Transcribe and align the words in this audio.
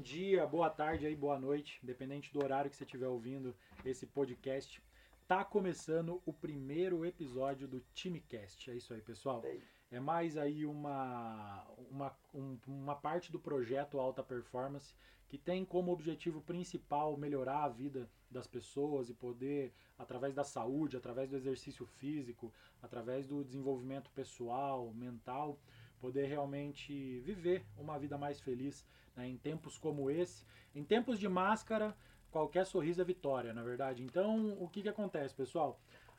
dia, 0.00 0.46
boa 0.46 0.70
tarde 0.70 1.06
aí, 1.06 1.14
boa 1.14 1.38
noite, 1.38 1.78
independente 1.82 2.32
do 2.32 2.42
horário 2.42 2.70
que 2.70 2.76
você 2.76 2.84
estiver 2.84 3.06
ouvindo 3.06 3.54
esse 3.84 4.06
podcast. 4.06 4.82
Tá 5.28 5.44
começando 5.44 6.22
o 6.24 6.32
primeiro 6.32 7.04
episódio 7.04 7.68
do 7.68 7.80
TimeCast. 7.94 8.70
É 8.70 8.74
isso 8.74 8.94
aí, 8.94 9.02
pessoal. 9.02 9.44
É 9.90 10.00
mais 10.00 10.38
aí 10.38 10.64
uma, 10.64 11.66
uma, 11.90 12.16
um, 12.34 12.58
uma 12.66 12.96
parte 12.96 13.30
do 13.30 13.38
projeto 13.38 14.00
Alta 14.00 14.22
Performance 14.22 14.94
que 15.28 15.36
tem 15.36 15.64
como 15.64 15.92
objetivo 15.92 16.40
principal 16.40 17.16
melhorar 17.16 17.64
a 17.64 17.68
vida 17.68 18.10
das 18.30 18.46
pessoas 18.46 19.10
e 19.10 19.14
poder, 19.14 19.72
através 19.98 20.34
da 20.34 20.42
saúde, 20.42 20.96
através 20.96 21.28
do 21.28 21.36
exercício 21.36 21.84
físico, 21.86 22.52
através 22.82 23.26
do 23.26 23.44
desenvolvimento 23.44 24.10
pessoal, 24.10 24.92
mental, 24.94 25.58
poder 26.00 26.26
realmente 26.26 27.20
viver 27.20 27.64
uma 27.76 27.98
vida 27.98 28.16
mais 28.16 28.40
feliz 28.40 28.84
né, 29.20 29.28
em 29.28 29.36
tempos 29.36 29.78
como 29.78 30.10
esse. 30.10 30.44
Em 30.74 30.82
tempos 30.82 31.18
de 31.18 31.28
máscara, 31.28 31.94
qualquer 32.30 32.64
sorriso 32.64 33.00
é 33.00 33.04
vitória, 33.04 33.52
na 33.52 33.62
verdade. 33.62 34.02
Então, 34.02 34.56
o 34.60 34.68
que, 34.68 34.82
que 34.82 34.88
acontece, 34.88 35.34
pessoal? 35.34 35.78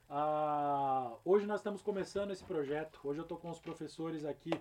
Ah, 0.09 1.17
hoje 1.25 1.45
nós 1.45 1.59
estamos 1.59 1.81
começando 1.81 2.31
esse 2.31 2.43
projeto. 2.43 2.99
Hoje 3.03 3.19
eu 3.19 3.23
estou 3.23 3.37
com 3.37 3.49
os 3.49 3.59
professores 3.59 4.23
aqui, 4.25 4.51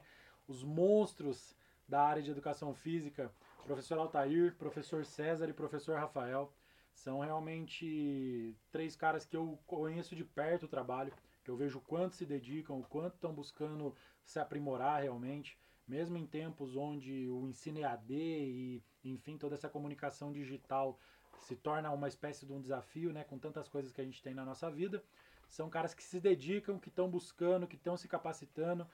os 0.48 0.62
monstros 0.62 1.54
da 1.86 2.02
área 2.02 2.22
de 2.22 2.30
educação 2.30 2.72
física, 2.72 3.30
professor 3.64 3.98
Altair, 3.98 4.54
professor 4.56 5.04
César 5.04 5.48
e 5.48 5.52
professor 5.52 5.98
Rafael. 5.98 6.52
São 6.94 7.20
realmente 7.20 8.56
três 8.70 8.94
caras 8.96 9.24
que 9.24 9.36
eu 9.36 9.58
conheço 9.66 10.14
de 10.14 10.24
perto 10.24 10.64
o 10.64 10.68
trabalho, 10.68 11.12
que 11.42 11.50
eu 11.50 11.56
vejo 11.56 11.78
o 11.78 11.82
quanto 11.82 12.14
se 12.14 12.26
dedicam, 12.26 12.78
o 12.78 12.84
quanto 12.84 13.14
estão 13.14 13.32
buscando 13.32 13.94
se 14.24 14.38
aprimorar 14.38 15.02
realmente, 15.02 15.58
mesmo 15.90 16.16
em 16.16 16.24
tempos 16.24 16.76
onde 16.76 17.28
o 17.28 17.48
ensino 17.48 17.80
é 17.80 17.84
AD 17.84 18.14
e, 18.14 18.82
enfim, 19.04 19.36
toda 19.36 19.56
essa 19.56 19.68
comunicação 19.68 20.32
digital 20.32 20.96
se 21.40 21.56
torna 21.56 21.90
uma 21.90 22.06
espécie 22.06 22.46
de 22.46 22.52
um 22.52 22.60
desafio, 22.60 23.12
né, 23.12 23.24
com 23.24 23.38
tantas 23.38 23.68
coisas 23.68 23.92
que 23.92 24.00
a 24.00 24.04
gente 24.04 24.22
tem 24.22 24.32
na 24.32 24.44
nossa 24.44 24.70
vida. 24.70 25.02
São 25.48 25.68
caras 25.68 25.92
que 25.92 26.02
se 26.04 26.20
dedicam, 26.20 26.78
que 26.78 26.88
estão 26.88 27.10
buscando, 27.10 27.66
que 27.66 27.74
estão 27.74 27.96
se 27.96 28.06
capacitando. 28.06 28.86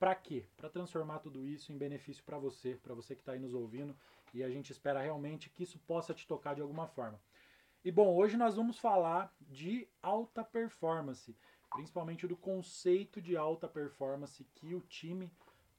Para 0.00 0.16
quê? 0.16 0.44
Para 0.56 0.68
transformar 0.68 1.20
tudo 1.20 1.46
isso 1.46 1.72
em 1.72 1.78
benefício 1.78 2.24
para 2.24 2.38
você, 2.38 2.74
para 2.74 2.92
você 2.92 3.14
que 3.14 3.22
está 3.22 3.32
aí 3.32 3.38
nos 3.38 3.54
ouvindo. 3.54 3.96
E 4.34 4.42
a 4.42 4.50
gente 4.50 4.72
espera 4.72 5.00
realmente 5.00 5.48
que 5.48 5.62
isso 5.62 5.78
possa 5.86 6.12
te 6.12 6.26
tocar 6.26 6.54
de 6.56 6.60
alguma 6.60 6.88
forma. 6.88 7.20
E 7.84 7.92
bom, 7.92 8.12
hoje 8.16 8.36
nós 8.36 8.56
vamos 8.56 8.80
falar 8.80 9.32
de 9.40 9.88
alta 10.02 10.42
performance 10.42 11.36
principalmente 11.72 12.26
do 12.26 12.36
conceito 12.36 13.20
de 13.20 13.36
alta 13.36 13.66
performance 13.66 14.44
que 14.54 14.74
o 14.74 14.80
time 14.80 15.30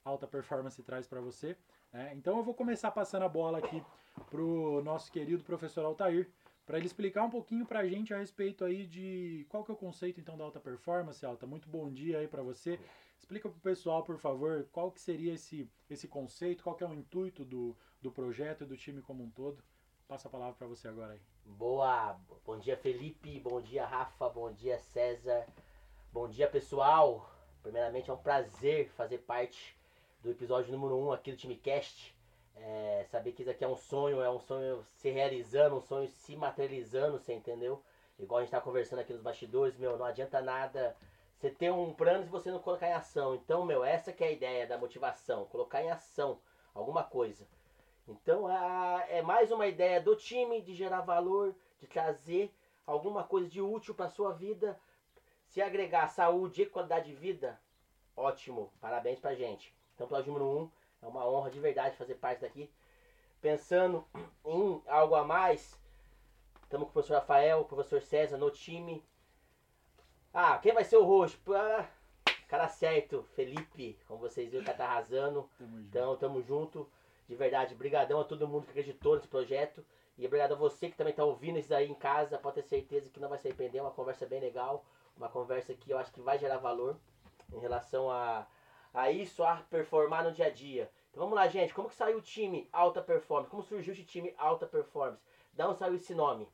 alta 0.03 0.27
performance 0.27 0.81
traz 0.83 1.07
para 1.07 1.21
você. 1.21 1.57
Né? 1.91 2.13
Então 2.15 2.37
eu 2.37 2.43
vou 2.43 2.53
começar 2.53 2.91
passando 2.91 3.23
a 3.23 3.29
bola 3.29 3.59
aqui 3.59 3.83
para 4.29 4.41
o 4.41 4.81
nosso 4.81 5.11
querido 5.11 5.43
professor 5.43 5.85
Altair, 5.85 6.29
para 6.65 6.77
ele 6.77 6.85
explicar 6.85 7.23
um 7.23 7.29
pouquinho 7.29 7.65
para 7.65 7.79
a 7.79 7.87
gente 7.87 8.13
a 8.13 8.17
respeito 8.17 8.63
aí 8.63 8.85
de 8.85 9.45
qual 9.49 9.63
que 9.63 9.71
é 9.71 9.73
o 9.73 9.77
conceito 9.77 10.19
então 10.19 10.37
da 10.37 10.43
alta 10.43 10.59
performance, 10.59 11.25
Alta. 11.25 11.45
Muito 11.45 11.67
bom 11.67 11.91
dia 11.91 12.19
aí 12.19 12.27
para 12.27 12.41
você. 12.41 12.79
Explica 13.17 13.49
para 13.49 13.57
o 13.57 13.61
pessoal, 13.61 14.03
por 14.03 14.17
favor, 14.17 14.67
qual 14.71 14.91
que 14.91 15.01
seria 15.01 15.33
esse, 15.33 15.69
esse 15.89 16.07
conceito, 16.07 16.63
qual 16.63 16.75
que 16.75 16.83
é 16.83 16.87
o 16.87 16.93
intuito 16.93 17.43
do, 17.43 17.75
do 18.01 18.11
projeto 18.11 18.63
e 18.63 18.67
do 18.67 18.77
time 18.77 19.01
como 19.01 19.23
um 19.23 19.29
todo. 19.29 19.63
Passa 20.07 20.27
a 20.27 20.31
palavra 20.31 20.53
para 20.53 20.67
você 20.67 20.87
agora 20.87 21.13
aí. 21.13 21.21
Boa, 21.45 22.17
bom 22.45 22.57
dia 22.57 22.77
Felipe, 22.77 23.39
bom 23.39 23.61
dia 23.61 23.85
Rafa, 23.85 24.29
bom 24.29 24.51
dia 24.51 24.77
César, 24.77 25.45
Bom 26.13 26.29
dia, 26.29 26.47
pessoal. 26.47 27.27
Primeiramente, 27.63 28.11
é 28.11 28.13
um 28.13 28.17
prazer 28.17 28.87
fazer 28.89 29.17
parte 29.17 29.75
do 30.23 30.31
episódio 30.31 30.71
número 30.71 30.95
1 30.95 31.05
um 31.05 31.11
aqui 31.11 31.31
do 31.31 31.37
TimeCast. 31.37 32.15
É, 32.55 33.05
saber 33.11 33.33
que 33.33 33.41
isso 33.41 33.51
aqui 33.51 33.63
é 33.63 33.67
um 33.67 33.75
sonho, 33.75 34.21
é 34.21 34.29
um 34.29 34.39
sonho 34.39 34.81
se 34.95 35.09
realizando, 35.09 35.75
um 35.75 35.81
sonho 35.81 36.07
se 36.07 36.33
materializando, 36.35 37.19
você 37.19 37.33
entendeu? 37.33 37.83
Igual 38.17 38.39
a 38.39 38.41
gente 38.43 38.51
tá 38.51 38.61
conversando 38.61 38.99
aqui 38.99 39.11
nos 39.11 39.21
bastidores, 39.21 39.75
meu, 39.77 39.97
não 39.97 40.05
adianta 40.05 40.41
nada 40.41 40.95
você 41.35 41.49
ter 41.49 41.71
um 41.71 41.93
plano 41.93 42.23
se 42.23 42.29
você 42.29 42.49
não 42.49 42.59
colocar 42.59 42.87
em 42.87 42.93
ação. 42.93 43.35
Então, 43.35 43.65
meu, 43.65 43.83
essa 43.83 44.13
que 44.13 44.23
é 44.23 44.27
a 44.27 44.31
ideia 44.31 44.65
da 44.65 44.77
motivação, 44.77 45.45
colocar 45.45 45.83
em 45.83 45.91
ação 45.91 46.39
alguma 46.73 47.03
coisa. 47.03 47.45
Então, 48.07 48.47
a, 48.47 49.03
é 49.09 49.21
mais 49.21 49.51
uma 49.51 49.67
ideia 49.67 49.99
do 49.99 50.15
time 50.15 50.61
de 50.61 50.73
gerar 50.73 51.01
valor, 51.01 51.53
de 51.81 51.87
trazer 51.87 52.49
alguma 52.87 53.25
coisa 53.25 53.49
de 53.49 53.61
útil 53.61 53.93
para 53.93 54.07
sua 54.07 54.31
vida 54.31 54.79
se 55.49 55.61
agregar 55.61 56.07
saúde 56.07 56.61
e 56.61 56.65
qualidade 56.65 57.09
de 57.09 57.15
vida, 57.15 57.59
ótimo. 58.15 58.71
Parabéns 58.79 59.19
pra 59.19 59.35
gente. 59.35 59.71
Então, 60.03 60.17
episódio 60.17 60.33
número 60.33 60.59
1, 60.59 60.61
um, 60.61 60.71
é 61.01 61.07
uma 61.07 61.25
honra 61.25 61.49
de 61.49 61.59
verdade 61.61 61.95
fazer 61.95 62.15
parte 62.15 62.41
daqui. 62.41 62.69
Pensando 63.41 64.05
em 64.45 64.81
algo 64.85 65.15
a 65.15 65.23
mais, 65.23 65.79
estamos 66.63 66.85
com 66.85 66.89
o 66.89 66.93
professor 66.93 67.15
Rafael, 67.15 67.61
o 67.61 67.65
professor 67.65 68.01
César 68.01 68.37
no 68.37 68.51
time. 68.51 69.01
Ah, 70.33 70.57
quem 70.57 70.73
vai 70.73 70.83
ser 70.83 70.97
o 70.97 71.05
roxo? 71.05 71.39
Ah, 71.53 71.87
cara 72.49 72.67
certo, 72.67 73.23
Felipe, 73.33 73.97
como 74.05 74.19
vocês 74.19 74.51
viram, 74.51 74.65
tá 74.65 74.83
arrasando. 74.83 75.49
Tamo 75.57 75.79
então, 75.79 76.17
tamo 76.17 76.41
junto. 76.41 76.89
De 77.27 77.35
verdade, 77.35 77.73
brigadão 77.73 78.19
a 78.19 78.25
todo 78.25 78.47
mundo 78.47 78.65
que 78.65 78.71
acreditou 78.71 79.15
nesse 79.15 79.27
projeto. 79.29 79.85
E 80.17 80.25
obrigado 80.25 80.51
a 80.51 80.57
você 80.57 80.89
que 80.89 80.97
também 80.97 81.11
está 81.11 81.23
ouvindo 81.23 81.57
isso 81.57 81.73
aí 81.73 81.89
em 81.89 81.95
casa. 81.95 82.37
Pode 82.37 82.55
ter 82.55 82.63
certeza 82.63 83.09
que 83.09 83.21
não 83.21 83.29
vai 83.29 83.39
se 83.39 83.47
arrepender. 83.47 83.77
É 83.77 83.81
uma 83.81 83.91
conversa 83.91 84.25
bem 84.25 84.41
legal 84.41 84.83
uma 85.17 85.29
conversa 85.29 85.73
que 85.73 85.91
eu 85.91 85.97
acho 85.97 86.11
que 86.11 86.21
vai 86.21 86.37
gerar 86.37 86.57
valor 86.57 86.97
em 87.51 87.59
relação 87.59 88.09
a, 88.09 88.47
a 88.93 89.11
isso, 89.11 89.43
a 89.43 89.57
performar 89.69 90.23
no 90.23 90.31
dia 90.31 90.47
a 90.47 90.49
dia. 90.49 90.89
Então 91.09 91.23
vamos 91.23 91.35
lá, 91.35 91.47
gente. 91.47 91.73
Como 91.73 91.89
que 91.89 91.95
saiu 91.95 92.17
o 92.17 92.21
time 92.21 92.67
Alta 92.71 93.01
Performance? 93.01 93.49
Como 93.49 93.63
surgiu 93.63 93.93
esse 93.93 94.03
time 94.03 94.33
Alta 94.37 94.65
Performance? 94.65 95.21
Da 95.53 95.67
onde 95.67 95.79
saiu 95.79 95.95
esse 95.95 96.13
nome? 96.13 96.47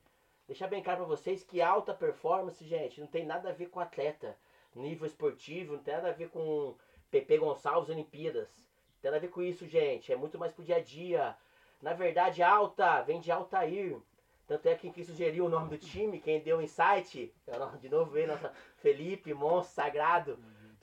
Deixar 0.50 0.68
bem 0.68 0.82
claro 0.82 1.02
para 1.02 1.08
vocês 1.08 1.44
que 1.44 1.62
alta 1.62 1.94
performance, 1.94 2.66
gente, 2.66 3.00
não 3.00 3.06
tem 3.06 3.24
nada 3.24 3.50
a 3.50 3.54
ver 3.54 3.68
com 3.68 3.80
atleta, 3.80 4.36
nível 4.76 5.06
esportivo, 5.06 5.74
não 5.74 5.84
tem 5.84 5.94
nada 5.94 6.10
a 6.10 6.12
ver 6.12 6.30
com 6.30 6.76
Pepe 7.12 7.38
Gonçalves 7.38 7.88
Olimpíadas. 7.88 8.50
Não 8.96 9.02
tem 9.02 9.12
nada 9.12 9.18
a 9.18 9.20
ver 9.20 9.28
com 9.28 9.44
isso, 9.44 9.68
gente. 9.68 10.12
É 10.12 10.16
muito 10.16 10.40
mais 10.40 10.52
pro 10.52 10.64
dia 10.64 10.78
a 10.78 10.82
dia. 10.82 11.38
Na 11.84 11.94
verdade, 11.94 12.42
alta 12.42 13.00
vem 13.04 13.20
de 13.20 13.32
Altair. 13.32 14.02
Tanto 14.48 14.66
é 14.66 14.74
que 14.74 14.90
quem 14.90 15.04
sugeriu 15.04 15.46
o 15.46 15.50
nome 15.50 15.70
do 15.70 15.78
time, 15.78 16.20
quem 16.20 16.42
deu 16.42 16.58
o 16.58 16.62
insight, 16.64 17.32
de 17.80 17.90
novo 17.90 18.10
veio 18.10 18.30
nossa 18.30 18.52
Felipe, 18.78 19.32
monstro 19.32 19.76
sagrado, 19.76 20.40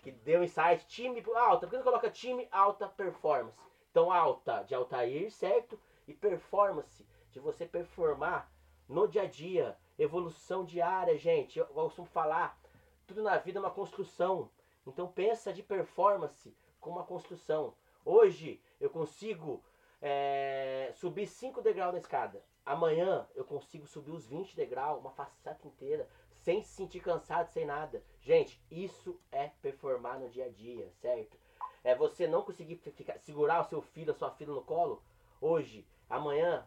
que 0.07 0.13
deu 0.13 0.45
insight, 0.45 0.87
time 0.87 1.21
alta, 1.35 1.67
por 1.67 1.71
que 1.71 1.77
não 1.79 1.83
coloca 1.83 2.09
time 2.09 2.47
alta 2.53 2.87
performance? 2.87 3.59
Então 3.91 4.13
alta 4.13 4.63
de 4.63 4.73
Altair, 4.73 5.33
certo? 5.33 5.77
E 6.07 6.15
performance, 6.15 7.05
de 7.33 7.41
você 7.41 7.67
performar 7.67 8.49
no 8.89 9.09
dia 9.09 9.23
a 9.23 9.27
dia, 9.27 9.77
evolução 9.99 10.65
diária, 10.65 11.19
gente. 11.19 11.59
Eu 11.59 11.67
costumo 11.67 12.07
falar, 12.07 12.57
tudo 13.05 13.21
na 13.21 13.37
vida 13.39 13.59
é 13.59 13.61
uma 13.61 13.73
construção. 13.73 14.49
Então 14.87 15.09
pensa 15.09 15.53
de 15.53 15.61
performance 15.61 16.57
como 16.81 16.99
uma 16.99 17.05
construção. 17.05 17.75
Hoje 18.05 18.63
eu 18.81 18.89
consigo 18.89 19.61
é, 20.01 20.93
subir 20.95 21.27
5 21.27 21.61
degraus 21.63 21.93
na 21.93 21.99
escada. 21.99 22.45
Amanhã 22.65 23.27
eu 23.35 23.45
consigo 23.45 23.89
subir 23.89 24.13
os 24.13 24.25
20 24.25 24.55
degraus, 24.55 25.01
uma 25.01 25.11
faceta 25.11 25.67
inteira, 25.67 26.09
sem 26.47 26.63
se 26.63 26.69
sentir 26.69 27.01
cansado, 27.01 27.49
sem 27.49 27.67
nada. 27.67 28.01
Gente, 28.23 28.63
isso 28.71 29.21
é 29.33 29.51
performar 29.61 30.21
no 30.21 30.29
dia 30.29 30.45
a 30.45 30.49
dia, 30.49 30.89
certo? 31.03 31.37
É 31.83 31.93
você 31.93 32.29
não 32.29 32.43
conseguir 32.43 32.77
ficar, 32.77 33.19
segurar 33.19 33.63
o 33.63 33.69
seu 33.69 33.83
filho, 33.83 34.13
a 34.13 34.15
sua 34.15 34.31
filha 34.31 34.53
no 34.53 34.63
colo. 34.63 35.03
Hoje, 35.41 35.85
amanhã, 36.09 36.65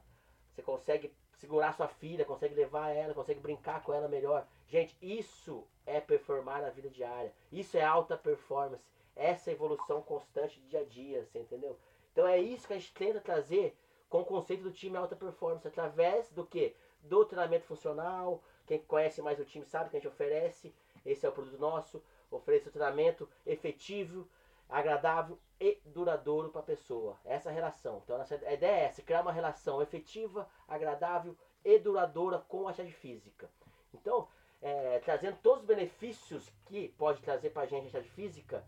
você 0.51 0.61
consegue 0.61 1.15
segurar 1.37 1.71
sua 1.71 1.87
filha, 1.87 2.25
consegue 2.25 2.55
levar 2.55 2.89
ela, 2.89 3.13
consegue 3.13 3.39
brincar 3.39 3.81
com 3.81 3.93
ela 3.93 4.09
melhor. 4.09 4.45
Gente, 4.67 4.97
isso 5.01 5.65
é 5.85 6.01
performar 6.01 6.61
na 6.61 6.69
vida 6.71 6.89
diária. 6.89 7.33
Isso 7.49 7.77
é 7.77 7.81
alta 7.81 8.17
performance. 8.17 8.83
Essa 9.15 9.49
é 9.49 9.53
evolução 9.53 10.01
constante 10.01 10.59
dia 10.59 10.81
a 10.81 10.85
dia, 10.85 11.23
você 11.23 11.39
entendeu? 11.39 11.79
Então 12.11 12.27
é 12.27 12.37
isso 12.37 12.67
que 12.67 12.73
a 12.73 12.77
gente 12.77 12.93
tenta 12.93 13.21
trazer 13.21 13.77
com 14.09 14.19
o 14.19 14.25
conceito 14.25 14.63
do 14.63 14.73
time 14.73 14.97
alta 14.97 15.15
performance, 15.15 15.65
através 15.65 16.29
do 16.31 16.45
que? 16.45 16.75
Do 17.01 17.23
treinamento 17.23 17.65
funcional. 17.65 18.43
Quem 18.69 18.77
conhece 18.77 19.19
mais 19.19 19.39
o 19.39 19.45
time 19.45 19.65
sabe 19.65 19.89
que 19.89 19.97
a 19.97 19.99
gente 19.99 20.07
oferece. 20.07 20.71
Esse 21.03 21.25
é 21.25 21.29
o 21.29 21.31
produto 21.31 21.59
nosso. 21.59 22.03
Oferece 22.29 22.69
o 22.69 22.71
treinamento 22.71 23.27
efetivo, 23.43 24.29
agradável 24.69 25.39
e 25.59 25.79
duradouro 25.83 26.49
para 26.49 26.61
a 26.61 26.63
pessoa. 26.63 27.17
Essa 27.25 27.49
é 27.49 27.51
relação. 27.51 27.99
Então 28.03 28.21
a 28.21 28.53
ideia 28.53 28.75
é 28.75 28.83
essa, 28.83 29.01
criar 29.01 29.23
uma 29.23 29.31
relação 29.31 29.81
efetiva, 29.81 30.47
agradável 30.67 31.35
e 31.65 31.79
duradoura 31.79 32.37
com 32.47 32.67
a 32.67 32.69
atividade 32.69 32.95
física. 32.95 33.49
Então, 33.91 34.27
é, 34.61 34.99
trazendo 34.99 35.37
todos 35.41 35.61
os 35.61 35.67
benefícios 35.67 36.47
que 36.67 36.89
pode 36.89 37.23
trazer 37.23 37.49
para 37.49 37.63
a 37.63 37.65
gente 37.65 37.85
a 37.85 37.99
atividade 37.99 38.09
física, 38.09 38.63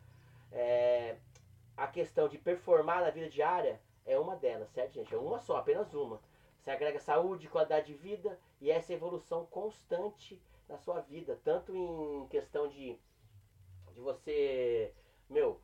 é, 0.52 1.16
a 1.78 1.86
questão 1.86 2.28
de 2.28 2.40
performar 2.40 3.02
na 3.02 3.12
vida 3.12 3.30
diária 3.30 3.80
é 4.04 4.18
uma 4.18 4.36
delas, 4.36 4.72
certo, 4.72 4.94
gente? 4.94 5.14
É 5.14 5.18
uma 5.20 5.38
só, 5.38 5.58
apenas 5.58 5.94
uma. 5.94 6.20
Você 6.60 6.72
agrega 6.72 7.00
saúde, 7.00 7.48
qualidade 7.48 7.86
de 7.86 7.94
vida 7.94 8.36
e 8.62 8.70
essa 8.70 8.94
evolução 8.94 9.46
constante 9.48 10.40
na 10.70 10.78
sua 10.78 11.02
vida, 11.02 11.38
tanto 11.44 11.76
em 11.76 12.28
questão 12.28 12.68
de, 12.70 12.98
de 13.92 14.00
você, 14.00 14.94
meu, 15.28 15.60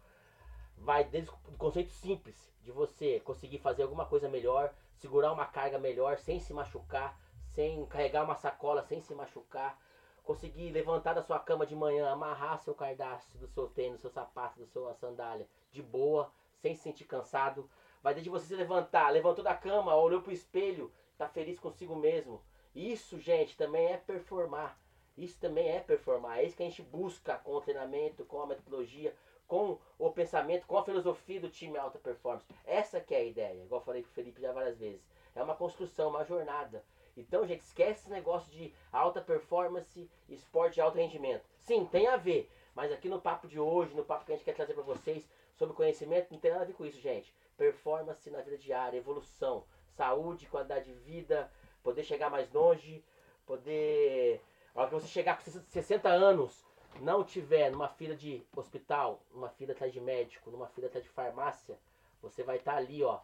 vai 0.76 1.04
desde 1.04 1.30
o 1.30 1.58
conceito 1.58 1.92
simples 1.92 2.36
de 2.62 2.72
você 2.72 3.20
conseguir 3.22 3.60
fazer 3.60 3.84
alguma 3.84 4.06
coisa 4.06 4.28
melhor, 4.28 4.74
segurar 4.96 5.32
uma 5.32 5.46
carga 5.46 5.78
melhor 5.78 6.18
sem 6.18 6.40
se 6.40 6.52
machucar, 6.54 7.18
sem 7.54 7.86
carregar 7.86 8.24
uma 8.24 8.36
sacola 8.36 8.84
sem 8.84 9.00
se 9.00 9.14
machucar, 9.14 9.80
conseguir 10.24 10.72
levantar 10.72 11.14
da 11.14 11.22
sua 11.22 11.40
cama 11.40 11.66
de 11.66 11.76
manhã, 11.76 12.12
amarrar 12.12 12.60
seu 12.60 12.76
cardápio 12.76 13.40
do 13.40 13.48
seu 13.48 13.68
tênis, 13.68 14.00
do 14.00 14.02
seu 14.02 14.10
sapato, 14.10 14.60
da 14.60 14.66
sua 14.66 14.94
sandália 14.96 15.48
de 15.72 15.82
boa, 15.82 16.32
sem 16.62 16.76
se 16.76 16.82
sentir 16.82 17.06
cansado. 17.06 17.70
Vai 18.04 18.14
desde 18.14 18.30
você 18.30 18.48
se 18.48 18.56
levantar, 18.56 19.10
levantou 19.10 19.44
da 19.44 19.56
cama, 19.56 19.96
olhou 19.96 20.22
pro 20.22 20.34
espelho, 20.34 20.92
tá 21.18 21.30
feliz 21.30 21.60
consigo 21.60 21.96
mesmo. 21.96 22.42
Isso, 22.78 23.20
gente, 23.20 23.58
também 23.58 23.88
é 23.88 23.98
performar. 23.98 24.80
Isso 25.18 25.40
também 25.40 25.68
é 25.68 25.80
performar. 25.80 26.38
É 26.38 26.44
isso 26.44 26.56
que 26.56 26.62
a 26.62 26.70
gente 26.70 26.84
busca 26.84 27.36
com 27.40 27.54
o 27.54 27.62
treinamento, 27.62 28.24
com 28.24 28.40
a 28.40 28.46
metodologia, 28.46 29.16
com 29.48 29.80
o 29.98 30.12
pensamento, 30.12 30.68
com 30.68 30.78
a 30.78 30.86
filosofia 30.86 31.42
do 31.42 31.50
time 31.50 31.76
alta 31.76 31.98
performance. 31.98 32.46
Essa 32.64 33.02
que 33.02 33.16
é 33.16 33.18
a 33.18 33.24
ideia, 33.24 33.64
igual 33.64 33.82
eu 33.82 33.86
falei 33.86 34.04
pro 34.04 34.12
Felipe 34.12 34.40
já 34.40 34.52
várias 34.52 34.78
vezes. 34.78 35.02
É 35.34 35.42
uma 35.42 35.56
construção, 35.56 36.12
uma 36.12 36.24
jornada. 36.24 36.86
Então, 37.18 37.48
gente, 37.48 37.62
esquece 37.62 38.02
esse 38.02 38.12
negócio 38.12 38.52
de 38.52 38.72
alta 38.92 39.22
performance, 39.22 40.08
esporte 40.30 40.76
de 40.76 40.82
alto 40.82 41.00
rendimento. 41.00 41.50
Sim, 41.62 41.84
tem 41.84 42.06
a 42.06 42.16
ver. 42.16 42.48
Mas 42.76 42.92
aqui 42.92 43.10
no 43.10 43.20
papo 43.20 43.48
de 43.48 43.60
hoje, 43.60 43.96
no 43.96 44.06
papo 44.06 44.24
que 44.24 44.34
a 44.34 44.36
gente 44.36 44.46
quer 44.46 44.54
trazer 44.54 44.76
para 44.76 44.84
vocês 44.84 45.28
sobre 45.56 45.76
conhecimento, 45.76 46.32
não 46.32 46.40
tem 46.40 46.52
nada 46.52 46.64
a 46.64 46.68
ver 46.68 46.74
com 46.74 46.86
isso, 46.86 47.02
gente. 47.02 47.34
Performance 47.58 48.30
na 48.30 48.42
vida 48.42 48.56
diária, 48.56 49.00
evolução, 49.00 49.66
saúde, 49.96 50.46
qualidade 50.46 50.86
de 50.86 50.94
vida, 50.94 51.52
poder 51.88 52.04
chegar 52.04 52.30
mais 52.30 52.52
longe, 52.52 53.02
poder. 53.46 54.42
A 54.76 54.82
hora 54.82 54.90
que 54.90 54.96
você 54.96 55.08
chegar 55.08 55.42
com 55.42 55.50
60 55.50 56.10
anos, 56.10 56.66
não 57.00 57.24
tiver 57.24 57.72
numa 57.72 57.88
fila 57.88 58.14
de 58.14 58.46
hospital, 58.54 59.22
numa 59.34 59.48
fila 59.48 59.72
atrás 59.72 59.94
de 59.94 60.02
médico, 60.02 60.52
numa 60.52 60.68
fila 60.68 60.88
atrás 60.88 61.06
de 61.06 61.10
farmácia, 61.10 61.80
você 62.22 62.44
vai 62.44 62.58
estar 62.58 62.74
tá 62.74 62.78
ali, 62.78 63.02
ó, 63.02 63.22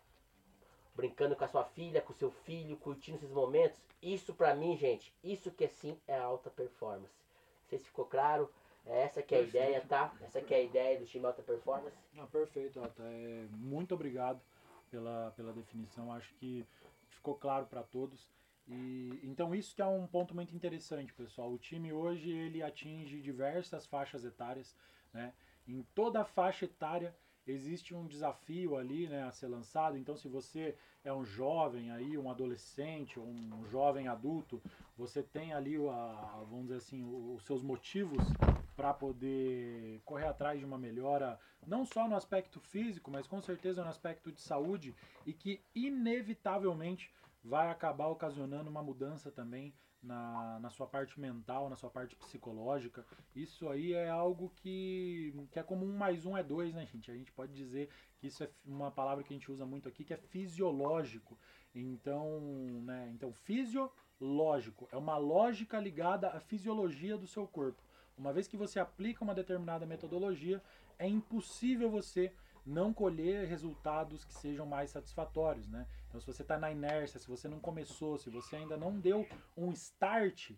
brincando 0.95 1.35
com 1.35 1.43
a 1.43 1.47
sua 1.49 1.65
filha, 1.65 2.01
com 2.01 2.13
o 2.13 2.15
seu 2.15 2.31
filho, 2.31 2.77
curtindo 2.77 3.17
esses 3.17 3.31
momentos. 3.31 3.81
Isso 4.01 4.33
pra 4.33 4.55
mim, 4.55 4.77
gente, 4.77 5.13
isso 5.21 5.51
que 5.51 5.67
sim 5.67 5.99
é 6.07 6.17
alta 6.17 6.49
performance. 6.49 7.21
Não 7.63 7.67
sei 7.67 7.79
se 7.79 7.85
ficou 7.85 8.05
claro. 8.05 8.49
É 8.85 9.01
essa 9.01 9.21
que 9.21 9.35
é 9.35 9.39
perfeito. 9.39 9.61
a 9.61 9.67
ideia, 9.67 9.85
tá? 9.85 10.13
Essa 10.21 10.41
que 10.41 10.53
é 10.53 10.57
a 10.57 10.63
ideia 10.63 10.99
do 10.99 11.05
time 11.05 11.25
alta 11.25 11.41
performance. 11.41 11.97
Não, 12.13 12.27
perfeito, 12.27 12.79
Alta. 12.79 13.03
É, 13.03 13.45
muito 13.51 13.93
obrigado 13.93 14.41
pela, 14.89 15.33
pela 15.35 15.51
definição. 15.51 16.11
Acho 16.13 16.33
que 16.35 16.65
ficou 17.09 17.35
claro 17.35 17.65
para 17.65 17.83
todos. 17.83 18.29
E, 18.67 19.19
então 19.23 19.53
isso 19.53 19.75
que 19.75 19.81
é 19.81 19.85
um 19.85 20.07
ponto 20.07 20.33
muito 20.33 20.55
interessante, 20.55 21.13
pessoal. 21.13 21.51
O 21.51 21.57
time 21.57 21.91
hoje 21.91 22.29
ele 22.29 22.63
atinge 22.63 23.21
diversas 23.21 23.85
faixas 23.85 24.23
etárias, 24.23 24.75
né? 25.13 25.33
Em 25.67 25.83
toda 25.93 26.21
a 26.21 26.25
faixa 26.25 26.65
etária 26.65 27.15
existe 27.45 27.93
um 27.93 28.07
desafio 28.07 28.77
ali 28.77 29.07
né, 29.07 29.23
a 29.23 29.31
ser 29.31 29.47
lançado. 29.47 29.97
Então, 29.97 30.15
se 30.15 30.27
você 30.27 30.75
é 31.03 31.13
um 31.13 31.25
jovem 31.25 31.91
aí, 31.91 32.17
um 32.17 32.29
adolescente, 32.29 33.19
um 33.19 33.65
jovem 33.69 34.07
adulto, 34.07 34.61
você 34.97 35.21
tem 35.21 35.53
ali, 35.53 35.75
a, 35.75 36.43
vamos 36.49 36.67
dizer 36.67 36.77
assim, 36.77 37.03
os 37.03 37.43
seus 37.43 37.61
motivos 37.61 38.23
para 38.75 38.93
poder 38.93 40.01
correr 40.05 40.27
atrás 40.27 40.59
de 40.59 40.65
uma 40.65 40.77
melhora, 40.77 41.39
não 41.67 41.85
só 41.85 42.07
no 42.07 42.15
aspecto 42.15 42.59
físico, 42.59 43.11
mas 43.11 43.27
com 43.27 43.41
certeza 43.41 43.83
no 43.83 43.89
aspecto 43.89 44.31
de 44.31 44.41
saúde 44.41 44.95
e 45.25 45.33
que 45.33 45.61
inevitavelmente 45.75 47.11
vai 47.43 47.69
acabar 47.69 48.07
ocasionando 48.07 48.69
uma 48.69 48.81
mudança 48.81 49.31
também 49.31 49.73
na, 50.01 50.59
na 50.59 50.69
sua 50.69 50.85
parte 50.85 51.19
mental, 51.19 51.69
na 51.69 51.75
sua 51.75 51.89
parte 51.89 52.15
psicológica. 52.15 53.05
Isso 53.35 53.69
aí 53.69 53.93
é 53.93 54.09
algo 54.09 54.51
que, 54.57 55.33
que 55.51 55.59
é 55.59 55.63
como 55.63 55.85
um 55.85 55.97
mais 55.97 56.25
um 56.25 56.37
é 56.37 56.43
dois, 56.43 56.73
né, 56.73 56.85
gente? 56.85 57.09
A 57.09 57.15
gente 57.15 57.31
pode 57.31 57.53
dizer 57.53 57.89
que 58.17 58.27
isso 58.27 58.43
é 58.43 58.49
uma 58.65 58.91
palavra 58.91 59.23
que 59.23 59.33
a 59.33 59.37
gente 59.37 59.51
usa 59.51 59.65
muito 59.65 59.87
aqui, 59.87 60.03
que 60.03 60.13
é 60.13 60.17
fisiológico. 60.17 61.37
Então, 61.73 62.39
né, 62.83 63.09
então 63.13 63.33
fisiológico 63.33 64.87
é 64.91 64.97
uma 64.97 65.17
lógica 65.17 65.79
ligada 65.79 66.29
à 66.29 66.39
fisiologia 66.39 67.17
do 67.17 67.27
seu 67.27 67.47
corpo. 67.47 67.81
Uma 68.17 68.31
vez 68.31 68.47
que 68.47 68.57
você 68.57 68.79
aplica 68.79 69.23
uma 69.23 69.33
determinada 69.33 69.85
metodologia, 69.85 70.61
é 70.99 71.07
impossível 71.07 71.89
você 71.89 72.31
não 72.65 72.93
colher 72.93 73.47
resultados 73.47 74.23
que 74.23 74.33
sejam 74.33 74.65
mais 74.65 74.91
satisfatórios, 74.91 75.67
né? 75.67 75.87
Então, 76.13 76.21
se 76.21 76.27
você 76.27 76.43
está 76.43 76.59
na 76.59 76.71
inércia, 76.71 77.19
se 77.19 77.27
você 77.27 77.47
não 77.47 77.59
começou, 77.59 78.19
se 78.19 78.29
você 78.29 78.55
ainda 78.55 78.77
não 78.77 78.99
deu 78.99 79.27
um 79.57 79.71
start, 79.71 80.51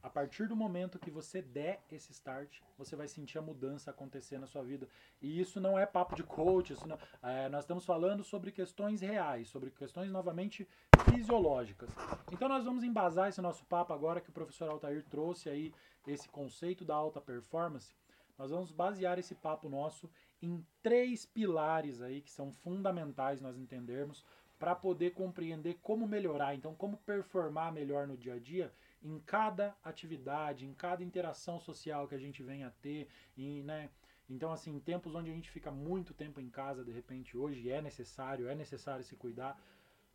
a 0.00 0.08
partir 0.08 0.46
do 0.46 0.54
momento 0.54 1.00
que 1.00 1.10
você 1.10 1.42
der 1.42 1.82
esse 1.90 2.12
start, 2.12 2.60
você 2.78 2.94
vai 2.94 3.08
sentir 3.08 3.38
a 3.38 3.42
mudança 3.42 3.90
acontecer 3.90 4.38
na 4.38 4.46
sua 4.46 4.62
vida. 4.62 4.88
E 5.20 5.40
isso 5.40 5.60
não 5.60 5.76
é 5.76 5.84
papo 5.84 6.14
de 6.14 6.22
coach, 6.22 6.76
não, 6.86 6.96
é, 7.24 7.48
nós 7.48 7.64
estamos 7.64 7.84
falando 7.84 8.22
sobre 8.22 8.52
questões 8.52 9.00
reais, 9.00 9.48
sobre 9.48 9.68
questões 9.72 10.12
novamente 10.12 10.68
fisiológicas. 11.10 11.90
Então 12.30 12.48
nós 12.48 12.64
vamos 12.64 12.84
embasar 12.84 13.30
esse 13.30 13.40
nosso 13.40 13.64
papo 13.64 13.92
agora 13.92 14.20
que 14.20 14.30
o 14.30 14.32
professor 14.32 14.70
Altair 14.70 15.04
trouxe 15.10 15.48
aí 15.48 15.74
esse 16.06 16.28
conceito 16.28 16.84
da 16.84 16.94
alta 16.94 17.20
performance. 17.20 17.92
Nós 18.38 18.50
vamos 18.50 18.70
basear 18.70 19.18
esse 19.18 19.34
papo 19.34 19.68
nosso 19.68 20.08
em 20.40 20.64
três 20.82 21.24
pilares 21.24 22.00
aí 22.00 22.20
que 22.20 22.30
são 22.30 22.52
fundamentais 22.52 23.40
nós 23.40 23.56
entendermos 23.56 24.24
para 24.62 24.76
poder 24.76 25.10
compreender 25.10 25.80
como 25.82 26.06
melhorar, 26.06 26.54
então 26.54 26.72
como 26.72 26.96
performar 26.98 27.72
melhor 27.72 28.06
no 28.06 28.16
dia 28.16 28.34
a 28.34 28.38
dia 28.38 28.72
em 29.02 29.18
cada 29.18 29.76
atividade, 29.82 30.64
em 30.64 30.72
cada 30.72 31.02
interação 31.02 31.58
social 31.58 32.06
que 32.06 32.14
a 32.14 32.18
gente 32.18 32.44
vem 32.44 32.62
a 32.62 32.70
ter, 32.70 33.08
né? 33.36 33.90
Então, 34.30 34.52
assim, 34.52 34.72
em 34.72 34.78
tempos 34.78 35.16
onde 35.16 35.32
a 35.32 35.34
gente 35.34 35.50
fica 35.50 35.72
muito 35.72 36.14
tempo 36.14 36.40
em 36.40 36.48
casa, 36.48 36.84
de 36.84 36.92
repente, 36.92 37.36
hoje 37.36 37.68
é 37.70 37.82
necessário, 37.82 38.48
é 38.48 38.54
necessário 38.54 39.02
se 39.02 39.16
cuidar, 39.16 39.60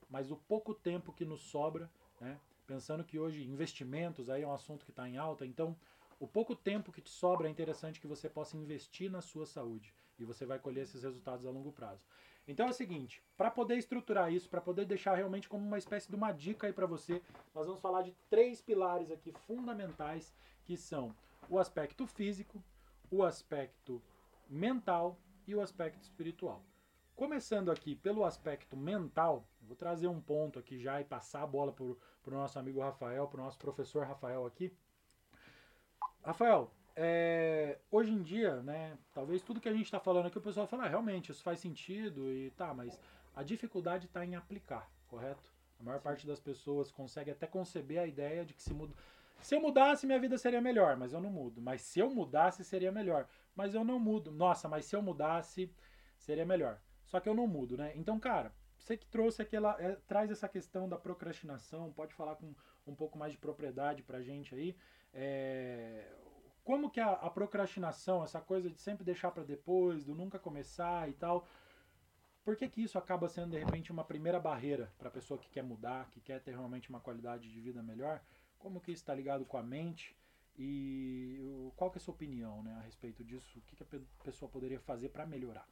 mas 0.09 0.31
o 0.31 0.37
pouco 0.37 0.73
tempo 0.73 1.11
que 1.11 1.25
nos 1.25 1.41
sobra, 1.41 1.91
né? 2.21 2.39
Pensando 2.65 3.03
que 3.03 3.19
hoje 3.19 3.45
investimentos 3.45 4.29
aí 4.29 4.43
é 4.43 4.47
um 4.47 4.53
assunto 4.53 4.85
que 4.85 4.91
está 4.91 5.09
em 5.09 5.17
alta, 5.17 5.45
então 5.45 5.75
o 6.21 6.25
pouco 6.25 6.55
tempo 6.55 6.93
que 6.93 7.01
te 7.01 7.09
sobra 7.09 7.49
é 7.49 7.51
interessante 7.51 7.99
que 7.99 8.07
você 8.07 8.29
possa 8.29 8.55
investir 8.55 9.11
na 9.11 9.19
sua 9.19 9.45
saúde 9.45 9.93
e 10.19 10.25
você 10.25 10.45
vai 10.45 10.59
colher 10.59 10.83
esses 10.83 11.03
resultados 11.03 11.45
a 11.45 11.49
longo 11.49 11.71
prazo. 11.71 12.05
Então 12.47 12.67
é 12.67 12.69
o 12.69 12.73
seguinte, 12.73 13.21
para 13.35 13.51
poder 13.51 13.75
estruturar 13.75 14.31
isso, 14.31 14.49
para 14.49 14.61
poder 14.61 14.85
deixar 14.85 15.15
realmente 15.15 15.49
como 15.49 15.65
uma 15.65 15.77
espécie 15.77 16.09
de 16.09 16.15
uma 16.15 16.31
dica 16.31 16.67
aí 16.67 16.73
para 16.73 16.85
você, 16.85 17.21
nós 17.53 17.65
vamos 17.65 17.81
falar 17.81 18.03
de 18.03 18.15
três 18.29 18.61
pilares 18.61 19.11
aqui 19.11 19.33
fundamentais, 19.45 20.33
que 20.63 20.77
são 20.77 21.13
o 21.49 21.59
aspecto 21.59 22.07
físico, 22.07 22.63
o 23.11 23.23
aspecto 23.23 24.01
mental 24.49 25.17
e 25.45 25.53
o 25.53 25.61
aspecto 25.61 26.01
espiritual. 26.01 26.63
Começando 27.15 27.71
aqui 27.71 27.95
pelo 27.95 28.23
aspecto 28.23 28.77
mental, 28.77 29.45
vou 29.61 29.75
trazer 29.75 30.07
um 30.07 30.21
ponto 30.21 30.59
aqui 30.59 30.79
já 30.79 31.01
e 31.01 31.03
passar 31.03 31.43
a 31.43 31.47
bola 31.47 31.73
para 31.73 31.83
o 31.83 31.97
nosso 32.27 32.59
amigo 32.59 32.79
Rafael, 32.79 33.27
para 33.27 33.41
o 33.41 33.43
nosso 33.43 33.57
professor 33.57 34.05
Rafael 34.05 34.45
aqui. 34.45 34.71
Rafael, 36.23 36.71
é, 36.99 37.77
hoje 37.91 38.11
em 38.11 38.23
dia, 38.23 38.55
né, 38.63 38.97
talvez 39.13 39.43
tudo 39.43 39.61
que 39.61 39.69
a 39.69 39.73
gente 39.73 39.85
está 39.85 39.99
falando 39.99 40.25
aqui, 40.25 40.37
o 40.39 40.41
pessoal 40.41 40.65
fala, 40.65 40.85
ah, 40.85 40.89
realmente, 40.89 41.31
isso 41.31 41.43
faz 41.43 41.59
sentido 41.59 42.31
e 42.31 42.49
tá, 42.51 42.73
mas 42.73 42.99
a 43.35 43.43
dificuldade 43.43 44.07
está 44.07 44.25
em 44.25 44.35
aplicar, 44.35 44.89
correto? 45.07 45.53
A 45.79 45.83
maior 45.83 46.01
parte 46.01 46.25
das 46.25 46.39
pessoas 46.39 46.91
consegue 46.91 47.29
até 47.29 47.45
conceber 47.45 47.99
a 47.99 48.07
ideia 48.07 48.43
de 48.43 48.55
que 48.55 48.63
se 48.63 48.73
muda. 48.73 48.95
Se 49.43 49.53
eu 49.53 49.61
mudasse, 49.61 50.07
minha 50.07 50.19
vida 50.19 50.39
seria 50.39 50.59
melhor, 50.59 50.97
mas 50.97 51.13
eu 51.13 51.21
não 51.21 51.29
mudo. 51.29 51.61
Mas 51.61 51.81
se 51.81 51.99
eu 51.99 52.09
mudasse, 52.09 52.63
seria 52.63 52.91
melhor. 52.91 53.27
Mas 53.55 53.75
eu 53.75 53.83
não 53.83 53.99
mudo. 53.99 54.31
Nossa, 54.31 54.67
mas 54.67 54.85
se 54.85 54.95
eu 54.95 55.01
mudasse, 55.03 55.71
seria 56.17 56.47
melhor. 56.47 56.81
Só 57.05 57.19
que 57.19 57.29
eu 57.29 57.35
não 57.35 57.45
mudo, 57.45 57.77
né? 57.77 57.93
Então, 57.95 58.19
cara, 58.19 58.51
você 58.75 58.97
que 58.97 59.05
trouxe 59.05 59.39
aquela. 59.43 59.79
É, 59.79 59.95
traz 60.07 60.31
essa 60.31 60.49
questão 60.49 60.89
da 60.89 60.97
procrastinação, 60.97 61.93
pode 61.93 62.15
falar 62.15 62.35
com 62.37 62.55
um 62.87 62.95
pouco 62.95 63.19
mais 63.19 63.31
de 63.31 63.37
propriedade 63.37 64.01
pra 64.01 64.19
gente 64.19 64.55
aí. 64.55 64.75
É, 65.13 66.11
como 66.67 66.89
que 66.89 66.99
a, 66.99 67.13
a 67.13 67.29
procrastinação, 67.29 68.25
essa 68.25 68.41
coisa 68.41 68.69
de 68.69 68.77
sempre 68.77 69.05
deixar 69.05 69.31
para 69.31 69.45
depois, 69.45 70.03
do 70.03 70.13
nunca 70.13 70.37
começar 70.37 71.07
e 71.07 71.13
tal, 71.13 71.47
por 72.43 72.57
que, 72.57 72.67
que 72.67 72.83
isso 72.83 72.97
acaba 72.97 73.29
sendo 73.29 73.51
de 73.51 73.57
repente 73.57 73.89
uma 73.89 74.03
primeira 74.03 74.37
barreira 74.37 74.91
para 74.97 75.07
a 75.07 75.11
pessoa 75.11 75.39
que 75.39 75.49
quer 75.49 75.63
mudar, 75.63 76.09
que 76.09 76.19
quer 76.19 76.41
ter 76.41 76.51
realmente 76.51 76.89
uma 76.89 76.99
qualidade 76.99 77.49
de 77.49 77.61
vida 77.61 77.81
melhor? 77.81 78.21
Como 78.59 78.81
que 78.81 78.91
isso 78.91 79.01
está 79.01 79.15
ligado 79.15 79.45
com 79.45 79.57
a 79.57 79.63
mente? 79.63 80.13
E 80.59 81.39
qual 81.77 81.89
que 81.89 81.99
é 81.99 82.01
a 82.01 82.03
sua 82.03 82.13
opinião 82.13 82.61
né, 82.61 82.73
a 82.73 82.81
respeito 82.81 83.23
disso? 83.23 83.59
O 83.59 83.61
que, 83.61 83.77
que 83.77 83.83
a 83.83 84.23
pessoa 84.25 84.51
poderia 84.51 84.81
fazer 84.81 85.07
para 85.07 85.25
melhorar? 85.25 85.69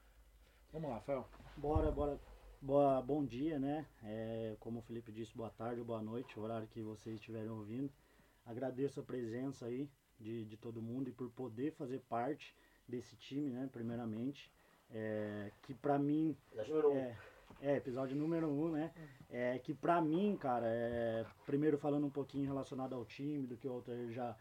Vamos 0.71 0.89
lá, 0.89 0.95
Rafael. 0.95 1.27
Bora, 1.57 1.91
bora. 1.91 2.17
Boa, 2.61 3.01
bom 3.01 3.25
dia, 3.25 3.59
né? 3.59 3.85
É, 4.01 4.55
como 4.61 4.79
o 4.79 4.83
Felipe 4.83 5.11
disse, 5.11 5.35
boa 5.35 5.49
tarde, 5.49 5.83
boa 5.83 6.01
noite, 6.01 6.39
o 6.39 6.41
horário 6.41 6.69
que 6.69 6.81
vocês 6.81 7.15
estiverem 7.15 7.49
ouvindo. 7.49 7.91
Agradeço 8.45 9.01
a 9.01 9.03
presença 9.03 9.65
aí 9.65 9.89
de, 10.19 10.45
de 10.45 10.57
todo 10.57 10.81
mundo 10.81 11.09
e 11.09 11.11
por 11.11 11.29
poder 11.31 11.71
fazer 11.73 11.99
parte 12.09 12.55
desse 12.87 13.15
time, 13.15 13.49
né, 13.49 13.69
primeiramente. 13.71 14.51
É, 14.91 15.51
que 15.63 15.73
pra 15.73 15.97
mim. 15.97 16.35
É, 16.55 17.15
é, 17.61 17.77
episódio 17.77 18.15
número 18.15 18.47
um, 18.47 18.71
né? 18.71 18.91
É, 19.29 19.57
que 19.59 19.73
pra 19.73 20.01
mim, 20.01 20.37
cara, 20.37 20.67
é, 20.67 21.25
primeiro 21.45 21.77
falando 21.77 22.05
um 22.05 22.09
pouquinho 22.09 22.45
relacionado 22.45 22.93
ao 22.93 23.05
time, 23.05 23.47
do 23.47 23.57
que 23.57 23.67
o 23.67 23.73
Walter 23.73 24.11
já, 24.11 24.35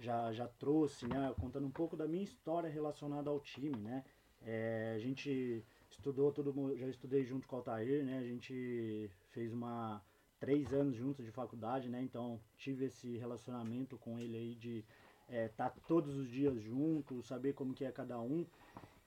já, 0.00 0.32
já 0.32 0.48
trouxe, 0.48 1.06
né? 1.06 1.32
Contando 1.40 1.66
um 1.66 1.70
pouco 1.70 1.96
da 1.96 2.06
minha 2.06 2.24
história 2.24 2.68
relacionada 2.68 3.30
ao 3.30 3.40
time, 3.40 3.76
né? 3.76 4.04
É, 4.42 4.94
a 4.96 4.98
gente 4.98 5.64
estudou 5.90 6.32
todo 6.32 6.52
mundo, 6.52 6.76
já 6.76 6.86
estudei 6.86 7.24
junto 7.24 7.46
com 7.46 7.56
o 7.56 7.58
Altair, 7.58 8.04
né? 8.04 8.18
A 8.18 8.24
gente 8.24 9.10
fez 9.30 9.52
uma 9.52 10.02
três 10.38 10.72
anos 10.72 10.96
juntos 10.96 11.24
de 11.24 11.32
faculdade, 11.32 11.88
né? 11.88 12.02
Então 12.02 12.40
tive 12.56 12.86
esse 12.86 13.16
relacionamento 13.16 13.96
com 13.98 14.18
ele 14.18 14.36
aí 14.36 14.54
de 14.54 14.84
é, 15.28 15.48
tá 15.48 15.72
todos 15.86 16.16
os 16.16 16.28
dias 16.28 16.60
juntos, 16.60 17.26
saber 17.26 17.52
como 17.52 17.74
que 17.74 17.84
é 17.84 17.92
cada 17.92 18.20
um. 18.20 18.46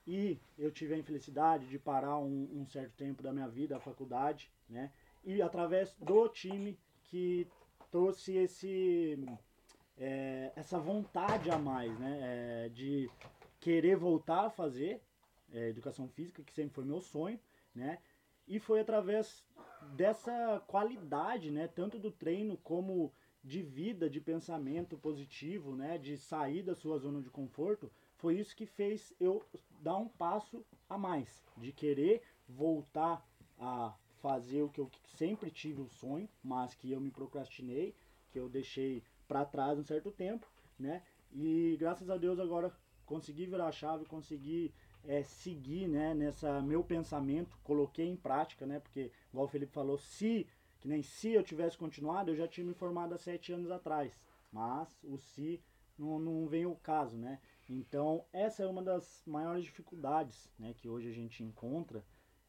E 0.07 0.39
eu 0.57 0.71
tive 0.71 0.93
a 0.93 0.97
infelicidade 0.97 1.67
de 1.67 1.77
parar 1.77 2.17
um, 2.17 2.49
um 2.51 2.65
certo 2.67 2.93
tempo 2.93 3.21
da 3.21 3.31
minha 3.31 3.47
vida, 3.47 3.77
a 3.77 3.79
faculdade, 3.79 4.51
né? 4.67 4.91
E 5.23 5.41
através 5.41 5.93
do 5.99 6.27
time 6.29 6.79
que 7.03 7.47
trouxe 7.91 8.35
esse 8.35 9.19
é, 9.97 10.51
essa 10.55 10.79
vontade 10.79 11.51
a 11.51 11.57
mais, 11.57 11.97
né? 11.99 12.19
É, 12.21 12.69
de 12.69 13.09
querer 13.59 13.97
voltar 13.97 14.45
a 14.45 14.49
fazer 14.49 15.01
é, 15.51 15.69
educação 15.69 16.07
física, 16.07 16.43
que 16.43 16.53
sempre 16.53 16.73
foi 16.73 16.85
meu 16.85 17.01
sonho, 17.01 17.39
né? 17.75 17.99
E 18.47 18.59
foi 18.59 18.79
através 18.79 19.45
dessa 19.95 20.61
qualidade, 20.67 21.51
né? 21.51 21.67
Tanto 21.67 21.99
do 21.99 22.11
treino 22.11 22.57
como 22.57 23.13
de 23.43 23.61
vida, 23.61 24.09
de 24.09 24.19
pensamento 24.19 24.97
positivo, 24.97 25.75
né? 25.75 25.97
De 25.97 26.17
sair 26.17 26.63
da 26.63 26.75
sua 26.75 26.97
zona 26.97 27.21
de 27.21 27.29
conforto, 27.29 27.91
foi 28.17 28.37
isso 28.37 28.55
que 28.55 28.65
fez 28.65 29.13
eu 29.19 29.43
dar 29.81 29.97
um 29.97 30.07
passo 30.07 30.65
a 30.89 30.97
mais, 30.97 31.43
de 31.57 31.71
querer 31.71 32.21
voltar 32.47 33.25
a 33.57 33.93
fazer 34.21 34.61
o 34.61 34.69
que 34.69 34.81
eu 34.81 34.91
sempre 35.05 35.49
tive 35.49 35.81
o 35.81 35.87
sonho, 35.87 36.27
mas 36.43 36.75
que 36.75 36.91
eu 36.91 36.99
me 36.99 37.11
procrastinei, 37.11 37.95
que 38.31 38.39
eu 38.39 38.49
deixei 38.49 39.01
para 39.27 39.45
trás 39.45 39.79
um 39.79 39.83
certo 39.83 40.11
tempo, 40.11 40.45
né? 40.77 41.01
E 41.31 41.77
graças 41.79 42.09
a 42.09 42.17
Deus 42.17 42.39
agora 42.39 42.73
consegui 43.05 43.45
virar 43.45 43.67
a 43.67 43.71
chave, 43.71 44.05
consegui 44.05 44.73
é, 45.05 45.23
seguir, 45.23 45.87
né, 45.87 46.13
nessa 46.13 46.61
meu 46.61 46.83
pensamento, 46.83 47.57
coloquei 47.63 48.07
em 48.07 48.15
prática, 48.15 48.65
né? 48.65 48.79
Porque, 48.79 49.11
igual 49.31 49.45
o 49.45 49.49
Felipe 49.49 49.71
falou, 49.71 49.97
se, 49.97 50.45
que 50.79 50.87
nem 50.87 51.03
se 51.03 51.31
eu 51.31 51.43
tivesse 51.43 51.77
continuado, 51.77 52.31
eu 52.31 52.35
já 52.35 52.47
tinha 52.47 52.65
me 52.65 52.73
formado 52.73 53.13
há 53.13 53.17
sete 53.17 53.51
anos 53.51 53.69
atrás. 53.69 54.17
Mas 54.51 54.97
o 55.03 55.17
se 55.17 55.61
não, 55.97 56.17
não 56.19 56.47
vem 56.47 56.65
o 56.65 56.75
caso, 56.75 57.17
né? 57.17 57.39
Então, 57.67 58.25
essa 58.33 58.63
é 58.63 58.67
uma 58.67 58.81
das 58.81 59.21
maiores 59.27 59.63
dificuldades, 59.63 60.49
né, 60.57 60.73
que 60.75 60.89
hoje 60.89 61.09
a 61.09 61.13
gente 61.13 61.43
encontra, 61.43 62.03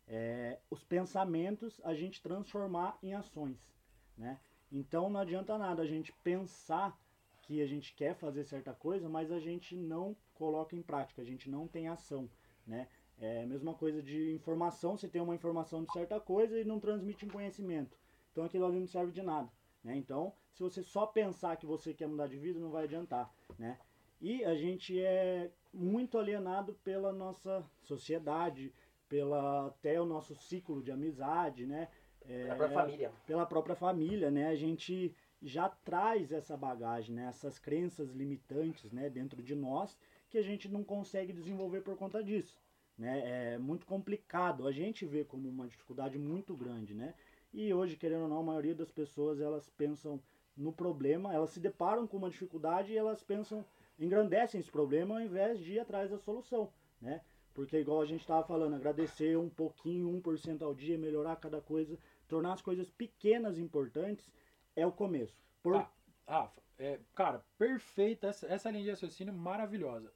é, 0.07 0.59
os 0.71 0.83
pensamentos 0.83 1.81
a 1.85 1.95
gente 1.95 2.23
transformar 2.23 2.99
em 3.03 3.15
ações, 3.15 3.71
né? 4.17 4.41
Então 4.73 5.11
não 5.11 5.21
adianta 5.21 5.59
nada 5.59 5.83
a 5.83 5.87
gente 5.87 6.13
pensar 6.25 6.99
que 7.43 7.61
a 7.61 7.67
gente 7.67 7.95
quer 7.95 8.15
fazer 8.15 8.45
certa 8.45 8.73
coisa, 8.73 9.09
mas 9.09 9.31
a 9.31 9.39
gente 9.39 9.77
não 9.77 10.17
coloca 10.35 10.75
em 10.75 10.83
prática, 10.83 11.23
a 11.23 11.25
gente 11.25 11.51
não 11.51 11.69
tem 11.69 11.89
ação, 11.89 12.29
né? 12.67 12.89
É 13.19 13.43
a 13.43 13.47
mesma 13.47 13.75
coisa 13.75 14.03
de 14.03 14.33
informação, 14.33 14.97
você 14.97 15.07
tem 15.07 15.21
uma 15.21 15.35
informação 15.35 15.85
de 15.85 15.93
certa 15.93 16.19
coisa 16.19 16.59
e 16.59 16.65
não 16.65 16.81
transmite 16.81 17.27
em 17.27 17.29
conhecimento. 17.29 17.97
Então 18.41 18.47
aquilo 18.47 18.65
ali 18.65 18.81
não 18.81 18.87
serve 18.87 19.13
de 19.13 19.21
nada, 19.21 19.51
né? 19.85 19.95
Então, 19.97 20.33
se 20.55 20.63
você 20.63 20.83
só 20.83 21.05
pensar 21.05 21.57
que 21.57 21.67
você 21.67 21.93
quer 21.93 22.09
mudar 22.09 22.27
de 22.27 22.39
vida, 22.39 22.59
não 22.59 22.71
vai 22.71 22.85
adiantar, 22.85 23.31
né? 23.59 23.79
E 24.19 24.43
a 24.45 24.55
gente 24.55 24.99
é 24.99 25.51
muito 25.75 26.17
alienado 26.17 26.73
pela 26.83 27.13
nossa 27.13 27.63
sociedade, 27.83 28.73
pela 29.11 29.67
até 29.67 30.01
o 30.01 30.07
nosso 30.07 30.35
ciclo 30.35 30.83
de 30.83 30.91
amizade, 30.91 31.67
né? 31.67 31.89
É, 32.23 32.45
pela 32.45 32.57
própria 32.57 32.81
família. 32.81 33.13
Pela 33.27 33.47
própria 33.47 33.75
família, 33.75 34.31
né? 34.31 34.47
A 34.49 34.57
gente 34.57 35.15
já 35.43 35.69
traz 35.69 36.33
essa 36.33 36.57
bagagem, 36.57 37.15
né? 37.15 37.27
essas 37.29 37.59
crenças 37.59 38.11
limitantes 38.11 38.93
né? 38.93 39.09
dentro 39.09 39.43
de 39.43 39.55
nós 39.55 39.99
que 40.29 40.37
a 40.37 40.43
gente 40.43 40.69
não 40.69 40.85
consegue 40.85 41.33
desenvolver 41.33 41.81
por 41.81 41.97
conta 41.97 42.23
disso. 42.23 42.61
Né? 42.99 43.55
É 43.55 43.59
muito 43.59 43.87
complicado, 43.87 44.67
a 44.67 44.73
gente 44.73 45.07
vê 45.07 45.25
como 45.25 45.49
uma 45.49 45.67
dificuldade 45.67 46.19
muito 46.19 46.55
grande. 46.55 46.95
Né? 46.95 47.15
E 47.53 47.73
hoje, 47.73 47.97
querendo 47.97 48.23
ou 48.23 48.29
não, 48.29 48.39
a 48.39 48.43
maioria 48.43 48.75
das 48.75 48.91
pessoas 48.91 49.41
elas 49.41 49.69
pensam 49.71 50.21
no 50.57 50.73
problema, 50.73 51.33
elas 51.35 51.51
se 51.51 51.61
deparam 51.61 52.07
com 52.07 52.17
uma 52.17 52.31
dificuldade 52.31 52.93
e 52.93 52.97
elas 52.97 53.23
pensam, 53.23 53.65
engrandecem 53.99 54.61
esse 54.61 54.71
problema 54.71 55.17
ao 55.17 55.21
invés 55.21 55.59
de 55.59 55.75
ir 55.75 55.81
atrás 55.81 56.11
da 56.11 56.19
solução. 56.19 56.73
Né? 57.01 57.21
Porque 57.55 57.79
igual 57.79 58.01
a 58.01 58.07
gente 58.07 58.21
estava 58.21 58.47
falando, 58.47 58.75
agradecer 58.75 59.37
um 59.37 59.49
pouquinho, 59.49 60.09
1% 60.23 60.63
ao 60.63 60.75
dia, 60.75 60.99
melhorar 60.99 61.37
cada 61.37 61.61
coisa, 61.61 61.99
tornar 62.29 62.53
as 62.53 62.63
coisas 62.63 62.91
pequenas 62.91 63.59
importantes, 63.59 64.31
é 64.77 64.87
o 64.87 64.93
começo. 64.93 65.37
Por... 65.63 65.77
Ah, 65.77 65.91
Rafa, 66.27 66.63
é, 66.79 67.01
cara, 67.15 67.45
perfeita 67.59 68.29
essa, 68.29 68.47
essa 68.47 68.71
linha 68.71 68.85
de 68.85 68.91
raciocínio 68.91 69.35
maravilhosa. 69.35 70.13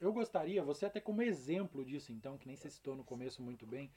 Eu 0.00 0.12
gostaria, 0.12 0.64
você 0.64 0.86
até 0.86 0.98
como 0.98 1.20
exemplo 1.20 1.84
disso, 1.84 2.10
então, 2.12 2.38
que 2.38 2.46
nem 2.46 2.56
você 2.56 2.70
citou 2.70 2.96
no 2.96 3.04
começo 3.04 3.42
muito 3.42 3.66
bem, 3.66 3.92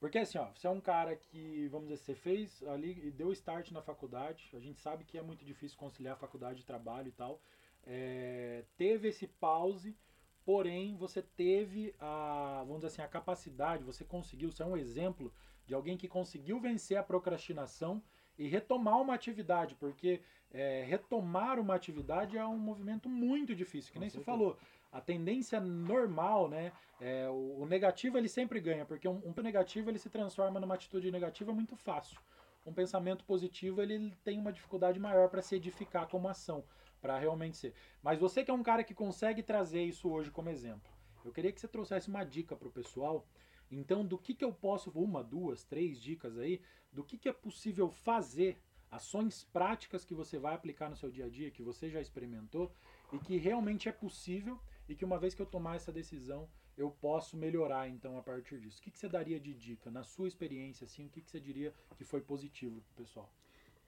porque 0.00 0.18
assim, 0.18 0.38
ó, 0.38 0.46
você 0.54 0.66
é 0.66 0.70
um 0.70 0.80
cara 0.80 1.16
que, 1.16 1.66
vamos 1.68 1.88
dizer, 1.88 1.98
você 1.98 2.14
fez 2.14 2.62
ali 2.64 3.06
e 3.06 3.10
deu 3.10 3.32
start 3.32 3.70
na 3.72 3.82
faculdade, 3.82 4.50
a 4.54 4.60
gente 4.60 4.80
sabe 4.80 5.04
que 5.04 5.18
é 5.18 5.22
muito 5.22 5.44
difícil 5.44 5.76
conciliar 5.76 6.16
faculdade 6.16 6.60
e 6.60 6.64
trabalho 6.64 7.08
e 7.08 7.12
tal, 7.12 7.40
é, 7.84 8.64
teve 8.76 9.08
esse 9.08 9.26
pause, 9.26 9.96
porém 10.44 10.96
você 10.96 11.20
teve 11.20 11.94
a, 11.98 12.58
vamos 12.60 12.76
dizer 12.76 12.86
assim, 12.88 13.02
a 13.02 13.08
capacidade, 13.08 13.82
você 13.82 14.04
conseguiu, 14.04 14.50
você 14.50 14.62
é 14.62 14.66
um 14.66 14.76
exemplo 14.76 15.32
de 15.66 15.74
alguém 15.74 15.96
que 15.96 16.08
conseguiu 16.08 16.60
vencer 16.60 16.96
a 16.96 17.02
procrastinação 17.02 18.02
e 18.38 18.46
retomar 18.46 19.00
uma 19.00 19.14
atividade, 19.14 19.74
porque 19.74 20.22
é, 20.50 20.84
retomar 20.84 21.58
uma 21.58 21.74
atividade 21.74 22.38
é 22.38 22.46
um 22.46 22.56
movimento 22.56 23.08
muito 23.08 23.54
difícil, 23.54 23.92
que 23.92 23.98
nem 23.98 24.08
você 24.08 24.20
falou. 24.20 24.56
A 24.90 25.00
tendência 25.00 25.60
normal, 25.60 26.48
né? 26.48 26.72
É, 27.00 27.28
o, 27.28 27.64
negativo 27.66 28.18
ele 28.18 28.28
sempre 28.28 28.60
ganha, 28.60 28.84
porque 28.84 29.06
um, 29.06 29.22
um 29.24 29.42
negativo 29.42 29.90
ele 29.90 29.98
se 29.98 30.10
transforma 30.10 30.58
numa 30.58 30.74
atitude 30.74 31.10
negativa 31.10 31.52
muito 31.52 31.76
fácil. 31.76 32.18
Um 32.66 32.72
pensamento 32.72 33.24
positivo 33.24 33.80
ele 33.80 34.14
tem 34.24 34.38
uma 34.38 34.52
dificuldade 34.52 34.98
maior 34.98 35.28
para 35.28 35.42
se 35.42 35.54
edificar 35.54 36.08
como 36.08 36.28
ação 36.28 36.64
para 37.00 37.18
realmente 37.18 37.56
ser. 37.56 37.74
Mas 38.02 38.18
você 38.18 38.44
que 38.44 38.50
é 38.50 38.54
um 38.54 38.62
cara 38.62 38.82
que 38.82 38.94
consegue 38.94 39.42
trazer 39.42 39.82
isso 39.82 40.10
hoje 40.10 40.30
como 40.30 40.50
exemplo, 40.50 40.90
eu 41.24 41.32
queria 41.32 41.52
que 41.52 41.60
você 41.60 41.68
trouxesse 41.68 42.08
uma 42.08 42.24
dica 42.24 42.56
para 42.56 42.68
o 42.68 42.72
pessoal. 42.72 43.26
Então, 43.70 44.04
do 44.04 44.18
que, 44.18 44.34
que 44.34 44.44
eu 44.44 44.52
posso, 44.52 44.90
uma, 44.90 45.22
duas, 45.22 45.62
três 45.62 46.00
dicas 46.00 46.38
aí, 46.38 46.60
do 46.90 47.04
que, 47.04 47.18
que 47.18 47.28
é 47.28 47.32
possível 47.32 47.90
fazer, 47.90 48.58
ações 48.90 49.44
práticas 49.44 50.04
que 50.04 50.14
você 50.14 50.38
vai 50.38 50.54
aplicar 50.54 50.88
no 50.88 50.96
seu 50.96 51.10
dia 51.10 51.26
a 51.26 51.28
dia, 51.28 51.50
que 51.50 51.62
você 51.62 51.90
já 51.90 52.00
experimentou 52.00 52.72
e 53.12 53.18
que 53.18 53.36
realmente 53.36 53.88
é 53.88 53.92
possível 53.92 54.58
e 54.88 54.94
que 54.94 55.04
uma 55.04 55.18
vez 55.18 55.34
que 55.34 55.42
eu 55.42 55.46
tomar 55.46 55.76
essa 55.76 55.92
decisão, 55.92 56.48
eu 56.76 56.90
posso 56.90 57.36
melhorar 57.36 57.88
então 57.88 58.16
a 58.16 58.22
partir 58.22 58.60
disso. 58.60 58.78
O 58.78 58.82
que, 58.82 58.90
que 58.90 58.98
você 58.98 59.08
daria 59.08 59.38
de 59.38 59.52
dica 59.52 59.90
na 59.90 60.02
sua 60.02 60.28
experiência, 60.28 60.84
assim, 60.84 61.06
o 61.06 61.10
que, 61.10 61.20
que 61.20 61.30
você 61.30 61.40
diria 61.40 61.74
que 61.96 62.04
foi 62.04 62.20
positivo 62.20 62.80
pro 62.80 63.04
pessoal? 63.04 63.30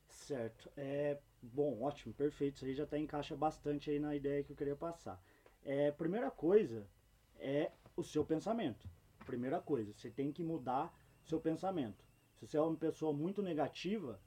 Certo. 0.08 0.70
É, 0.76 1.18
bom, 1.40 1.82
ótimo, 1.82 2.12
perfeito. 2.12 2.56
Isso 2.56 2.64
aí 2.64 2.74
já 2.74 2.86
tá, 2.86 2.98
encaixa 2.98 3.36
bastante 3.36 3.90
aí 3.90 3.98
na 3.98 4.14
ideia 4.14 4.42
que 4.42 4.50
eu 4.50 4.56
queria 4.56 4.76
passar. 4.76 5.22
É, 5.64 5.90
primeira 5.92 6.30
coisa 6.30 6.86
é 7.38 7.70
o 7.96 8.02
seu 8.02 8.24
pensamento. 8.24 8.88
Primeira 9.24 9.60
coisa, 9.60 9.92
você 9.92 10.10
tem 10.10 10.32
que 10.32 10.42
mudar 10.42 10.92
seu 11.24 11.40
pensamento. 11.40 12.04
Se 12.34 12.46
você 12.46 12.56
é 12.56 12.60
uma 12.60 12.76
pessoa 12.76 13.12
muito 13.12 13.42
negativa, 13.42 14.20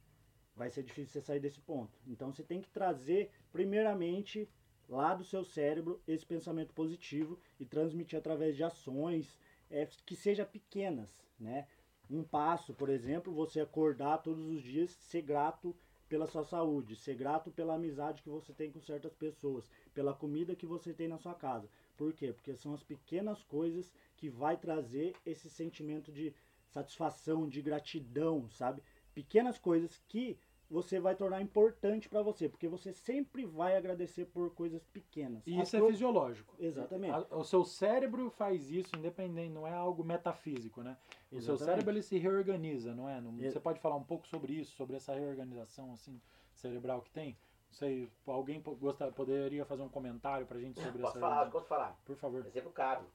vai 0.55 0.69
ser 0.69 0.83
difícil 0.83 1.13
você 1.13 1.21
sair 1.21 1.39
desse 1.39 1.59
ponto. 1.59 1.99
Então 2.07 2.31
você 2.31 2.43
tem 2.43 2.61
que 2.61 2.69
trazer, 2.69 3.31
primeiramente, 3.51 4.47
lá 4.93 5.15
do 5.15 5.23
seu 5.23 5.43
cérebro 5.43 5.99
esse 6.07 6.25
pensamento 6.25 6.73
positivo 6.73 7.39
e 7.59 7.65
transmitir 7.65 8.17
através 8.17 8.55
de 8.55 8.63
ações 8.63 9.37
é, 9.69 9.87
que 10.05 10.15
sejam 10.15 10.45
pequenas, 10.45 11.09
né? 11.39 11.67
Um 12.09 12.23
passo, 12.23 12.73
por 12.73 12.89
exemplo, 12.89 13.33
você 13.33 13.59
acordar 13.59 14.19
todos 14.19 14.45
os 14.45 14.61
dias, 14.61 14.91
ser 14.91 15.23
grato 15.23 15.75
pela 16.07 16.27
sua 16.27 16.43
saúde, 16.43 16.95
ser 16.95 17.15
grato 17.15 17.49
pela 17.49 17.73
amizade 17.73 18.21
que 18.21 18.29
você 18.29 18.53
tem 18.53 18.71
com 18.71 18.79
certas 18.81 19.15
pessoas, 19.15 19.67
pela 19.95 20.13
comida 20.13 20.55
que 20.55 20.65
você 20.65 20.93
tem 20.93 21.07
na 21.07 21.17
sua 21.17 21.33
casa. 21.33 21.67
Por 21.97 22.13
quê? 22.13 22.31
Porque 22.31 22.55
são 22.55 22.73
as 22.73 22.83
pequenas 22.83 23.41
coisas 23.43 23.91
que 24.15 24.29
vai 24.29 24.55
trazer 24.55 25.15
esse 25.25 25.49
sentimento 25.49 26.11
de 26.11 26.35
satisfação, 26.69 27.49
de 27.49 27.61
gratidão, 27.61 28.47
sabe? 28.51 28.83
Pequenas 29.15 29.57
coisas 29.57 29.99
que 30.07 30.37
você 30.69 30.99
vai 30.99 31.15
tornar 31.15 31.41
importante 31.41 32.09
para 32.09 32.21
você, 32.21 32.49
porque 32.49 32.67
você 32.67 32.91
sempre 32.91 33.45
vai 33.45 33.75
agradecer 33.75 34.25
por 34.25 34.53
coisas 34.53 34.83
pequenas. 34.85 35.45
E 35.45 35.59
isso 35.59 35.77
é 35.77 35.81
fisiológico. 35.81 36.55
Exatamente. 36.59 37.27
o 37.31 37.43
seu 37.43 37.63
cérebro 37.63 38.29
faz 38.29 38.69
isso 38.71 38.95
independente, 38.95 39.53
não 39.53 39.67
é 39.67 39.73
algo 39.73 40.03
metafísico, 40.03 40.81
né? 40.81 40.97
O 41.31 41.35
Exatamente. 41.35 41.43
seu 41.45 41.57
cérebro 41.57 41.91
ele 41.91 42.01
se 42.01 42.17
reorganiza, 42.17 42.93
não 42.95 43.07
é? 43.07 43.21
Não, 43.21 43.31
você 43.31 43.59
pode 43.59 43.79
falar 43.79 43.95
um 43.95 44.03
pouco 44.03 44.27
sobre 44.27 44.53
isso, 44.53 44.75
sobre 44.75 44.95
essa 44.95 45.13
reorganização 45.13 45.93
assim 45.93 46.19
cerebral 46.53 47.01
que 47.01 47.11
tem? 47.11 47.37
Não 47.67 47.77
sei, 47.77 48.09
alguém 48.27 48.61
gosta, 48.61 49.11
poderia 49.11 49.65
fazer 49.65 49.81
um 49.81 49.89
comentário 49.89 50.45
pra 50.45 50.59
gente 50.59 50.79
sobre 50.79 51.01
posso 51.01 51.17
essa... 51.17 51.19
Falar, 51.19 51.49
posso 51.49 51.67
falar? 51.67 51.99
Por 52.05 52.15
favor. 52.15 52.45
Exemplo 52.45 52.71
caro. 52.71 53.05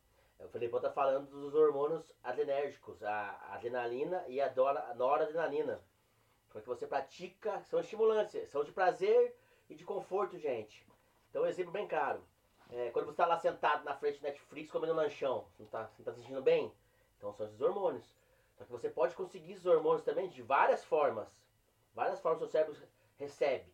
O 0.41 0.49
Felipão 0.49 0.81
tá 0.81 0.91
falando 0.91 1.29
dos 1.29 1.55
hormônios 1.55 2.13
adrenérgicos, 2.23 3.03
a 3.03 3.55
adrenalina 3.55 4.25
e 4.29 4.41
a 4.41 4.53
noradrenalina. 4.95 5.81
Porque 6.51 6.67
você 6.67 6.87
pratica, 6.87 7.63
são 7.65 7.81
estimulantes, 7.81 8.49
são 8.51 8.65
de 8.65 8.73
prazer 8.73 9.37
e 9.69 9.75
de 9.75 9.85
conforto, 9.85 10.39
gente. 10.39 10.87
Então, 11.31 11.47
exemplo 11.47 11.73
bem 11.73 11.87
caro. 11.87 12.23
É, 12.71 12.91
quando 12.91 13.07
você 13.07 13.13
está 13.13 13.27
lá 13.27 13.39
sentado 13.39 13.85
na 13.85 13.95
frente 13.95 14.19
do 14.19 14.25
Netflix 14.25 14.71
comendo 14.71 14.93
um 14.93 14.97
lanchão, 14.97 15.47
você 15.57 15.63
não 15.63 15.67
está 15.67 15.85
tá 16.05 16.13
se 16.13 16.21
sentindo 16.21 16.43
bem? 16.43 16.73
Então 17.17 17.33
são 17.33 17.47
esses 17.47 17.61
hormônios. 17.61 18.05
Só 18.57 18.65
que 18.65 18.71
você 18.71 18.91
pode 18.91 19.15
conseguir 19.15 19.53
esses 19.53 19.67
hormônios 19.67 20.05
também 20.05 20.29
de 20.29 20.43
várias 20.43 20.85
formas. 20.85 21.29
Várias 21.95 22.21
formas 22.21 22.43
o 22.43 22.45
seu 22.45 22.51
cérebro 22.51 22.77
recebe. 23.17 23.73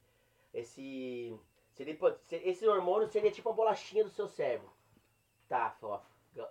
Esse, 0.52 1.36
seria, 1.72 1.98
esse 2.30 2.66
hormônio 2.66 3.08
seria 3.08 3.30
tipo 3.30 3.48
uma 3.48 3.56
bolachinha 3.56 4.04
do 4.04 4.10
seu 4.10 4.28
cérebro. 4.28 4.72
Tá, 5.48 5.76
ó, 5.82 6.00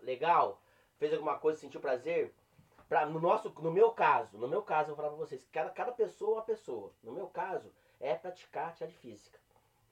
legal? 0.01 0.61
Fez 0.97 1.13
alguma 1.13 1.39
coisa, 1.39 1.59
sentiu 1.59 1.79
prazer? 1.79 2.33
Pra, 2.93 3.07
no, 3.07 3.19
nosso, 3.19 3.51
no 3.59 3.71
meu 3.71 3.89
caso, 3.89 4.37
no 4.37 4.47
meu 4.47 4.61
caso, 4.61 4.91
eu 4.91 4.95
vou 4.95 4.97
falar 4.97 5.17
pra 5.17 5.25
vocês, 5.25 5.43
cada, 5.51 5.71
cada 5.71 5.91
pessoa 5.91 6.29
é 6.29 6.33
uma 6.35 6.41
pessoa. 6.43 6.91
No 7.01 7.11
meu 7.11 7.25
caso, 7.25 7.73
é 7.99 8.13
praticar 8.13 8.67
atividade 8.67 8.95
física. 8.99 9.39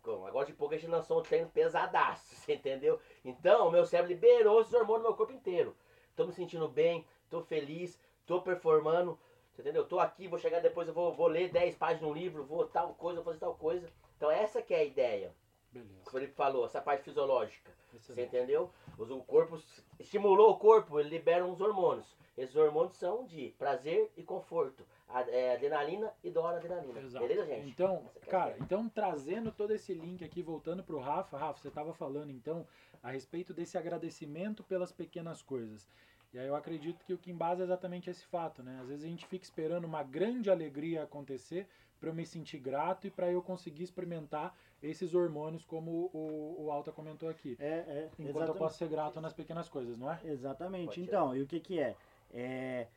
Agora 0.04 0.46
de 0.46 0.54
pouco 0.54 0.76
a 0.76 0.78
gente 0.78 0.92
lançou 0.92 1.20
um 1.20 1.24
treino 1.24 1.50
pesadaço, 1.50 2.24
você 2.38 2.54
entendeu? 2.54 3.00
Então, 3.26 3.68
o 3.68 3.72
meu 3.72 3.88
cérebro 3.88 4.14
liberou 4.14 4.62
esses 4.62 4.72
hormônios 4.72 5.02
no 5.02 5.10
meu 5.10 5.18
corpo 5.18 5.34
inteiro. 5.34 5.76
Tô 6.16 6.28
me 6.28 6.32
sentindo 6.32 6.68
bem, 6.68 7.04
tô 7.28 7.42
feliz, 7.42 8.00
tô 8.28 8.40
performando, 8.40 9.18
você 9.52 9.64
entendeu? 9.64 9.84
Tô 9.84 10.00
aqui, 10.00 10.28
vou 10.28 10.38
chegar 10.38 10.60
depois, 10.60 10.88
eu 10.88 10.94
vou, 10.94 11.12
vou 11.12 11.26
ler 11.26 11.50
10 11.50 11.78
páginas 11.78 12.02
de 12.02 12.06
um 12.06 12.14
livro, 12.14 12.46
vou 12.46 12.68
tal 12.68 12.94
coisa, 12.94 13.16
vou 13.16 13.26
fazer 13.26 13.40
tal 13.40 13.56
coisa. 13.56 13.92
Então 14.16 14.30
essa 14.30 14.62
que 14.62 14.76
é 14.76 14.78
a 14.78 14.84
ideia. 14.84 15.34
Beleza. 15.72 16.04
O 16.06 16.12
Felipe 16.12 16.36
falou, 16.36 16.66
essa 16.66 16.80
parte 16.80 17.04
fisiológica. 17.04 17.72
Excelente. 17.96 18.30
Você 18.30 18.38
entendeu? 18.38 18.72
O 18.96 19.24
corpo 19.24 19.60
estimulou 20.00 20.52
o 20.52 20.58
corpo, 20.60 21.00
ele 21.00 21.10
libera 21.10 21.44
uns 21.44 21.60
hormônios. 21.60 22.21
Esses 22.38 22.56
hormônios 22.56 22.96
são 22.96 23.26
de 23.26 23.54
prazer 23.58 24.12
e 24.16 24.24
conforto. 24.24 24.86
É, 25.28 25.56
adrenalina 25.56 26.12
e 26.24 26.30
doradrenalina. 26.30 27.00
Exato. 27.02 27.28
Beleza, 27.28 27.46
gente? 27.46 27.70
Então, 27.70 28.10
é 28.16 28.26
cara, 28.28 28.56
então 28.62 28.88
trazendo 28.88 29.52
todo 29.52 29.72
esse 29.72 29.94
link 29.94 30.24
aqui, 30.24 30.42
voltando 30.42 30.84
pro 30.84 31.00
Rafa, 31.00 31.38
Rafa, 31.38 31.60
você 31.60 31.68
estava 31.68 31.94
falando 31.94 32.32
então 32.32 32.66
a 33.04 33.12
respeito 33.12 33.54
desse 33.54 33.78
agradecimento 33.78 34.64
pelas 34.64 34.92
pequenas 34.92 35.42
coisas. 35.42 35.90
E 36.34 36.40
aí 36.40 36.48
eu 36.48 36.56
acredito 36.56 37.04
que 37.04 37.14
o 37.14 37.18
que 37.18 37.30
embasa 37.30 37.62
é 37.62 37.66
exatamente 37.66 38.10
esse 38.10 38.26
fato, 38.26 38.64
né? 38.64 38.80
Às 38.82 38.88
vezes 38.88 39.04
a 39.04 39.08
gente 39.08 39.26
fica 39.26 39.44
esperando 39.44 39.84
uma 39.84 40.02
grande 40.02 40.50
alegria 40.50 41.04
acontecer 41.04 41.68
para 42.00 42.10
eu 42.10 42.14
me 42.14 42.26
sentir 42.26 42.58
grato 42.58 43.06
e 43.06 43.12
para 43.12 43.30
eu 43.30 43.42
conseguir 43.42 43.84
experimentar 43.84 44.56
esses 44.82 45.14
hormônios, 45.14 45.64
como 45.64 46.10
o, 46.14 46.66
o 46.66 46.72
Alta 46.72 46.92
comentou 46.92 47.30
aqui. 47.30 47.56
É, 47.60 47.66
é. 47.68 48.10
Enquanto 48.14 48.30
exatamente. 48.30 48.50
eu 48.50 48.56
posso 48.56 48.78
ser 48.78 48.88
grato 48.88 49.22
nas 49.22 49.34
pequenas 49.34 49.70
coisas, 49.70 49.98
não 49.98 50.12
é? 50.12 50.20
Exatamente. 50.24 51.00
então, 51.00 51.36
e 51.36 51.42
o 51.42 51.46
que 51.46 51.60
que 51.60 51.80
é? 51.80 51.96
É 52.34 52.88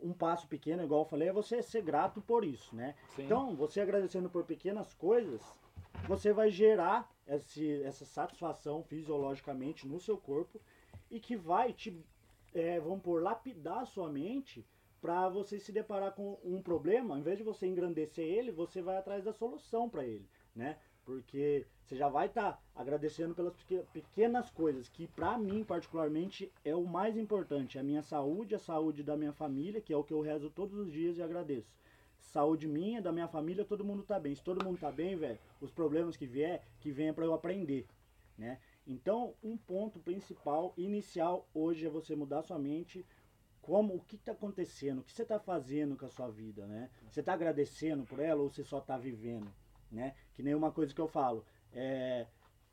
um 0.00 0.12
passo 0.12 0.46
pequeno, 0.46 0.82
igual 0.82 1.02
eu 1.02 1.08
falei, 1.08 1.28
é 1.28 1.32
você 1.32 1.62
ser 1.62 1.82
grato 1.82 2.20
por 2.20 2.44
isso, 2.44 2.74
né? 2.74 2.94
Sim. 3.16 3.24
Então, 3.24 3.54
você 3.54 3.80
agradecendo 3.80 4.30
por 4.30 4.44
pequenas 4.44 4.94
coisas, 4.94 5.42
você 6.06 6.32
vai 6.32 6.50
gerar 6.50 7.10
esse, 7.26 7.82
essa 7.82 8.04
satisfação 8.04 8.82
fisiologicamente 8.84 9.86
no 9.86 9.98
seu 9.98 10.16
corpo 10.16 10.60
e 11.10 11.18
que 11.18 11.36
vai 11.36 11.72
te, 11.72 12.00
é, 12.54 12.78
vamos 12.80 13.02
por, 13.02 13.22
lapidar 13.22 13.80
a 13.80 13.86
sua 13.86 14.08
mente 14.08 14.64
para 15.00 15.28
você 15.28 15.58
se 15.58 15.72
deparar 15.72 16.12
com 16.12 16.38
um 16.42 16.60
problema, 16.60 17.14
ao 17.14 17.20
invés 17.20 17.38
de 17.38 17.44
você 17.44 17.66
engrandecer 17.66 18.24
ele, 18.24 18.50
você 18.50 18.82
vai 18.82 18.96
atrás 18.96 19.24
da 19.24 19.32
solução 19.32 19.88
para 19.88 20.04
ele, 20.04 20.28
né? 20.54 20.76
Porque 21.08 21.64
você 21.86 21.96
já 21.96 22.06
vai 22.06 22.26
estar 22.26 22.52
tá 22.52 22.62
agradecendo 22.76 23.34
pelas 23.34 23.54
pequenas 23.94 24.50
coisas, 24.50 24.90
que 24.90 25.06
para 25.06 25.38
mim 25.38 25.64
particularmente 25.64 26.52
é 26.62 26.74
o 26.74 26.84
mais 26.84 27.16
importante, 27.16 27.78
a 27.78 27.82
minha 27.82 28.02
saúde, 28.02 28.54
a 28.54 28.58
saúde 28.58 29.02
da 29.02 29.16
minha 29.16 29.32
família, 29.32 29.80
que 29.80 29.90
é 29.90 29.96
o 29.96 30.04
que 30.04 30.12
eu 30.12 30.20
rezo 30.20 30.50
todos 30.50 30.76
os 30.76 30.92
dias 30.92 31.16
e 31.16 31.22
agradeço. 31.22 31.72
Saúde 32.18 32.68
minha, 32.68 33.00
da 33.00 33.10
minha 33.10 33.26
família, 33.26 33.64
todo 33.64 33.86
mundo 33.86 34.02
tá 34.02 34.20
bem. 34.20 34.34
Se 34.34 34.44
todo 34.44 34.62
mundo 34.62 34.78
tá 34.78 34.92
bem, 34.92 35.16
velho, 35.16 35.38
os 35.62 35.70
problemas 35.70 36.14
que 36.14 36.26
vier, 36.26 36.62
que 36.78 36.90
venha 36.90 37.14
para 37.14 37.24
eu 37.24 37.32
aprender, 37.32 37.86
né? 38.36 38.58
Então, 38.86 39.32
um 39.42 39.56
ponto 39.56 39.98
principal, 39.98 40.74
inicial 40.76 41.48
hoje 41.54 41.86
é 41.86 41.88
você 41.88 42.14
mudar 42.14 42.42
sua 42.42 42.58
mente, 42.58 43.02
como 43.62 43.94
o 43.94 44.00
que 44.00 44.16
está 44.16 44.32
acontecendo, 44.32 44.98
o 44.98 45.04
que 45.04 45.12
você 45.14 45.22
está 45.22 45.40
fazendo 45.40 45.96
com 45.96 46.04
a 46.04 46.10
sua 46.10 46.28
vida, 46.28 46.66
né? 46.66 46.90
Você 47.10 47.20
está 47.20 47.32
agradecendo 47.32 48.04
por 48.04 48.20
ela 48.20 48.42
ou 48.42 48.50
você 48.50 48.62
só 48.62 48.76
está 48.76 48.98
vivendo? 48.98 49.50
né? 49.90 50.14
Que 50.38 50.42
nem 50.44 50.54
uma 50.54 50.70
coisa 50.70 50.94
que 50.94 51.00
eu 51.00 51.08
falo. 51.08 51.44
É, 51.72 52.24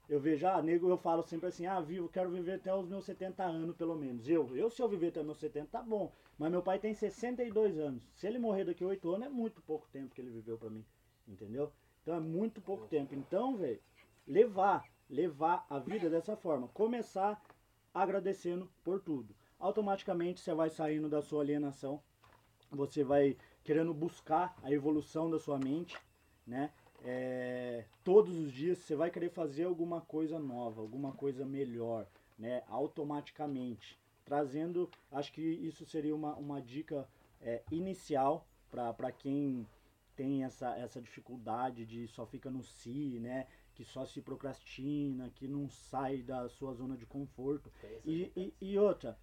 eu 0.08 0.20
vejo, 0.20 0.46
ah, 0.46 0.62
nego, 0.62 0.88
eu 0.88 1.00
falo 1.00 1.24
sempre 1.24 1.48
assim, 1.48 1.66
ah, 1.66 1.82
vivo, 1.82 2.08
quero 2.08 2.30
viver 2.30 2.54
até 2.54 2.72
os 2.72 2.88
meus 2.88 3.06
70 3.06 3.44
anos, 3.44 3.76
pelo 3.76 3.96
menos. 3.96 4.30
Eu, 4.30 4.56
eu 4.56 4.70
se 4.70 4.80
eu 4.84 4.88
viver 4.88 5.08
até 5.08 5.22
os 5.22 5.26
meus 5.26 5.39
70, 5.39 5.70
tá 5.72 5.82
bom. 5.82 6.13
Mas 6.38 6.52
meu 6.52 6.62
pai 6.62 6.78
tem 6.78 6.94
62 6.94 7.80
anos. 7.80 8.04
Se 8.13 8.28
ele 8.28 8.38
morrer 8.38 8.66
daqui 8.66 8.84
a 8.84 8.88
8 8.88 9.16
anos, 9.16 9.26
é 9.26 9.30
muito 9.32 9.63
pouco 9.63 9.88
tempo 9.92 10.13
que 10.13 10.22
ele 10.22 10.30
viveu 10.30 10.60
pra 10.60 10.70
mim. 10.70 10.86
Entendeu? 11.28 11.72
Então 12.04 12.13
é 12.13 12.20
muito 12.20 12.62
pouco 12.62 12.86
tempo. 12.86 13.16
Então, 13.16 13.58
velho, 13.58 13.82
levar, 14.28 14.86
levar 15.10 15.66
a 15.68 15.80
vida 15.80 16.08
dessa 16.08 16.38
forma. 16.38 16.68
Começar 16.68 17.42
agradecendo 17.92 18.70
por 18.84 19.02
tudo. 19.02 19.36
Automaticamente 19.58 20.39
você 20.39 20.54
vai 20.54 20.70
saindo 20.70 21.10
da 21.10 21.24
sua 21.24 21.42
alienação. 21.42 22.00
Você 22.70 23.04
vai 23.04 23.36
querendo 23.63 23.92
buscar 23.92 24.56
a 24.62 24.72
evolução 24.72 25.32
da 25.32 25.39
sua 25.39 25.58
mente, 25.58 25.98
né? 26.46 26.72
É, 27.06 27.86
todos 28.04 28.36
os 28.36 28.52
dias 28.52 28.80
você 28.80 28.96
vai 28.96 29.12
querer 29.12 29.30
fazer 29.30 29.65
alguma 29.65 30.02
coisa 30.02 30.39
nova, 30.39 30.82
alguma 30.82 31.12
coisa 31.12 31.46
melhor, 31.46 32.08
né? 32.38 32.63
Automaticamente. 32.68 33.98
Trazendo, 34.26 34.89
acho 35.12 35.32
que 35.32 35.41
isso 35.41 35.86
seria 35.86 36.15
uma, 36.15 36.36
uma 36.36 36.60
dica 36.60 37.08
é, 37.39 37.62
inicial 37.72 38.48
para 38.72 39.12
quem 39.12 39.68
tem 40.15 40.44
essa, 40.44 40.76
essa 40.78 41.00
dificuldade 41.00 41.86
de 41.86 42.08
só 42.08 42.26
fica 42.26 42.50
no 42.50 42.63
si, 42.63 43.20
né? 43.20 43.46
Que 43.76 43.84
só 43.84 44.04
se 44.06 44.20
procrastina, 44.20 45.30
que 45.30 45.48
não 45.48 45.70
sai 45.70 46.24
da 46.24 46.50
sua 46.50 46.74
zona 46.74 46.98
de 46.98 47.06
conforto. 47.06 47.72
E, 48.04 48.32
e, 48.36 48.54
e 48.60 48.80
outra, 48.80 49.15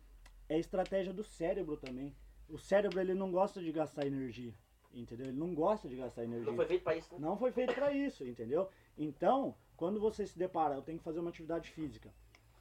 é 0.49 0.57
estratégia 0.57 1.13
do 1.13 1.25
cérebro 1.25 1.77
também. 1.77 2.15
O 2.49 2.59
cérebro 2.59 3.01
ele 3.01 3.15
não 3.15 3.33
gosta 3.33 3.61
de 3.61 3.73
gastar 3.73 4.07
energia. 4.07 4.55
Entendeu? 4.95 5.27
Ele 5.27 5.39
não 5.39 5.55
gosta 5.55 5.89
de 5.89 5.97
gastar 5.97 6.25
energia. 6.25 6.51
Não 6.51 6.57
foi 6.57 6.67
feito 6.67 6.83
para 6.83 6.97
isso. 6.97 7.15
Né? 7.15 7.21
Não 7.21 7.37
foi 7.37 7.53
feito 7.53 7.75
para 7.75 7.93
isso, 7.93 8.27
entendeu? 8.27 8.69
Então, 8.97 9.55
quando 9.77 9.99
você 9.99 10.27
se 10.27 10.39
depara, 10.39 10.75
eu 10.75 10.83
tenho 10.83 10.99
que 10.99 11.05
fazer 11.05 11.21
uma 11.21 11.31
atividade 11.31 11.71
física. 11.71 12.13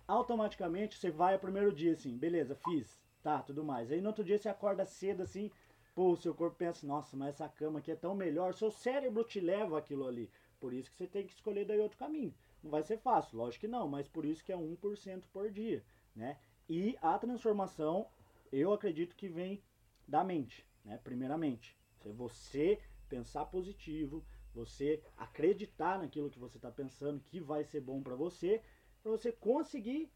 Automaticamente 0.08 0.98
você 0.98 1.12
vai 1.12 1.34
ao 1.34 1.40
primeiro 1.40 1.74
dia 1.74 1.94
assim, 1.94 2.18
beleza, 2.18 2.56
fiz, 2.56 3.02
tá, 3.22 3.42
tudo 3.42 3.64
mais. 3.64 3.92
Aí 3.92 4.02
no 4.02 4.08
outro 4.08 4.24
dia 4.24 4.38
você 4.38 4.50
acorda 4.50 4.86
cedo 4.86 5.24
assim, 5.24 5.52
pô, 5.94 6.16
seu 6.16 6.34
corpo 6.34 6.56
pensa, 6.58 6.88
nossa, 6.88 7.16
mas 7.16 7.36
essa 7.36 7.50
cama 7.50 7.80
aqui 7.80 7.92
é 7.92 7.96
tão 7.96 8.16
melhor. 8.16 8.54
Seu 8.54 8.72
cérebro 8.72 9.24
te 9.24 9.40
leva 9.40 9.78
aquilo 9.78 10.08
ali. 10.08 10.30
Por 10.60 10.74
isso 10.74 10.90
que 10.92 10.98
você 10.98 11.08
tem 11.08 11.26
que 11.26 11.34
escolher 11.34 11.66
daí 11.66 11.80
outro 11.80 11.98
caminho. 11.98 12.34
Não 12.64 12.70
vai 12.70 12.84
ser 12.84 12.98
fácil, 12.98 13.38
lógico 13.38 13.62
que 13.62 13.68
não, 13.68 13.88
mas 13.88 14.08
por 14.08 14.24
isso 14.24 14.44
que 14.44 14.52
é 14.52 14.56
1% 14.56 15.24
por 15.34 15.50
dia, 15.50 15.84
né? 16.16 16.38
E 16.70 16.96
a 17.02 17.18
transformação, 17.18 18.08
eu 18.52 18.72
acredito 18.72 19.16
que 19.16 19.28
vem 19.28 19.62
da 20.08 20.24
mente, 20.24 20.66
né? 20.86 21.00
Primeiramente. 21.04 21.76
É 22.06 22.12
você 22.12 22.80
pensar 23.10 23.46
positivo, 23.46 24.24
você 24.54 25.02
acreditar 25.18 26.00
naquilo 26.00 26.30
que 26.30 26.40
você 26.40 26.58
está 26.58 26.72
pensando 26.72 27.22
que 27.22 27.40
vai 27.40 27.64
ser 27.64 27.82
bom 27.82 28.02
para 28.02 28.16
você, 28.16 28.62
para 29.02 29.12
você 29.12 29.32
conseguir 29.32 30.12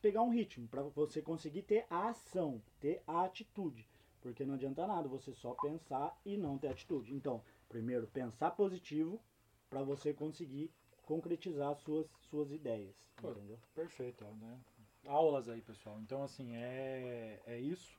pegar 0.00 0.22
um 0.22 0.30
ritmo, 0.30 0.68
para 0.68 0.82
você 0.82 1.20
conseguir 1.22 1.62
ter 1.62 1.86
a 1.90 2.08
ação, 2.08 2.62
ter 2.80 3.02
a 3.06 3.24
atitude. 3.24 3.88
Porque 4.20 4.44
não 4.44 4.54
adianta 4.54 4.86
nada 4.86 5.08
você 5.08 5.32
só 5.32 5.54
pensar 5.54 6.18
e 6.24 6.36
não 6.36 6.58
ter 6.58 6.68
atitude. 6.68 7.14
Então, 7.14 7.42
primeiro 7.68 8.06
pensar 8.06 8.50
positivo 8.52 9.20
para 9.68 9.82
você 9.82 10.12
conseguir 10.12 10.72
concretizar 11.04 11.74
suas 11.76 12.06
suas 12.28 12.50
ideias, 12.50 12.96
Pô, 13.16 13.30
entendeu? 13.30 13.58
Perfeito, 13.74 14.24
né? 14.24 14.60
Aulas 15.06 15.48
aí, 15.48 15.62
pessoal. 15.62 16.00
Então, 16.00 16.22
assim, 16.22 16.56
é, 16.56 17.40
é 17.46 17.60
isso. 17.60 17.96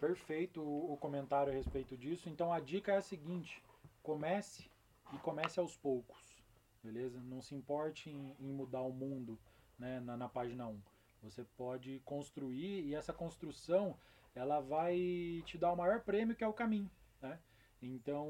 Perfeito 0.00 0.60
o 0.62 0.96
comentário 0.96 1.52
a 1.52 1.54
respeito 1.54 1.96
disso. 1.96 2.28
Então 2.28 2.52
a 2.52 2.60
dica 2.60 2.92
é 2.92 2.96
a 2.96 3.02
seguinte: 3.02 3.62
comece 4.02 4.70
e 5.12 5.18
comece 5.18 5.60
aos 5.60 5.76
poucos, 5.76 6.42
beleza? 6.82 7.20
Não 7.20 7.40
se 7.40 7.54
importe 7.54 8.10
em, 8.10 8.34
em 8.40 8.52
mudar 8.52 8.82
o 8.82 8.92
mundo 8.92 9.38
né, 9.78 10.00
na, 10.00 10.16
na 10.16 10.28
página 10.28 10.66
1. 10.66 10.80
Você 11.22 11.44
pode 11.56 12.00
construir 12.04 12.84
e 12.84 12.94
essa 12.94 13.12
construção 13.12 13.96
ela 14.34 14.60
vai 14.60 15.42
te 15.46 15.56
dar 15.56 15.72
o 15.72 15.76
maior 15.76 16.00
prêmio 16.00 16.34
que 16.34 16.44
é 16.44 16.48
o 16.48 16.52
caminho, 16.52 16.90
né? 17.20 17.38
Então, 17.80 18.26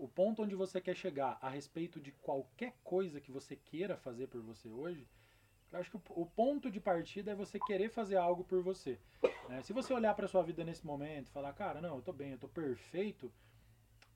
o 0.00 0.10
ponto 0.14 0.42
onde 0.42 0.54
você 0.54 0.80
quer 0.80 0.96
chegar 0.96 1.38
a 1.40 1.48
respeito 1.48 2.00
de 2.00 2.10
qualquer 2.10 2.74
coisa 2.82 3.20
que 3.20 3.30
você 3.30 3.54
queira 3.54 3.96
fazer 3.96 4.26
por 4.26 4.40
você 4.42 4.68
hoje, 4.68 5.06
eu 5.76 5.80
acho 5.80 5.90
que 5.90 5.96
o, 5.96 6.02
o 6.22 6.26
ponto 6.26 6.70
de 6.70 6.80
partida 6.80 7.32
é 7.32 7.34
você 7.34 7.58
querer 7.58 7.90
fazer 7.90 8.16
algo 8.16 8.42
por 8.44 8.62
você. 8.62 8.98
Né? 9.48 9.62
Se 9.62 9.72
você 9.72 9.92
olhar 9.92 10.14
para 10.14 10.28
sua 10.28 10.42
vida 10.42 10.64
nesse 10.64 10.86
momento 10.86 11.28
e 11.28 11.32
falar, 11.32 11.52
cara, 11.52 11.80
não, 11.80 11.96
eu 11.96 12.02
tô 12.02 12.12
bem, 12.12 12.32
eu 12.32 12.38
tô 12.38 12.48
perfeito, 12.48 13.32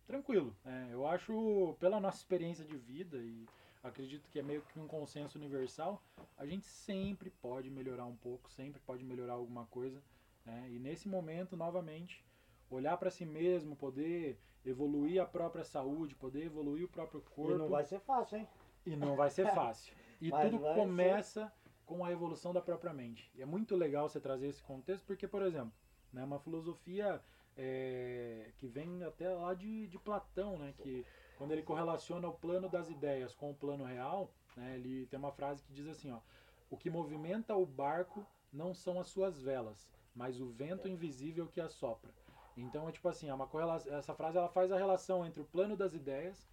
tranquilo. 0.07 0.57
Né? 0.65 0.89
Eu 0.91 1.07
acho, 1.07 1.77
pela 1.79 2.01
nossa 2.01 2.19
experiência 2.19 2.65
de 2.65 2.77
vida 2.77 3.19
e 3.19 3.47
acredito 3.83 4.29
que 4.31 4.39
é 4.39 4.43
meio 4.43 4.63
que 4.63 4.79
um 4.79 4.87
consenso 4.87 5.39
universal, 5.39 6.03
a 6.37 6.45
gente 6.45 6.67
sempre 6.67 7.31
pode 7.31 7.71
melhorar 7.71 8.07
um 8.07 8.17
pouco, 8.17 8.51
sempre 8.51 8.81
pode 8.81 9.05
melhorar 9.05 9.35
alguma 9.35 9.67
coisa. 9.67 10.03
Né? 10.45 10.69
E 10.71 10.79
nesse 10.79 11.09
momento, 11.09 11.57
novamente, 11.57 12.25
olhar 12.71 12.97
para 12.97 13.11
si 13.11 13.25
mesmo, 13.25 13.77
poder 13.77 14.39
evoluir 14.65 15.23
a 15.23 15.27
própria 15.27 15.65
saúde, 15.65 16.15
poder 16.15 16.45
evoluir 16.45 16.85
o 16.85 16.89
próprio 16.89 17.21
corpo. 17.21 17.55
E 17.55 17.59
não 17.59 17.69
vai 17.69 17.85
ser 17.85 18.01
fácil, 18.01 18.39
hein? 18.39 18.49
E 18.87 18.97
não 18.97 19.15
vai 19.15 19.31
ser 19.31 19.47
fácil. 19.55 19.95
E 20.21 20.31
Mas 20.31 20.51
tudo 20.51 20.63
começa 20.75 21.47
ser... 21.47 21.53
com 21.87 22.05
a 22.05 22.13
evolução 22.13 22.53
da 22.53 22.61
própria 22.61 22.93
mente. 22.93 23.31
E 23.35 23.43
é 23.43 23.47
muito 23.47 23.75
legal 23.77 24.09
você 24.09 24.21
trazer 24.21 24.49
esse 24.49 24.63
contexto, 24.63 25.05
porque, 25.07 25.27
por 25.27 25.43
exemplo, 25.43 25.73
né, 26.13 26.25
uma 26.25 26.39
filosofia 26.39 27.21
é, 27.57 28.51
que 28.59 28.67
vem 28.67 29.03
até 29.05 29.29
lá 29.29 29.55
de, 29.55 29.87
de 29.87 29.99
Platão, 29.99 30.59
né? 30.59 30.75
Que 30.79 31.05
quando 31.37 31.53
ele 31.53 31.63
correlaciona 31.63 32.29
o 32.29 32.35
plano 32.35 32.69
das 32.69 32.91
ideias 32.91 33.35
com 33.35 33.51
o 33.51 33.55
plano 33.55 33.85
real, 33.85 34.31
né, 34.57 34.75
ele 34.75 35.07
tem 35.07 35.19
uma 35.19 35.33
frase 35.33 35.63
que 35.63 35.73
diz 35.73 35.89
assim, 35.89 36.11
ó, 36.11 36.21
o 36.69 36.77
que 36.77 36.91
movimenta 36.91 37.55
o 37.55 37.67
barco 37.67 38.27
não 38.53 38.75
são 38.75 39.01
as 39.01 39.07
suas 39.07 39.41
velas, 39.41 39.89
mas 40.15 40.41
o 40.41 40.49
vento 40.51 40.89
invisível 40.89 41.47
que 41.47 41.61
assopra. 41.61 42.11
Então 42.57 42.89
é 42.89 42.93
tipo 42.93 43.09
assim, 43.09 43.29
é 43.29 43.35
uma 43.35 43.47
correlação, 43.47 43.95
essa 43.95 44.15
frase 44.15 44.37
ela 44.37 44.49
faz 44.49 44.71
a 44.71 44.77
relação 44.77 45.25
entre 45.25 45.41
o 45.41 45.47
plano 45.47 45.77
das 45.77 45.95
ideias, 45.95 46.49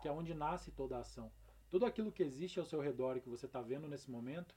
que 0.00 0.08
é 0.08 0.12
onde 0.12 0.34
nasce 0.34 0.70
toda 0.70 0.96
a 0.96 1.00
ação. 1.00 1.30
Tudo 1.74 1.86
aquilo 1.86 2.12
que 2.12 2.22
existe 2.22 2.60
ao 2.60 2.64
seu 2.64 2.80
redor 2.80 3.16
e 3.16 3.20
que 3.20 3.28
você 3.28 3.46
está 3.46 3.60
vendo 3.60 3.88
nesse 3.88 4.08
momento, 4.08 4.54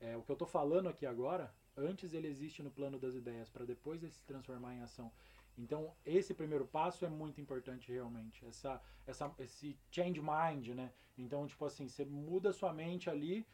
é, 0.00 0.16
o 0.16 0.22
que 0.22 0.30
eu 0.30 0.32
estou 0.32 0.48
falando 0.48 0.88
aqui 0.88 1.04
agora, 1.04 1.54
antes 1.76 2.14
ele 2.14 2.26
existe 2.26 2.62
no 2.62 2.70
plano 2.70 2.98
das 2.98 3.14
ideias, 3.14 3.50
para 3.50 3.66
depois 3.66 4.02
ele 4.02 4.10
se 4.10 4.24
transformar 4.24 4.74
em 4.74 4.80
ação. 4.80 5.12
Então, 5.58 5.94
esse 6.02 6.32
primeiro 6.32 6.66
passo 6.66 7.04
é 7.04 7.10
muito 7.10 7.42
importante 7.42 7.92
realmente. 7.92 8.42
Essa, 8.46 8.80
essa, 9.06 9.30
esse 9.38 9.78
change 9.90 10.18
mind, 10.18 10.68
né? 10.68 10.94
Então, 11.18 11.46
tipo 11.46 11.62
assim, 11.62 11.88
você 11.88 12.06
muda 12.06 12.54
sua 12.54 12.72
mente 12.72 13.10
ali, 13.10 13.46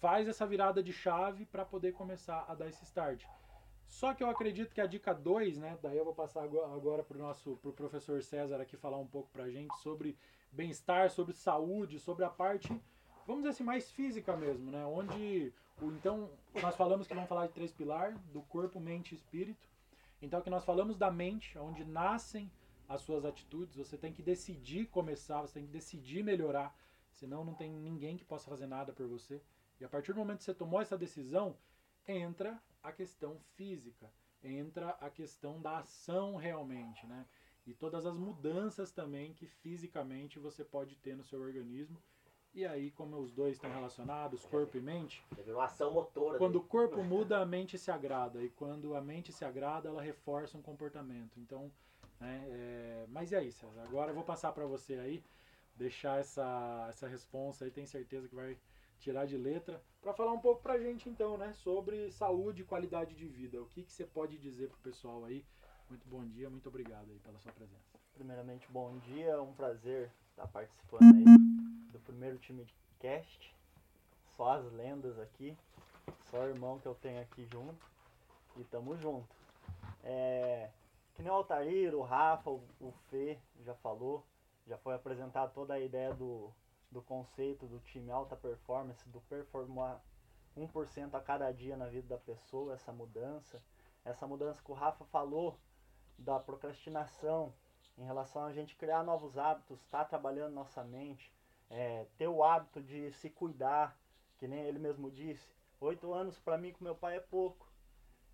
faz 0.00 0.26
essa 0.26 0.44
virada 0.44 0.82
de 0.82 0.92
chave 0.92 1.46
para 1.46 1.64
poder 1.64 1.92
começar 1.92 2.44
a 2.48 2.56
dar 2.56 2.68
esse 2.68 2.82
start. 2.82 3.24
Só 3.86 4.14
que 4.14 4.24
eu 4.24 4.28
acredito 4.28 4.74
que 4.74 4.80
a 4.80 4.86
dica 4.86 5.14
2, 5.14 5.58
né? 5.58 5.78
Daí 5.80 5.96
eu 5.96 6.04
vou 6.04 6.14
passar 6.14 6.42
agora 6.42 7.04
para 7.04 7.16
o 7.16 7.20
nosso 7.20 7.56
pro 7.58 7.72
professor 7.72 8.20
César 8.20 8.60
aqui 8.60 8.76
falar 8.76 8.98
um 8.98 9.06
pouco 9.06 9.30
para 9.30 9.44
a 9.44 9.50
gente 9.50 9.72
sobre 9.78 10.18
bem-estar, 10.52 11.10
sobre 11.10 11.34
saúde, 11.34 11.98
sobre 11.98 12.24
a 12.24 12.28
parte, 12.28 12.68
vamos 13.26 13.42
dizer 13.42 13.50
assim, 13.50 13.64
mais 13.64 13.90
física 13.90 14.36
mesmo, 14.36 14.70
né? 14.70 14.84
Onde, 14.84 15.52
então, 15.80 16.30
nós 16.60 16.76
falamos 16.76 17.06
que 17.06 17.14
vamos 17.14 17.28
falar 17.28 17.46
de 17.46 17.54
três 17.54 17.72
pilares, 17.72 18.18
do 18.26 18.42
corpo, 18.42 18.78
mente 18.78 19.12
e 19.12 19.14
espírito. 19.14 19.66
Então, 20.20 20.40
que 20.40 20.50
nós 20.50 20.64
falamos 20.64 20.96
da 20.96 21.10
mente, 21.10 21.58
onde 21.58 21.84
nascem 21.84 22.50
as 22.88 23.00
suas 23.00 23.24
atitudes, 23.24 23.76
você 23.76 23.96
tem 23.96 24.12
que 24.12 24.22
decidir 24.22 24.86
começar, 24.86 25.40
você 25.40 25.54
tem 25.54 25.66
que 25.66 25.72
decidir 25.72 26.22
melhorar, 26.22 26.76
senão 27.12 27.44
não 27.44 27.54
tem 27.54 27.70
ninguém 27.70 28.16
que 28.16 28.24
possa 28.24 28.48
fazer 28.48 28.66
nada 28.66 28.92
por 28.92 29.06
você. 29.06 29.42
E 29.80 29.84
a 29.84 29.88
partir 29.88 30.12
do 30.12 30.18
momento 30.18 30.38
que 30.38 30.44
você 30.44 30.54
tomou 30.54 30.80
essa 30.80 30.96
decisão, 30.96 31.56
entra 32.06 32.62
a 32.82 32.92
questão 32.92 33.38
física, 33.56 34.12
entra 34.42 34.90
a 35.00 35.08
questão 35.08 35.60
da 35.60 35.78
ação 35.78 36.36
realmente, 36.36 37.06
né? 37.06 37.26
E 37.66 37.74
todas 37.74 38.06
as 38.06 38.16
mudanças 38.16 38.90
também 38.90 39.32
que 39.32 39.46
fisicamente 39.46 40.38
você 40.38 40.64
pode 40.64 40.96
ter 40.96 41.16
no 41.16 41.24
seu 41.24 41.40
organismo. 41.40 42.00
E 42.54 42.66
aí, 42.66 42.90
como 42.90 43.16
os 43.16 43.32
dois 43.32 43.54
estão 43.54 43.72
relacionados, 43.72 44.44
corpo 44.44 44.76
e 44.76 44.80
mente. 44.80 45.24
Teve 45.34 45.52
uma 45.52 45.64
ação 45.64 45.90
motora. 45.92 46.36
Quando 46.36 46.56
o 46.56 46.64
corpo 46.64 47.02
muda, 47.02 47.38
a 47.38 47.46
mente 47.46 47.78
se 47.78 47.90
agrada. 47.90 48.42
E 48.42 48.50
quando 48.50 48.94
a 48.94 49.00
mente 49.00 49.32
se 49.32 49.44
agrada, 49.44 49.88
ela 49.88 50.02
reforça 50.02 50.58
um 50.58 50.62
comportamento. 50.62 51.40
Então, 51.40 51.72
né, 52.20 52.44
é... 52.50 53.06
mas 53.08 53.32
é 53.32 53.42
isso. 53.42 53.66
Agora 53.84 54.10
eu 54.10 54.14
vou 54.14 54.24
passar 54.24 54.52
para 54.52 54.66
você 54.66 54.94
aí, 54.96 55.24
deixar 55.74 56.20
essa, 56.20 56.86
essa 56.90 57.08
resposta 57.08 57.64
aí, 57.64 57.70
tenho 57.70 57.86
certeza 57.86 58.28
que 58.28 58.34
vai 58.34 58.58
tirar 59.02 59.26
de 59.26 59.36
letra, 59.36 59.82
para 60.00 60.12
falar 60.12 60.32
um 60.32 60.38
pouco 60.38 60.62
pra 60.62 60.78
gente 60.78 61.08
então, 61.08 61.36
né, 61.36 61.52
sobre 61.54 62.12
saúde 62.12 62.62
e 62.62 62.64
qualidade 62.64 63.16
de 63.16 63.26
vida. 63.26 63.60
O 63.60 63.66
que, 63.66 63.82
que 63.82 63.92
você 63.92 64.06
pode 64.06 64.38
dizer 64.38 64.68
pro 64.68 64.78
pessoal 64.78 65.24
aí? 65.24 65.44
Muito 65.88 66.08
bom 66.08 66.24
dia, 66.24 66.48
muito 66.48 66.68
obrigado 66.68 67.10
aí 67.10 67.18
pela 67.18 67.38
sua 67.38 67.52
presença. 67.52 67.98
Primeiramente, 68.14 68.66
bom 68.70 68.96
dia, 68.98 69.30
é 69.30 69.40
um 69.40 69.52
prazer 69.52 70.10
estar 70.30 70.46
participando 70.48 71.02
aí 71.02 71.24
do 71.92 71.98
primeiro 72.00 72.38
time 72.38 72.64
de 72.64 72.74
cast. 72.98 73.54
Só 74.36 74.52
as 74.52 74.72
lendas 74.72 75.18
aqui, 75.18 75.56
só 76.30 76.38
o 76.40 76.48
irmão 76.48 76.78
que 76.78 76.86
eu 76.86 76.94
tenho 76.94 77.20
aqui 77.20 77.46
junto 77.46 77.86
e 78.56 78.64
tamo 78.64 78.96
junto. 78.96 79.28
É, 80.02 80.70
que 81.14 81.22
nem 81.22 81.30
o 81.30 81.34
Altair, 81.34 81.94
o 81.94 82.02
Rafa, 82.02 82.50
o, 82.50 82.92
Fê 83.10 83.38
já 83.64 83.74
falou, 83.74 84.24
já 84.66 84.78
foi 84.78 84.94
apresentado 84.94 85.52
toda 85.52 85.74
a 85.74 85.80
ideia 85.80 86.14
do, 86.14 86.50
do 86.90 87.02
conceito 87.02 87.66
do 87.66 87.78
time 87.80 88.10
alta 88.10 88.34
performance, 88.34 89.08
do 89.08 89.20
performar 89.22 90.00
1% 90.56 91.14
a 91.14 91.20
cada 91.20 91.50
dia 91.52 91.76
na 91.76 91.86
vida 91.86 92.08
da 92.08 92.18
pessoa, 92.18 92.74
essa 92.74 92.92
mudança. 92.92 93.62
Essa 94.04 94.26
mudança 94.26 94.60
que 94.62 94.70
o 94.70 94.74
Rafa 94.74 95.04
falou 95.04 95.56
da 96.24 96.38
procrastinação 96.38 97.52
em 97.98 98.04
relação 98.04 98.44
a 98.44 98.52
gente 98.52 98.76
criar 98.76 99.02
novos 99.02 99.36
hábitos, 99.36 99.80
estar 99.80 99.98
tá 99.98 100.04
trabalhando 100.04 100.54
nossa 100.54 100.82
mente, 100.82 101.32
é, 101.70 102.06
ter 102.16 102.28
o 102.28 102.42
hábito 102.42 102.82
de 102.82 103.12
se 103.12 103.30
cuidar, 103.30 103.96
que 104.38 104.48
nem 104.48 104.60
ele 104.60 104.78
mesmo 104.78 105.10
disse. 105.10 105.46
Oito 105.80 106.12
anos 106.12 106.38
para 106.38 106.58
mim 106.58 106.72
com 106.72 106.84
meu 106.84 106.94
pai 106.94 107.16
é 107.16 107.20
pouco. 107.20 107.68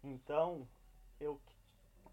Então, 0.03 0.69
eu, 1.19 1.41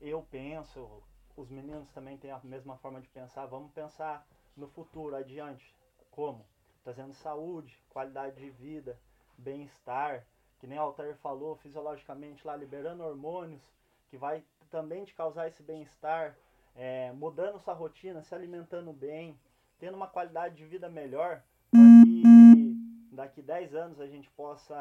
eu 0.02 0.26
penso, 0.30 1.04
os 1.36 1.50
meninos 1.50 1.90
também 1.92 2.18
têm 2.18 2.32
a 2.32 2.40
mesma 2.44 2.78
forma 2.78 3.02
de 3.02 3.08
pensar, 3.10 3.46
vamos 3.46 3.72
pensar 3.72 4.26
no 4.56 4.68
futuro, 4.68 5.16
adiante. 5.16 5.76
Como? 6.12 6.46
Trazendo 6.84 7.14
saúde, 7.14 7.78
qualidade 7.90 8.38
de 8.38 8.50
vida, 8.50 9.00
bem-estar, 9.38 10.26
que 10.60 10.68
nem 10.68 10.80
o 10.80 10.84
Altair 10.84 11.16
falou, 11.18 11.56
fisiologicamente 11.58 12.46
lá, 12.46 12.56
liberando 12.56 13.04
hormônios, 13.04 13.64
que 14.10 14.18
vai 14.18 14.44
também 14.68 15.06
te 15.06 15.14
causar 15.14 15.48
esse 15.48 15.64
bem-estar, 15.64 16.36
é, 16.76 17.12
mudando 17.14 17.60
sua 17.60 17.74
rotina, 17.74 18.22
se 18.22 18.34
alimentando 18.36 18.92
bem, 18.92 19.40
tendo 19.80 19.96
uma 19.96 20.08
qualidade 20.08 20.56
de 20.56 20.66
vida 20.66 20.90
melhor, 20.90 21.42
para 21.72 22.06
que 22.06 23.16
daqui 23.16 23.42
10 23.42 23.76
anos 23.76 24.00
a 24.00 24.08
gente 24.08 24.30
possa 24.32 24.74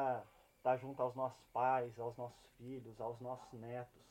estar 0.57 0.71
tá 0.73 0.77
junto 0.77 1.03
aos 1.03 1.15
nossos 1.15 1.45
pais, 1.53 1.99
aos 1.99 2.17
nossos 2.17 2.45
filhos, 2.59 3.01
aos 3.01 3.21
nossos 3.21 3.53
netos, 3.61 4.03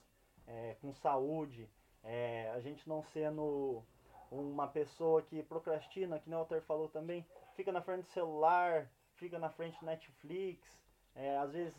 é, 0.48 0.76
com 0.82 0.94
saúde, 0.94 1.70
é, 2.04 2.52
a 2.54 2.60
gente 2.60 2.88
não 2.88 3.04
sendo 3.04 3.84
uma 4.32 4.68
pessoa 4.68 5.22
que 5.22 5.42
procrastina, 5.44 6.20
que 6.20 6.30
o 6.30 6.34
Walter 6.34 6.62
falou 6.62 6.90
também, 6.90 7.26
fica 7.56 7.72
na 7.72 7.82
frente 7.82 8.06
do 8.06 8.12
celular, 8.12 8.90
fica 9.16 9.38
na 9.40 9.50
frente 9.50 9.80
do 9.80 9.86
Netflix, 9.86 10.68
é, 11.16 11.38
às 11.38 11.52
vezes 11.52 11.76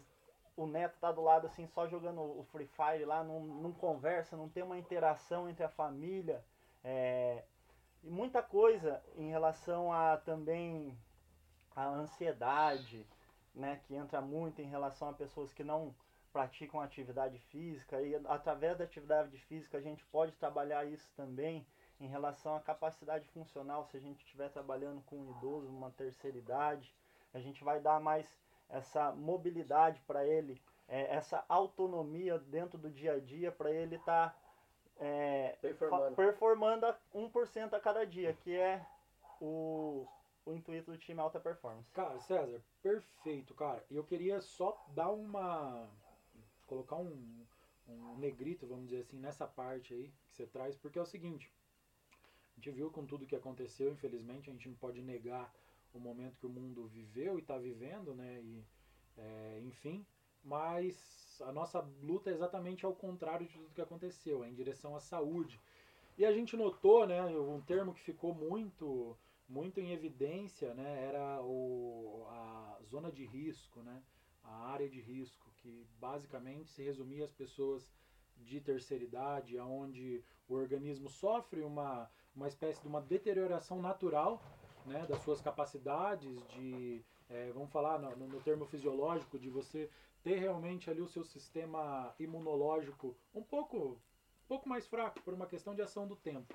o 0.56 0.66
neto 0.66 0.98
tá 0.98 1.10
do 1.10 1.22
lado 1.22 1.46
assim 1.46 1.66
só 1.66 1.86
jogando 1.86 2.20
o 2.20 2.44
Free 2.52 2.68
Fire 2.68 3.04
lá, 3.04 3.24
não, 3.24 3.40
não 3.40 3.72
conversa, 3.72 4.36
não 4.36 4.48
tem 4.48 4.62
uma 4.62 4.78
interação 4.78 5.48
entre 5.48 5.64
a 5.64 5.68
família. 5.68 6.44
É, 6.82 7.44
e 8.02 8.10
muita 8.10 8.42
coisa 8.42 9.02
em 9.16 9.30
relação 9.30 9.92
a 9.92 10.16
também 10.18 10.96
a 11.74 11.86
ansiedade, 11.86 13.06
né, 13.54 13.80
que 13.84 13.94
entra 13.94 14.20
muito 14.20 14.60
em 14.60 14.68
relação 14.68 15.08
a 15.08 15.12
pessoas 15.12 15.52
que 15.52 15.64
não 15.64 15.94
praticam 16.32 16.80
atividade 16.80 17.38
física 17.38 18.00
e 18.02 18.14
através 18.26 18.76
da 18.76 18.84
atividade 18.84 19.38
física 19.38 19.78
a 19.78 19.80
gente 19.80 20.04
pode 20.06 20.32
trabalhar 20.32 20.84
isso 20.84 21.08
também 21.16 21.64
em 22.00 22.08
relação 22.08 22.56
à 22.56 22.60
capacidade 22.60 23.28
funcional, 23.28 23.84
se 23.84 23.96
a 23.96 24.00
gente 24.00 24.18
estiver 24.24 24.50
trabalhando 24.50 25.00
com 25.02 25.16
um 25.16 25.30
idoso, 25.30 25.68
uma 25.68 25.92
terceira 25.92 26.36
idade, 26.36 26.92
a 27.32 27.38
gente 27.38 27.62
vai 27.62 27.80
dar 27.80 28.00
mais 28.00 28.28
essa 28.68 29.12
mobilidade 29.12 30.00
para 30.06 30.26
ele, 30.26 30.60
é, 30.88 31.14
essa 31.14 31.44
autonomia 31.48 32.38
dentro 32.38 32.78
do 32.78 32.90
dia 32.90 33.14
a 33.14 33.20
dia 33.20 33.50
para 33.50 33.70
ele 33.70 33.96
estar 33.96 34.30
tá, 34.30 34.38
é, 34.98 35.56
performando. 35.60 36.16
performando 36.16 36.86
a 36.86 36.98
1% 37.14 37.72
a 37.72 37.80
cada 37.80 38.04
dia, 38.04 38.32
que 38.34 38.54
é 38.54 38.84
o, 39.40 40.06
o 40.44 40.52
intuito 40.52 40.90
do 40.90 40.98
time 40.98 41.20
alta 41.20 41.40
performance. 41.40 41.90
Cara, 41.92 42.18
César, 42.20 42.60
perfeito, 42.82 43.54
cara. 43.54 43.84
E 43.90 43.96
eu 43.96 44.04
queria 44.04 44.40
só 44.40 44.84
dar 44.88 45.10
uma. 45.10 45.88
colocar 46.66 46.96
um, 46.96 47.46
um 47.88 48.16
negrito, 48.18 48.66
vamos 48.66 48.86
dizer 48.86 49.02
assim, 49.02 49.18
nessa 49.18 49.46
parte 49.46 49.94
aí 49.94 50.12
que 50.28 50.36
você 50.36 50.46
traz, 50.46 50.76
porque 50.76 50.98
é 50.98 51.02
o 51.02 51.06
seguinte. 51.06 51.52
A 52.52 52.60
gente 52.60 52.70
viu 52.70 52.90
com 52.90 53.04
tudo 53.04 53.26
que 53.26 53.34
aconteceu, 53.34 53.90
infelizmente, 53.90 54.48
a 54.48 54.52
gente 54.52 54.68
não 54.68 54.76
pode 54.76 55.02
negar 55.02 55.52
o 55.98 56.00
momento 56.00 56.38
que 56.38 56.46
o 56.46 56.50
mundo 56.50 56.86
viveu 56.86 57.38
e 57.38 57.42
está 57.42 57.56
vivendo, 57.56 58.14
né? 58.14 58.40
E, 58.42 58.64
é, 59.16 59.60
enfim, 59.62 60.04
mas 60.42 61.40
a 61.42 61.52
nossa 61.52 61.80
luta 62.02 62.30
é 62.30 62.34
exatamente 62.34 62.84
ao 62.84 62.94
contrário 62.94 63.46
de 63.46 63.52
tudo 63.54 63.74
que 63.74 63.80
aconteceu, 63.80 64.44
é 64.44 64.48
em 64.48 64.54
direção 64.54 64.94
à 64.94 65.00
saúde. 65.00 65.60
E 66.16 66.24
a 66.24 66.32
gente 66.32 66.56
notou, 66.56 67.06
né, 67.06 67.24
um 67.24 67.60
termo 67.60 67.92
que 67.92 68.00
ficou 68.00 68.34
muito 68.34 69.16
muito 69.46 69.78
em 69.78 69.92
evidência, 69.92 70.72
né, 70.72 71.04
era 71.06 71.42
o, 71.42 72.26
a 72.30 72.78
zona 72.82 73.12
de 73.12 73.26
risco, 73.26 73.82
né, 73.82 74.02
a 74.42 74.68
área 74.68 74.88
de 74.88 75.00
risco, 75.00 75.50
que 75.58 75.86
basicamente 76.00 76.70
se 76.70 76.82
resumia 76.82 77.24
às 77.24 77.32
pessoas 77.32 77.92
de 78.38 78.60
terceira 78.60 79.04
idade, 79.04 79.58
onde 79.58 80.24
o 80.48 80.54
organismo 80.54 81.10
sofre 81.10 81.62
uma, 81.62 82.10
uma 82.34 82.48
espécie 82.48 82.80
de 82.80 82.88
uma 82.88 83.02
deterioração 83.02 83.82
natural 83.82 84.42
né, 84.84 85.06
das 85.06 85.22
suas 85.22 85.40
capacidades, 85.40 86.36
de, 86.54 87.04
é, 87.28 87.50
vamos 87.52 87.70
falar 87.70 87.98
no, 87.98 88.14
no, 88.28 88.40
termo 88.40 88.66
fisiológico, 88.66 89.38
de 89.38 89.48
você 89.48 89.90
ter 90.22 90.38
realmente 90.38 90.90
ali 90.90 91.00
o 91.00 91.08
seu 91.08 91.24
sistema 91.24 92.14
imunológico 92.18 93.16
um 93.34 93.42
pouco, 93.42 93.78
um 93.78 94.48
pouco 94.48 94.68
mais 94.68 94.86
fraco 94.86 95.20
por 95.22 95.34
uma 95.34 95.46
questão 95.46 95.74
de 95.74 95.82
ação 95.82 96.06
do 96.06 96.16
tempo. 96.16 96.54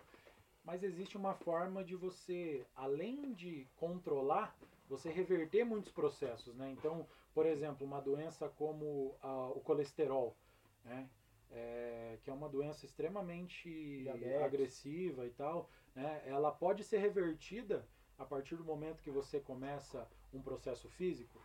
Mas 0.64 0.84
existe 0.84 1.18
uma 1.18 1.34
forma 1.34 1.84
de 1.84 1.96
você, 1.96 2.66
além 2.76 3.34
de 3.34 3.68
controlar, 3.78 4.56
você 4.88 5.10
reverter 5.10 5.64
muitos 5.64 5.92
processos, 5.92 6.56
né? 6.56 6.72
Então, 6.72 7.08
por 7.34 7.46
exemplo, 7.46 7.86
uma 7.86 8.02
doença 8.02 8.50
como 8.50 9.16
a, 9.22 9.48
o 9.50 9.62
colesterol, 9.62 10.36
né? 10.84 11.10
é, 11.52 12.18
que 12.24 12.30
é 12.30 12.34
uma 12.34 12.50
doença 12.50 12.86
extremamente 12.86 13.70
Diabetes. 14.04 14.42
agressiva 14.42 15.26
e 15.26 15.32
tal, 15.32 15.70
né, 15.96 16.22
ela 16.26 16.52
pode 16.52 16.84
ser 16.84 17.00
revertida 17.00 17.86
a 18.20 18.26
partir 18.26 18.56
do 18.56 18.64
momento 18.64 19.02
que 19.02 19.10
você 19.10 19.40
começa 19.40 20.08
um 20.34 20.42
processo 20.42 20.90
físico? 20.90 21.42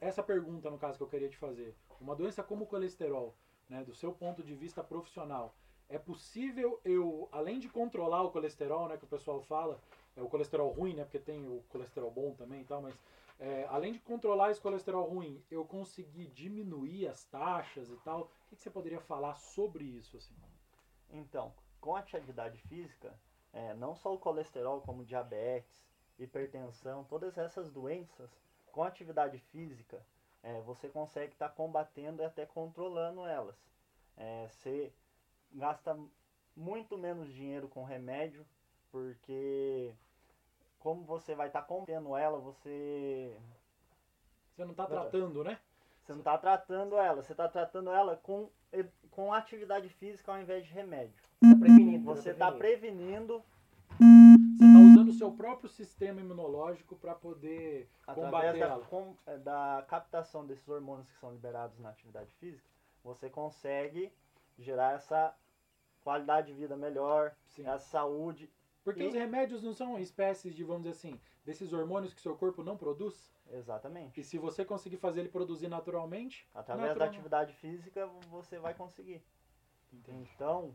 Essa 0.00 0.22
pergunta, 0.22 0.70
no 0.70 0.78
caso, 0.78 0.98
que 0.98 1.04
eu 1.04 1.08
queria 1.08 1.28
te 1.28 1.36
fazer. 1.36 1.74
Uma 2.00 2.16
doença 2.16 2.42
como 2.42 2.64
o 2.64 2.66
colesterol, 2.66 3.34
né, 3.68 3.84
do 3.84 3.94
seu 3.94 4.12
ponto 4.12 4.42
de 4.42 4.54
vista 4.54 4.82
profissional, 4.82 5.54
é 5.88 5.98
possível 5.98 6.80
eu, 6.84 7.28
além 7.32 7.58
de 7.58 7.68
controlar 7.68 8.22
o 8.22 8.30
colesterol, 8.30 8.88
né, 8.88 8.96
que 8.96 9.04
o 9.04 9.08
pessoal 9.08 9.40
fala, 9.40 9.80
é 10.16 10.22
o 10.22 10.28
colesterol 10.28 10.70
ruim, 10.70 10.94
né, 10.94 11.04
porque 11.04 11.18
tem 11.18 11.46
o 11.46 11.62
colesterol 11.68 12.10
bom 12.10 12.34
também 12.34 12.62
e 12.62 12.64
tal, 12.64 12.82
mas 12.82 12.94
é, 13.38 13.66
além 13.70 13.92
de 13.92 14.00
controlar 14.00 14.50
esse 14.50 14.60
colesterol 14.60 15.08
ruim, 15.08 15.42
eu 15.50 15.64
conseguir 15.64 16.26
diminuir 16.28 17.06
as 17.06 17.24
taxas 17.24 17.88
e 17.88 17.96
tal, 17.98 18.22
o 18.22 18.48
que, 18.48 18.56
que 18.56 18.62
você 18.62 18.70
poderia 18.70 19.00
falar 19.00 19.34
sobre 19.34 19.84
isso, 19.84 20.16
assim? 20.16 20.34
Então, 21.10 21.54
com 21.80 21.94
atividade 21.94 22.58
física, 22.62 23.14
é, 23.58 23.74
não 23.74 23.96
só 23.96 24.14
o 24.14 24.18
colesterol, 24.18 24.80
como 24.82 25.04
diabetes, 25.04 25.84
hipertensão, 26.16 27.02
todas 27.04 27.36
essas 27.36 27.70
doenças, 27.72 28.30
com 28.70 28.84
atividade 28.84 29.38
física, 29.50 30.00
é, 30.44 30.60
você 30.60 30.88
consegue 30.88 31.32
estar 31.32 31.48
combatendo 31.48 32.22
e 32.22 32.24
até 32.24 32.46
controlando 32.46 33.26
elas. 33.26 33.56
É, 34.16 34.46
você 34.48 34.92
gasta 35.52 35.98
muito 36.56 36.96
menos 36.96 37.32
dinheiro 37.32 37.68
com 37.68 37.82
remédio, 37.82 38.46
porque 38.92 39.92
como 40.78 41.02
você 41.02 41.34
vai 41.34 41.48
estar 41.48 41.62
combatendo 41.62 42.16
ela, 42.16 42.38
você 42.38 43.36
Você 44.54 44.64
não 44.64 44.70
está 44.70 44.86
tá. 44.86 45.00
tratando, 45.00 45.42
né? 45.42 45.58
Você 46.04 46.12
não 46.12 46.20
está 46.20 46.38
tratando 46.38 46.96
ela, 46.96 47.22
você 47.22 47.32
está 47.32 47.48
tratando 47.48 47.90
ela 47.90 48.16
com, 48.16 48.48
com 49.10 49.32
atividade 49.32 49.88
física 49.88 50.32
ao 50.32 50.40
invés 50.40 50.64
de 50.64 50.72
remédio. 50.72 51.20
Tá 51.40 51.54
Você 52.04 52.34
tá 52.34 52.48
está 52.48 52.52
prevenindo 52.52 53.42
Você 53.98 54.64
está 54.64 54.78
usando 54.78 55.08
o 55.08 55.12
seu 55.12 55.32
próprio 55.32 55.68
sistema 55.68 56.20
imunológico 56.20 56.96
para 56.96 57.14
poder 57.14 57.88
através 58.06 58.26
combater 58.32 58.58
da, 58.60 58.66
ela. 58.66 58.84
com- 58.86 59.16
eh, 59.26 59.38
da 59.38 59.84
captação 59.88 60.46
desses 60.46 60.68
hormônios 60.68 61.08
que 61.10 61.16
são 61.18 61.32
liberados 61.32 61.78
na 61.78 61.90
atividade 61.90 62.32
física, 62.34 62.66
você 63.02 63.28
consegue 63.30 64.12
gerar 64.58 64.94
essa 64.94 65.34
qualidade 66.02 66.48
de 66.48 66.54
vida 66.54 66.76
melhor, 66.76 67.34
Sim. 67.46 67.66
essa 67.66 67.78
saúde. 67.86 68.50
Porque 68.84 69.02
E- 69.02 69.06
os 69.08 69.14
remédios 69.14 69.62
não 69.62 69.72
são 69.72 69.98
espécies 69.98 70.54
de, 70.54 70.64
vamos 70.64 70.82
dizer 70.82 70.92
assim, 70.94 71.20
desses 71.44 71.72
hormônios 71.72 72.14
que 72.14 72.20
seu 72.20 72.36
corpo 72.36 72.62
não 72.62 72.76
produz. 72.76 73.32
Exatamente. 73.50 74.20
E 74.20 74.24
se 74.24 74.38
você 74.38 74.64
conseguir 74.64 74.96
fazer 74.98 75.20
ele 75.20 75.28
produzir 75.28 75.68
naturalmente, 75.68 76.46
Através 76.54 76.88
da 76.88 76.88
natural- 76.90 77.08
atividade 77.08 77.52
física 77.54 78.06
você 78.30 78.58
vai 78.58 78.74
conseguir. 78.74 79.22
Entendi. 79.92 80.28
Então, 80.34 80.74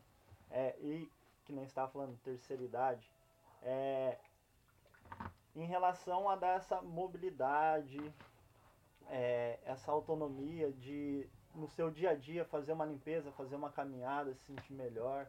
é, 0.54 0.76
e 0.80 1.12
que 1.44 1.52
nem 1.52 1.66
estava 1.66 1.92
falando, 1.92 2.18
terceira 2.24 2.64
idade, 2.64 3.12
é, 3.64 4.18
em 5.56 5.66
relação 5.66 6.30
a 6.30 6.36
dar 6.36 6.58
essa 6.58 6.82
mobilidade, 6.82 8.00
é, 9.10 9.60
essa 9.66 9.92
autonomia 9.92 10.72
de 10.72 11.28
no 11.54 11.68
seu 11.68 11.92
dia 11.92 12.12
a 12.12 12.16
dia 12.16 12.46
fazer 12.46 12.74
uma 12.74 12.86
limpeza, 12.86 13.32
fazer 13.34 13.56
uma 13.56 13.70
caminhada, 13.70 14.34
se 14.34 14.46
sentir 14.46 14.74
melhor. 14.74 15.28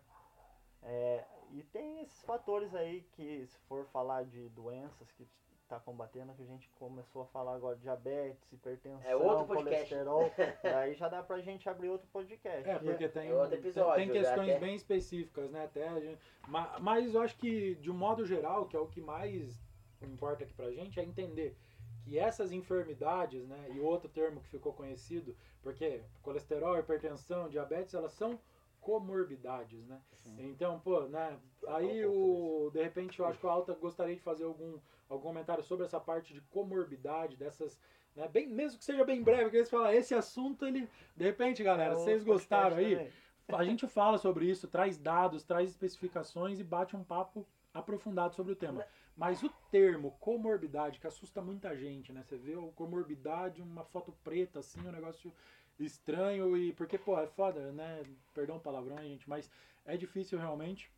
É, 0.83 1.25
e 1.53 1.63
tem 1.65 2.01
esses 2.01 2.23
fatores 2.23 2.75
aí 2.75 3.03
que 3.13 3.47
se 3.47 3.59
for 3.69 3.87
falar 3.87 4.25
de 4.25 4.49
doenças 4.51 5.11
que 5.13 5.27
está 5.65 5.81
combatendo, 5.81 6.33
que 6.35 6.43
a 6.43 6.47
gente 6.47 6.69
começou 6.79 7.23
a 7.23 7.27
falar 7.27 7.55
agora, 7.55 7.77
diabetes, 7.77 8.53
hipertensão, 8.53 9.01
É 9.11 9.17
outro 9.17 9.47
podcast. 9.47 9.95
colesterol, 9.95 10.31
daí 10.63 10.95
já 10.95 11.09
dá 11.09 11.23
pra 11.23 11.41
gente 11.41 11.69
abrir 11.69 11.89
outro 11.89 12.07
podcast. 12.13 12.69
É, 12.69 12.79
porque 12.79 13.09
tem, 13.09 13.31
É 13.31 13.35
outro 13.35 13.51
tem- 13.51 13.59
episódio, 13.61 13.95
tem 13.97 14.07
já 14.09 14.13
questões 14.31 14.51
até- 14.51 14.59
bem 14.61 14.75
específicas, 14.77 15.51
né? 15.51 15.65
Até 15.65 15.89
a 15.89 16.01
gente- 16.01 16.19
ma- 16.47 16.79
mas 16.81 17.15
eu 17.15 17.21
acho 17.23 17.37
que, 17.37 17.75
de 17.77 17.91
um 17.91 17.95
modo 17.95 18.25
geral, 18.27 18.67
que 18.67 18.77
é 18.77 18.79
o 18.79 18.87
que 18.87 19.01
mais 19.01 19.59
importa 20.03 20.45
aqui 20.45 20.53
pra 20.53 20.71
gente, 20.71 21.01
é 21.01 21.03
entender 21.03 21.57
que 22.05 22.19
essas 22.19 22.53
enfermidades, 22.53 23.47
né? 23.49 23.71
E 23.75 23.81
outro 23.81 24.09
termo 24.11 24.41
que 24.43 24.49
ficou 24.49 24.73
conhecido, 24.75 25.35
porque 25.63 26.03
colesterol, 26.23 26.79
hipertensão, 26.79 27.49
diabetes, 27.49 27.95
elas 27.95 28.13
são 28.13 28.39
comorbidades, 28.85 29.85
né? 29.87 29.99
Sim. 30.13 30.37
Então, 30.39 30.79
pô, 30.79 31.01
né? 31.09 31.39
Aí 31.69 32.05
o 32.05 32.71
de 32.73 32.83
repente 32.83 33.19
eu 33.19 33.27
acho 33.27 33.39
que 33.41 33.47
o 33.47 33.49
Alta 33.49 33.73
gostaria 33.75 34.15
de 34.15 34.23
fazer 34.23 34.45
algum 34.45 34.79
algum 35.09 35.29
comentário 35.29 35.65
sobre 35.65 35.87
essa 35.87 35.99
parte 35.99 36.35
de 36.35 36.41
comorbidade 36.43 37.37
dessas, 37.37 37.81
né? 38.15 38.29
Bem, 38.29 38.47
mesmo 38.47 38.79
que 38.79 38.85
seja 38.85 39.05
bem 39.05 39.23
breve, 39.23 39.51
que 39.51 39.57
eles 39.57 39.71
falam, 39.71 39.91
esse 39.91 40.15
assunto 40.15 40.67
ele, 40.67 40.89
de 41.17 41.25
repente, 41.25 41.63
galera, 41.63 41.95
É 41.95 41.97
vocês 41.97 42.23
gostaram 42.23 42.77
aí? 42.77 42.97
também. 42.97 43.13
A 43.49 43.65
gente 43.65 43.87
fala 43.87 44.17
sobre 44.19 44.47
isso, 44.47 44.69
traz 44.69 44.97
dados, 44.99 45.45
traz 45.45 45.71
especificações 45.71 46.59
e 46.59 46.65
bate 46.65 46.97
um 46.97 47.05
papo 47.05 47.47
aprofundado 47.73 48.35
sobre 48.35 48.53
o 48.53 48.57
tema. 48.57 48.87
Mas 49.17 49.43
o 49.43 49.51
termo 49.71 50.17
comorbidade, 50.19 50.99
que 50.99 51.07
assusta 51.07 51.41
muita 51.41 51.77
gente, 51.77 52.13
né? 52.13 52.23
Você 52.23 52.37
vê 52.37 52.57
o 52.57 52.73
comorbidade, 52.73 53.63
uma 53.63 53.85
foto 53.85 54.13
preta, 54.25 54.59
assim, 54.61 54.81
um 54.87 54.91
negócio 54.91 55.33
estranho 55.79 56.57
e. 56.57 56.73
Porque, 56.73 56.99
pô, 56.99 57.19
é 57.19 57.27
foda, 57.27 57.73
né? 57.73 58.03
Perdão 58.33 58.57
o 58.57 58.61
palavrão, 58.61 58.99
gente, 58.99 59.29
mas 59.29 59.51
é 59.85 59.97
difícil 59.97 60.39
realmente. 60.39 60.91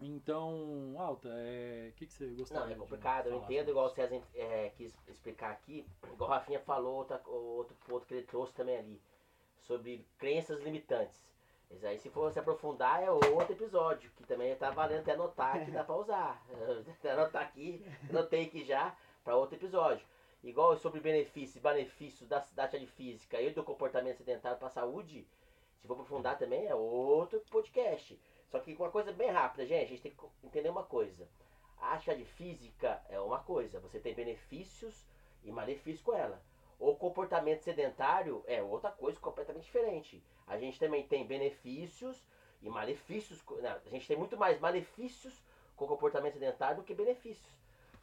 Então, 0.00 0.94
Alta, 0.96 1.28
é, 1.28 1.88
o 1.90 1.92
que, 1.94 2.06
que 2.06 2.12
você 2.12 2.28
gostaria 2.28 2.66
Não, 2.66 2.72
é 2.72 2.76
complicado, 2.76 3.26
eu 3.28 3.38
entendo, 3.38 3.70
igual 3.70 3.86
o? 3.86 3.90
César 3.90 4.22
é, 4.34 4.70
quis 4.76 4.94
explicar 5.08 5.50
aqui, 5.50 5.84
igual 6.12 6.30
o 6.30 6.32
Rafinha 6.32 6.60
falou, 6.60 6.98
outra, 6.98 7.20
outro 7.26 7.76
ponto 7.84 8.06
que 8.06 8.14
ele 8.14 8.22
trouxe 8.22 8.54
também 8.54 8.76
ali, 8.76 9.02
sobre 9.58 10.06
crenças 10.16 10.60
limitantes. 10.62 11.20
Isso 11.68 11.84
aí, 11.84 11.98
se 11.98 12.08
for 12.10 12.32
se 12.32 12.38
aprofundar, 12.38 13.02
é 13.02 13.10
outro 13.10 13.52
episódio, 13.52 14.10
que 14.16 14.22
também 14.22 14.54
tá 14.54 14.70
valendo 14.70 15.00
até 15.00 15.12
anotar 15.12 15.64
que 15.64 15.70
dá 15.70 15.82
pra 15.82 15.96
usar. 15.96 16.46
Anotar 17.12 17.42
aqui, 17.42 17.84
anotei 18.08 18.44
aqui 18.44 18.64
já, 18.64 18.96
pra 19.24 19.36
outro 19.36 19.56
episódio. 19.56 20.06
Igual 20.42 20.76
sobre 20.76 21.00
benefícios 21.00 21.60
benefícios 21.62 22.28
da, 22.28 22.38
da 22.54 22.64
atividade 22.64 22.86
física 22.92 23.40
e 23.40 23.50
do 23.50 23.64
comportamento 23.64 24.18
sedentário 24.18 24.58
pra 24.58 24.68
saúde, 24.68 25.26
se 25.80 25.86
for 25.86 25.94
aprofundar 25.94 26.38
também, 26.38 26.66
é 26.66 26.74
outro 26.74 27.40
podcast. 27.50 28.18
Só 28.48 28.60
que 28.60 28.74
uma 28.74 28.90
coisa 28.90 29.12
bem 29.12 29.30
rápida, 29.30 29.66
gente, 29.66 29.84
a 29.84 29.88
gente 29.88 30.02
tem 30.02 30.12
que 30.12 30.46
entender 30.46 30.68
uma 30.68 30.84
coisa. 30.84 31.28
A 31.80 31.94
atividade 31.94 32.24
física 32.24 33.02
é 33.08 33.20
uma 33.20 33.40
coisa, 33.40 33.80
você 33.80 33.98
tem 33.98 34.14
benefícios 34.14 35.04
e 35.44 35.50
malefícios 35.50 36.02
com 36.02 36.14
ela. 36.14 36.40
O 36.78 36.94
comportamento 36.94 37.62
sedentário 37.62 38.44
é 38.46 38.62
outra 38.62 38.90
coisa 38.90 39.18
completamente 39.18 39.64
diferente. 39.64 40.22
A 40.46 40.56
gente 40.56 40.78
também 40.78 41.06
tem 41.06 41.26
benefícios 41.26 42.24
e 42.62 42.68
malefícios. 42.68 43.42
não, 43.60 43.70
a 43.70 43.88
gente 43.90 44.06
tem 44.06 44.16
muito 44.16 44.36
mais 44.36 44.60
malefícios 44.60 45.42
com 45.76 45.84
o 45.84 45.88
comportamento 45.88 46.34
sedentário 46.34 46.78
do 46.78 46.84
que 46.84 46.94
benefícios. 46.94 47.52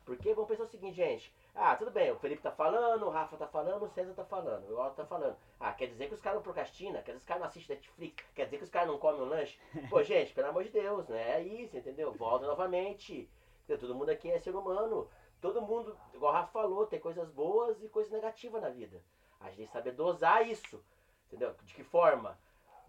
Porque 0.06 0.34
vamos 0.34 0.50
pensar 0.50 0.64
o 0.64 0.68
seguinte, 0.68 0.96
gente. 0.96 1.34
Ah, 1.58 1.74
tudo 1.78 1.90
bem, 1.90 2.12
o 2.12 2.20
Felipe 2.20 2.42
tá 2.42 2.52
falando, 2.52 3.06
o 3.06 3.10
Rafa 3.10 3.38
tá 3.38 3.48
falando, 3.48 3.84
o 3.84 3.90
César 3.90 4.14
tá 4.14 4.26
falando, 4.26 4.70
o 4.70 4.78
Otto 4.78 4.98
tá 4.98 5.06
falando. 5.06 5.38
Ah, 5.58 5.72
quer 5.72 5.88
dizer 5.88 6.10
que 6.10 6.14
os 6.14 6.20
caras 6.20 6.36
não 6.36 6.44
procrastinam, 6.44 7.02
quer 7.02 7.14
dizer 7.14 7.14
que 7.14 7.18
os 7.20 7.26
caras 7.26 7.42
não 7.42 7.48
assistem 7.48 7.78
Netflix, 7.78 8.26
quer 8.36 8.44
dizer 8.44 8.58
que 8.58 8.64
os 8.66 8.70
caras 8.70 8.90
não 8.90 9.00
comem 9.00 9.22
um 9.22 9.26
lanche. 9.26 9.58
Pô, 9.90 10.04
gente, 10.04 10.34
pelo 10.34 10.50
amor 10.50 10.66
de 10.66 10.70
Deus, 10.70 11.08
né? 11.08 11.38
É 11.38 11.42
isso, 11.42 11.78
entendeu? 11.78 12.12
Volta 12.12 12.46
novamente. 12.46 13.30
Todo 13.68 13.96
mundo 13.96 14.10
aqui 14.10 14.30
é 14.30 14.38
ser 14.38 14.54
humano. 14.54 15.10
Todo 15.40 15.62
mundo, 15.62 15.98
igual 16.14 16.34
o 16.34 16.36
Rafa 16.36 16.52
falou, 16.52 16.88
tem 16.88 17.00
coisas 17.00 17.30
boas 17.30 17.82
e 17.82 17.88
coisas 17.88 18.12
negativas 18.12 18.62
na 18.62 18.70
vida. 18.70 19.02
A 19.40 19.46
gente 19.46 19.58
tem 19.58 19.66
que 19.68 19.72
saber 19.72 19.92
dosar 19.94 20.46
isso. 20.46 20.84
Entendeu? 21.28 21.56
De 21.64 21.74
que 21.74 21.84
forma? 21.84 22.38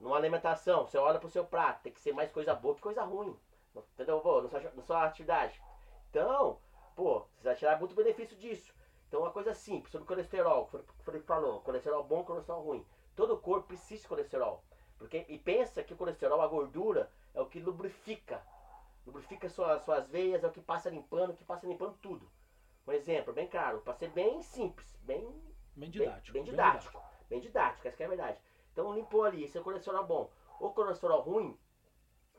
Numa 0.00 0.16
alimentação, 0.16 0.84
você 0.84 0.98
olha 0.98 1.20
pro 1.20 1.30
seu 1.30 1.44
prato, 1.44 1.82
tem 1.82 1.92
que 1.92 2.00
ser 2.00 2.12
mais 2.12 2.32
coisa 2.32 2.52
boa 2.54 2.74
que 2.74 2.80
coisa 2.80 3.04
ruim. 3.04 3.38
Entendeu? 3.94 4.16
Na 4.42 4.48
sua, 4.48 4.60
na 4.74 4.82
sua 4.82 5.04
atividade. 5.04 5.62
Então, 6.10 6.58
pô, 6.96 7.20
você 7.36 7.44
vai 7.44 7.54
tirar 7.54 7.78
muito 7.78 7.94
benefício 7.94 8.36
disso. 8.36 8.74
Então, 9.06 9.20
uma 9.20 9.30
coisa 9.30 9.54
simples, 9.54 9.92
sobre 9.92 10.08
colesterol, 10.08 10.66
que 10.66 10.76
o 10.78 11.04
Felipe 11.04 11.26
falou, 11.26 11.60
colesterol 11.60 12.02
bom, 12.02 12.24
colesterol 12.24 12.62
ruim. 12.62 12.84
Todo 13.14 13.38
corpo 13.38 13.68
precisa 13.68 14.02
de 14.02 14.08
colesterol. 14.08 14.64
Porque, 14.98 15.24
e 15.28 15.38
pensa 15.38 15.82
que 15.82 15.92
o 15.92 15.96
colesterol, 15.96 16.40
a 16.42 16.48
gordura, 16.48 17.08
é 17.32 17.40
o 17.40 17.46
que 17.46 17.60
lubrifica. 17.60 18.42
Lubrifica 19.06 19.48
suas, 19.48 19.82
suas 19.84 20.08
veias, 20.08 20.42
é 20.42 20.46
o 20.48 20.50
que 20.50 20.60
passa 20.60 20.90
limpando, 20.90 21.30
o 21.30 21.36
que 21.36 21.44
passa 21.44 21.66
limpando 21.66 21.96
tudo. 21.98 22.28
Um 22.86 22.92
exemplo, 22.92 23.32
bem 23.32 23.46
claro, 23.46 23.80
para 23.82 23.92
ser 23.94 24.08
bem 24.10 24.42
simples, 24.42 24.96
bem 25.02 25.22
Bem 25.76 25.90
Bem- 25.90 25.90
didático. 25.90 26.32
Bem, 26.32 26.42
didático. 26.42 27.02
Bem 27.28 27.40
didático, 27.40 27.86
essa 27.86 27.96
que 27.96 28.02
é 28.02 28.06
a 28.06 28.08
verdade. 28.08 28.40
Então 28.72 28.94
limpou 28.94 29.24
ali, 29.24 29.44
esse 29.44 29.58
é 29.58 29.60
o 29.60 29.64
colesterol 29.64 30.04
bom. 30.06 30.30
O 30.58 30.70
colesterol 30.70 31.20
ruim, 31.20 31.58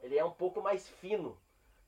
ele 0.01 0.17
é 0.17 0.25
um 0.25 0.31
pouco 0.31 0.59
mais 0.61 0.87
fino. 0.89 1.39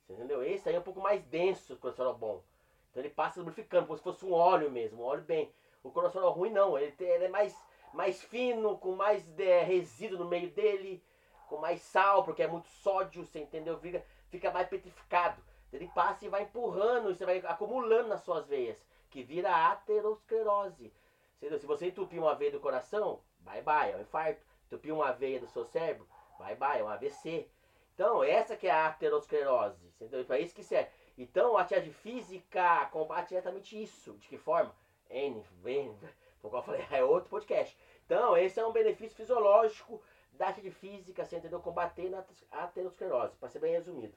Você 0.06 0.14
entendeu? 0.14 0.44
Esse 0.44 0.70
aí 0.70 0.76
é 0.76 0.80
um 0.80 0.84
pouco 0.84 1.02
mais 1.02 1.24
denso, 1.24 1.74
o 1.74 1.78
colesterol 1.78 2.16
bom. 2.16 2.44
Então 2.89 3.02
ele 3.02 3.10
passa 3.10 3.39
lubrificando, 3.39 3.86
como 3.88 3.97
se 3.97 4.04
fosse 4.04 4.25
um 4.25 4.34
óleo 4.34 4.69
mesmo, 4.71 5.02
um 5.02 5.06
óleo 5.06 5.23
bem. 5.23 5.52
O 5.84 5.91
colesterol 5.91 6.32
ruim 6.32 6.52
não, 6.52 6.78
ele, 6.78 6.91
tem- 6.91 7.08
ele 7.10 7.25
é 7.25 7.30
mais, 7.30 7.56
mais 7.93 8.21
fino, 8.21 8.78
com 8.78 8.95
mais 8.95 9.23
é, 9.39 9.63
resíduo 9.63 10.19
no 10.19 10.25
meio 10.25 10.49
dele, 10.52 11.04
com 11.47 11.58
mais 11.58 11.82
sal, 11.82 12.23
porque 12.23 12.43
é 12.43 12.47
muito 12.47 12.67
sódio, 12.67 13.25
você 13.25 13.39
entendeu? 13.39 13.78
Fica, 13.80 14.04
fica 14.30 14.52
mais 14.52 14.67
petrificado. 14.67 15.41
Ele 15.71 15.88
passa 15.93 16.25
e 16.25 16.30
vai 16.30 16.43
empurrando, 16.43 17.13
você 17.13 17.25
vai 17.25 17.38
acumulando 17.45 18.10
nas 18.10 18.21
suas 18.23 18.47
veias, 18.47 18.84
que 19.10 19.23
vira 19.23 19.49
aterosclerose. 19.71 20.91
Se 21.39 21.65
você 21.65 21.88
entupir 21.88 22.19
uma 22.19 22.36
veia 22.36 22.52
do 22.52 22.60
coração, 22.60 23.21
bye 23.39 23.62
bye, 23.62 23.91
é 23.91 23.95
um 23.95 24.02
infarto. 24.02 24.41
Entupir 24.65 24.93
uma 24.93 25.12
veia 25.12 25.39
do 25.39 25.47
seu 25.47 25.65
cérebro, 25.65 26.08
Vai, 26.38 26.56
vai, 26.56 26.80
é 26.80 26.84
um 26.84 26.88
AVC. 26.88 27.49
Então, 27.93 28.23
essa 28.23 28.56
que 28.56 28.67
é 28.67 28.71
a 28.71 28.88
aterosclerose, 28.88 29.86
entendeu? 29.88 30.23
Para 30.23 30.39
isso 30.39 30.56
que 30.56 30.63
serve. 30.63 30.89
Então, 31.20 31.58
a 31.58 31.62
atividade 31.64 31.92
física 31.92 32.86
combate 32.94 33.30
diretamente 33.30 33.80
isso. 33.80 34.14
De 34.14 34.30
que 34.30 34.38
forma? 34.38 34.74
N, 35.10 35.44
N, 35.66 35.94
como 36.42 36.56
eu 36.56 36.64
falei, 36.64 36.86
é 36.90 37.04
outro 37.04 37.30
podcast. 37.30 37.78
Então, 38.06 38.38
esse 38.38 38.58
é 38.58 38.66
um 38.66 38.72
benefício 38.72 39.18
fisiológico 39.18 40.02
da 40.32 40.48
atividade 40.48 40.80
física, 40.80 41.26
você 41.26 41.36
entendeu? 41.36 41.60
Combater 41.60 42.10
a 42.16 42.64
aterosclerose, 42.64 43.36
para 43.36 43.50
ser 43.50 43.60
bem 43.60 43.74
resumido. 43.74 44.14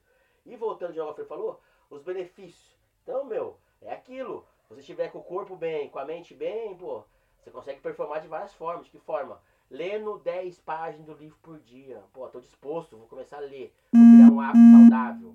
E 0.46 0.54
voltando 0.54 0.92
de 0.92 1.00
novo 1.00 1.14
que 1.14 1.24
falou, 1.24 1.60
os 1.90 2.04
benefícios. 2.04 2.78
Então, 3.02 3.24
meu, 3.24 3.58
é 3.80 3.92
aquilo. 3.92 4.46
Se 4.62 4.74
você 4.74 4.80
estiver 4.80 5.10
com 5.10 5.18
o 5.18 5.24
corpo 5.24 5.56
bem, 5.56 5.90
com 5.90 5.98
a 5.98 6.04
mente 6.04 6.34
bem, 6.34 6.76
pô, 6.76 7.02
você 7.40 7.50
consegue 7.50 7.80
performar 7.80 8.20
de 8.20 8.28
várias 8.28 8.54
formas. 8.54 8.84
De 8.84 8.92
que 8.92 9.00
forma? 9.00 9.42
Lendo 9.68 10.20
10 10.20 10.60
páginas 10.60 11.06
do 11.06 11.14
livro 11.14 11.36
por 11.42 11.58
dia. 11.58 12.00
Pô, 12.12 12.28
tô 12.28 12.38
disposto, 12.38 12.96
vou 12.96 13.08
começar 13.08 13.38
a 13.38 13.40
ler. 13.40 13.74
Vou 13.92 14.02
criar 14.14 14.32
um 14.32 14.40
hábito 14.40 14.70
saudável. 14.70 15.34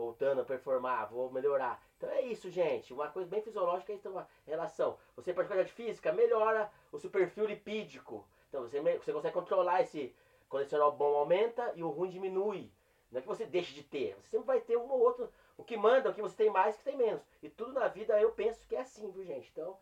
Voltando 0.00 0.40
a 0.40 0.44
performar, 0.44 1.10
vou 1.10 1.30
melhorar. 1.30 1.78
Então 1.98 2.08
é 2.08 2.22
isso, 2.22 2.48
gente. 2.50 2.90
Uma 2.94 3.08
coisa 3.08 3.28
bem 3.28 3.42
fisiológica 3.42 3.92
é 3.92 4.08
uma 4.08 4.26
relação. 4.46 4.96
Você 5.14 5.30
pratica 5.34 5.60
atividade 5.60 5.74
física, 5.74 6.10
melhora 6.10 6.70
o 6.90 6.98
seu 6.98 7.10
perfil 7.10 7.44
lipídico. 7.44 8.26
Então 8.48 8.62
você, 8.62 8.80
você 8.80 9.12
consegue 9.12 9.34
controlar 9.34 9.82
esse 9.82 10.14
colesterol 10.48 10.92
bom 10.92 11.14
aumenta 11.16 11.70
e 11.76 11.82
o 11.82 11.90
ruim 11.90 12.08
diminui. 12.08 12.70
Não 13.12 13.18
é 13.18 13.20
que 13.20 13.28
você 13.28 13.44
deixe 13.44 13.74
de 13.74 13.82
ter. 13.82 14.16
Você 14.16 14.30
sempre 14.30 14.46
vai 14.46 14.60
ter 14.60 14.78
um 14.78 14.90
ou 14.90 15.00
outro. 15.00 15.28
O 15.58 15.62
que 15.62 15.76
manda, 15.76 16.08
o 16.08 16.14
que 16.14 16.22
você 16.22 16.34
tem 16.34 16.48
mais, 16.48 16.76
o 16.76 16.78
que 16.78 16.84
tem 16.84 16.96
menos. 16.96 17.20
E 17.42 17.50
tudo 17.50 17.74
na 17.74 17.86
vida 17.88 18.18
eu 18.18 18.32
penso 18.32 18.66
que 18.66 18.74
é 18.74 18.80
assim, 18.80 19.10
viu, 19.10 19.22
gente? 19.22 19.50
Então, 19.52 19.76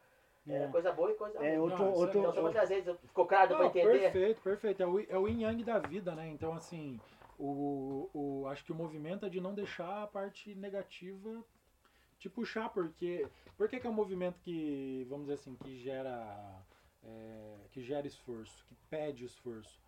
é, 0.49 0.65
é 0.65 0.67
coisa 0.67 0.91
boa 0.91 1.13
e 1.13 1.15
coisa 1.15 1.39
é, 1.39 1.51
ruim. 1.51 1.59
Outro, 1.59 1.79
Não, 1.79 1.93
outro, 1.93 2.19
Então, 2.19 2.35
só 2.35 2.43
muitas 2.43 2.69
vezes 2.69 2.97
ficou 3.03 3.25
claro 3.25 3.55
para 3.55 3.67
entender. 3.67 4.01
Perfeito, 4.01 4.43
perfeito. 4.43 4.83
É 4.83 4.87
o, 4.87 5.01
é 5.01 5.17
o 5.17 5.29
yin 5.29 5.43
yang 5.43 5.63
da 5.63 5.79
vida, 5.79 6.13
né? 6.17 6.27
Então, 6.27 6.55
assim, 6.55 7.01
o, 7.38 8.11
o, 8.12 8.46
acho 8.48 8.64
que 8.64 8.72
o 8.72 8.74
movimento 8.74 9.24
é 9.24 9.29
de 9.29 9.40
não 9.40 9.55
deixar 9.55 10.03
a 10.03 10.07
parte 10.07 10.55
negativa 10.55 11.44
te 12.18 12.29
puxar, 12.29 12.68
porque. 12.70 13.29
Por 13.57 13.68
que, 13.68 13.77
é 13.77 13.88
um 13.88 13.92
movimento 13.92 14.40
que, 14.40 15.07
vamos 15.09 15.27
dizer 15.27 15.35
assim, 15.35 15.55
que 15.57 15.79
gera. 15.79 16.62
É, 17.05 17.57
que 17.70 17.81
gera 17.81 18.07
esforço, 18.07 18.64
que 18.66 18.74
pede 18.90 19.24
esforço? 19.24 19.81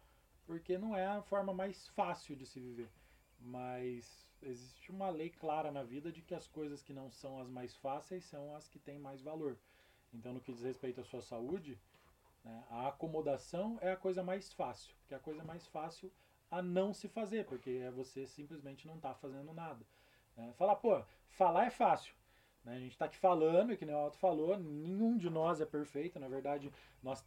Porque 0.47 0.79
não 0.79 0.97
é 0.97 1.07
a 1.07 1.23
forma 1.23 1.53
mais 1.53 1.89
fácil 1.89 2.37
de 2.37 2.47
se 2.47 2.61
viver. 2.61 2.89
Mas 3.41 4.29
existe 4.43 4.91
uma 4.91 5.11
lei 5.11 5.31
clara 5.31 5.71
na 5.71 5.83
vida 5.83 6.13
de 6.13 6.23
que 6.23 6.35
as 6.35 6.47
coisas 6.47 6.83
que 6.83 6.93
não 6.93 7.11
são 7.11 7.41
as 7.41 7.49
mais 7.49 7.75
fáceis 7.77 8.25
são 8.25 8.55
as 8.55 8.69
que 8.69 8.79
têm 8.79 8.99
mais 8.99 9.21
valor. 9.21 9.59
Então, 10.15 10.33
no 10.33 10.41
que 10.41 10.53
diz 10.53 10.63
respeito 10.63 11.01
à 11.01 11.05
sua 11.05 11.23
saúde, 11.23 11.79
né, 12.45 12.65
a 12.71 12.89
acomodação 12.89 13.79
é 13.81 13.93
a 13.93 13.97
coisa 13.97 14.23
mais 14.23 14.53
fácil, 14.53 14.95
porque 15.01 15.15
a 15.15 15.21
coisa 15.21 15.45
mais 15.45 15.67
fácil 15.67 16.11
a 16.51 16.61
não 16.63 16.93
se 16.93 17.09
fazer, 17.09 17.45
porque 17.45 17.71
é 17.85 17.91
você 17.91 18.27
simplesmente 18.27 18.87
não 18.87 18.97
está 18.97 19.15
fazendo 19.15 19.53
nada. 19.53 19.85
Né? 20.37 20.53
Falar, 20.57 20.77
pô, 20.77 21.01
falar 21.29 21.67
é 21.67 21.71
fácil. 21.71 22.15
Né? 22.65 22.75
A 22.77 22.79
gente 22.81 22.93
está 22.93 23.05
aqui 23.05 23.17
falando, 23.17 23.73
e 23.73 23.77
que 23.77 23.85
nem 23.87 23.95
o 23.95 23.99
Alto 23.99 24.19
falou, 24.19 24.59
nenhum 24.59 25.17
de 25.17 25.31
nós 25.31 25.61
é 25.61 25.67
perfeito, 25.67 26.19
na 26.19 26.29
verdade, 26.29 26.73
nós 27.03 27.25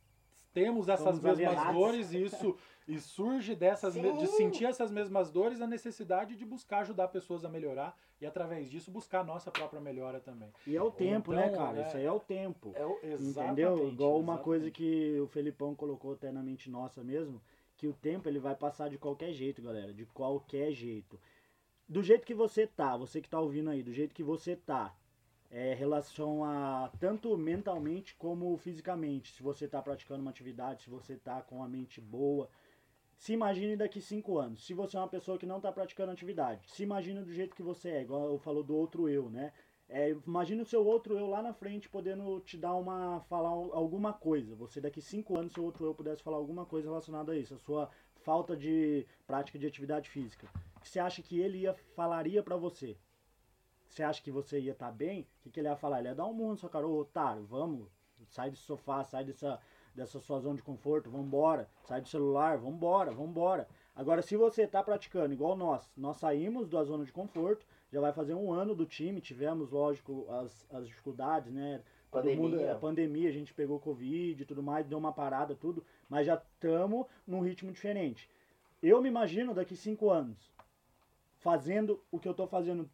temos 0.54 0.88
essas 0.88 1.16
Somos 1.16 1.22
mesmas 1.22 1.48
alienados. 1.48 1.74
dores 1.74 2.14
e 2.14 2.24
isso 2.26 2.56
e 2.88 3.00
surge 3.00 3.56
dessas 3.56 3.96
me- 3.96 4.14
de 4.14 4.28
sentir 4.28 4.66
essas 4.66 4.92
mesmas 4.92 5.32
dores 5.32 5.60
a 5.62 5.66
necessidade 5.66 6.36
de 6.36 6.46
buscar 6.46 6.80
ajudar 6.82 7.08
pessoas 7.08 7.44
a 7.44 7.50
melhorar 7.50 7.98
e 8.22 8.26
através 8.26 8.70
disso 8.70 8.92
buscar 8.92 9.22
a 9.22 9.24
nossa 9.24 9.50
própria 9.50 9.82
melhora 9.82 10.20
também. 10.20 10.54
E 10.68 10.76
é 10.78 10.82
o 10.84 10.92
tempo, 10.92 11.34
Então, 11.34 11.44
né, 11.44 11.50
cara? 11.58 11.80
é- 11.82 11.88
Isso 11.88 11.98
aí 11.98 12.06
é 12.06 12.12
o 12.12 12.20
tempo. 12.20 12.72
É 12.76 12.86
o, 12.86 13.00
Entendeu? 13.20 13.88
Igual 13.88 14.20
uma 14.20 14.38
coisa 14.38 14.70
que 14.70 15.20
o 15.20 15.26
Felipão 15.26 15.74
colocou 15.74 16.14
até 16.14 16.32
na 16.32 16.44
mente 16.44 16.70
nossa 16.70 17.04
mesmo, 17.04 17.42
que 17.84 17.88
o 17.90 17.94
tempo 17.94 18.30
ele 18.30 18.40
vai 18.40 18.56
passar 18.56 18.90
de 18.90 18.98
qualquer 18.98 19.34
jeito, 19.34 19.62
galera, 19.62 19.94
de 19.94 20.06
qualquer 20.06 20.72
jeito. 20.72 21.20
Do 21.86 22.02
jeito 22.02 22.26
que 22.26 22.34
você 22.34 22.66
tá, 22.66 22.96
você 22.96 23.20
que 23.20 23.30
tá 23.30 23.38
ouvindo 23.38 23.70
aí, 23.70 23.84
do 23.84 23.92
jeito 23.92 24.16
que 24.16 24.24
você 24.24 24.56
tá, 24.56 24.96
é 25.52 25.74
relação 25.74 26.46
a 26.46 26.90
tanto 26.98 27.38
mentalmente 27.38 28.16
como 28.16 28.56
fisicamente, 28.56 29.34
se 29.34 29.44
você 29.44 29.68
tá 29.68 29.82
praticando 29.82 30.22
uma 30.22 30.32
atividade, 30.32 30.84
se 30.84 30.90
você 30.90 31.18
tá 31.18 31.42
com 31.42 31.62
a 31.62 31.68
mente 31.68 32.00
boa, 32.00 32.50
se 33.18 33.34
imagine 33.34 33.76
daqui 33.76 34.00
cinco 34.00 34.38
anos. 34.38 34.66
Se 34.66 34.74
você 34.74 34.96
é 34.96 35.02
uma 35.02 35.10
pessoa 35.10 35.38
que 35.38 35.46
não 35.46 35.58
está 35.58 35.70
praticando 35.70 36.14
atividade, 36.14 36.70
se 36.70 36.84
imagine 36.84 37.22
do 37.22 37.34
jeito 37.34 37.54
que 37.54 37.62
você 37.62 37.90
é, 37.90 38.02
igual 38.02 38.32
eu 38.32 38.40
falou 38.40 38.64
do 38.64 38.78
outro 38.78 39.10
eu, 39.10 39.30
né? 39.30 39.52
É, 39.96 40.10
imagine 40.26 40.60
o 40.60 40.66
seu 40.66 40.84
outro 40.84 41.16
eu 41.20 41.28
lá 41.28 41.40
na 41.44 41.54
frente 41.54 41.88
podendo 41.88 42.40
te 42.40 42.58
dar 42.58 42.74
uma. 42.74 43.20
falar 43.30 43.50
alguma 43.50 44.12
coisa. 44.12 44.56
Você 44.56 44.82
daqui 44.82 45.00
cinco 45.00 45.38
anos, 45.38 45.54
seu 45.54 45.64
outro 45.64 45.86
eu 45.86 45.94
pudesse 45.94 46.24
falar 46.24 46.38
alguma 46.38 46.66
coisa 46.66 46.88
relacionada 46.90 47.32
a 47.32 47.38
isso, 47.38 47.54
a 47.54 47.60
sua 47.60 47.88
falta 48.24 48.58
de 48.58 49.06
prática 49.28 49.60
de 49.60 49.68
atividade 49.68 50.10
física. 50.10 50.48
O 50.76 50.80
que 50.80 50.90
você 50.90 51.00
acha 51.00 51.22
que 51.22 51.40
ele 51.40 51.60
ia 51.60 51.76
falaria 51.96 52.42
pra 52.42 52.58
você? 52.58 52.98
Você 53.88 54.02
acha 54.02 54.20
que 54.20 54.32
você 54.32 54.60
ia 54.60 54.72
estar 54.72 54.92
bem? 54.92 55.22
O 55.22 55.44
que, 55.44 55.52
que 55.52 55.60
ele 55.60 55.68
ia 55.68 55.76
falar? 55.76 56.00
Ele 56.00 56.08
ia 56.08 56.16
dar 56.16 56.26
um 56.26 56.34
murro 56.34 56.50
na 56.54 56.58
sua 56.58 56.72
cara, 56.72 56.88
ô 56.88 56.98
otário, 56.98 57.46
vamos, 57.46 57.88
sai 58.30 58.50
desse 58.50 58.64
sofá, 58.64 59.04
sai 59.04 59.24
dessa, 59.24 59.60
dessa 59.94 60.20
sua 60.20 60.40
zona 60.40 60.56
de 60.56 60.64
conforto, 60.64 61.12
vambora, 61.12 61.70
sai 61.84 62.02
do 62.02 62.10
celular, 62.10 62.58
vambora, 62.58 63.12
vambora. 63.12 63.68
Agora, 63.96 64.22
se 64.22 64.36
você 64.36 64.64
está 64.64 64.84
praticando 64.84 65.34
igual 65.34 65.56
nós, 65.56 65.90
nós 65.96 66.18
saímos 66.18 66.68
da 66.68 66.84
zona 66.84 67.06
de 67.06 67.12
conforto, 67.12 67.66
já 67.92 68.02
vai 68.02 68.12
fazer 68.12 68.34
um 68.34 68.52
ano 68.52 68.74
do 68.74 68.86
time, 68.86 69.22
tivemos, 69.22 69.70
lógico, 69.70 70.26
as, 70.30 70.66
as 70.72 70.88
dificuldades, 70.88 71.52
né? 71.52 71.84
Todo 72.10 72.24
Pandemia. 72.24 72.42
mundo, 72.42 72.70
a 72.70 72.76
pandemia, 72.76 73.30
a 73.30 73.32
gente 73.32 73.54
pegou 73.54 73.80
Covid 73.80 74.42
e 74.42 74.46
tudo 74.46 74.64
mais, 74.64 74.88
deu 74.88 74.98
uma 74.98 75.14
parada, 75.14 75.56
tudo, 75.56 75.84
mas 76.10 76.26
já 76.26 76.36
estamos 76.36 77.06
num 77.26 77.42
ritmo 77.42 77.72
diferente. 77.72 78.30
Eu 78.82 79.02
me 79.02 79.10
imagino 79.10 79.54
daqui 79.54 79.76
cinco 79.76 80.10
anos 80.10 80.52
fazendo 81.38 82.02
o 82.10 82.20
que 82.20 82.28
eu 82.28 82.34
tô 82.34 82.48
fazendo 82.48 82.90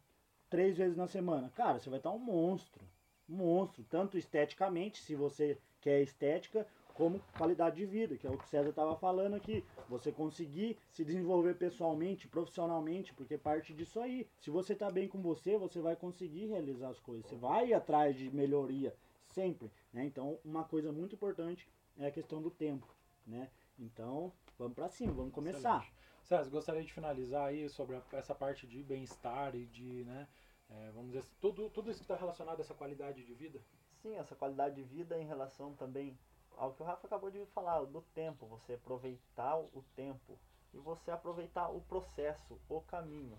três 0.48 0.76
vezes 0.76 0.96
na 0.96 1.06
semana. 1.06 1.50
Cara, 1.54 1.78
você 1.78 1.88
vai 1.88 1.98
estar 1.98 2.10
um 2.10 2.18
monstro. 2.18 2.84
Um 3.28 3.36
monstro. 3.36 3.84
Tanto 3.84 4.18
esteticamente, 4.18 5.00
se 5.00 5.14
você 5.14 5.56
quer 5.80 6.02
estética, 6.02 6.66
como 6.94 7.20
qualidade 7.36 7.76
de 7.76 7.86
vida, 7.86 8.16
que 8.16 8.26
é 8.26 8.30
o 8.30 8.36
que 8.38 8.44
o 8.44 8.48
César 8.48 8.70
estava 8.70 8.96
falando 8.96 9.34
aqui. 9.34 9.64
Você 9.88 10.12
conseguir 10.12 10.76
se 10.90 11.04
desenvolver 11.04 11.54
pessoalmente, 11.56 12.28
profissionalmente, 12.28 13.12
porque 13.14 13.38
parte 13.38 13.72
disso 13.72 14.00
aí. 14.00 14.26
Se 14.40 14.50
você 14.50 14.74
tá 14.74 14.90
bem 14.90 15.08
com 15.08 15.20
você, 15.20 15.56
você 15.56 15.80
vai 15.80 15.96
conseguir 15.96 16.46
realizar 16.46 16.88
as 16.88 17.00
coisas. 17.00 17.26
Você 17.26 17.36
vai 17.36 17.68
ir 17.68 17.74
atrás 17.74 18.16
de 18.16 18.30
melhoria 18.30 18.94
sempre. 19.28 19.70
Né? 19.92 20.04
Então, 20.04 20.38
uma 20.44 20.64
coisa 20.64 20.92
muito 20.92 21.14
importante 21.14 21.68
é 21.98 22.06
a 22.06 22.10
questão 22.10 22.40
do 22.42 22.50
tempo. 22.50 22.86
Né? 23.26 23.48
Então, 23.78 24.32
vamos 24.58 24.74
para 24.74 24.88
cima, 24.88 25.12
vamos 25.12 25.32
começar. 25.32 25.76
Excelente. 25.78 26.00
César, 26.24 26.50
gostaria 26.50 26.82
de 26.84 26.92
finalizar 26.92 27.46
aí 27.48 27.68
sobre 27.68 27.96
a- 27.96 28.02
essa 28.12 28.34
parte 28.34 28.66
de 28.66 28.82
bem-estar 28.82 29.54
e 29.56 29.64
de, 29.66 30.04
né, 30.04 30.28
é, 30.68 30.90
vamos 30.90 31.08
dizer, 31.08 31.20
assim, 31.20 31.34
tudo, 31.40 31.68
tudo 31.70 31.90
isso 31.90 31.98
que 32.00 32.04
está 32.04 32.14
relacionado 32.14 32.58
a 32.58 32.60
essa 32.62 32.74
qualidade 32.74 33.24
de 33.24 33.34
vida. 33.34 33.60
Sim, 34.02 34.14
essa 34.16 34.34
qualidade 34.36 34.76
de 34.76 34.82
vida 34.82 35.18
em 35.18 35.26
relação 35.26 35.74
também 35.74 36.16
ao 36.56 36.72
que 36.72 36.82
o 36.82 36.86
Rafa 36.86 37.06
acabou 37.06 37.30
de 37.30 37.44
falar, 37.46 37.84
do 37.84 38.02
tempo, 38.14 38.46
você 38.46 38.74
aproveitar 38.74 39.56
o 39.56 39.84
tempo 39.96 40.38
e 40.72 40.78
você 40.78 41.10
aproveitar 41.10 41.68
o 41.68 41.80
processo, 41.80 42.60
o 42.68 42.80
caminho. 42.82 43.38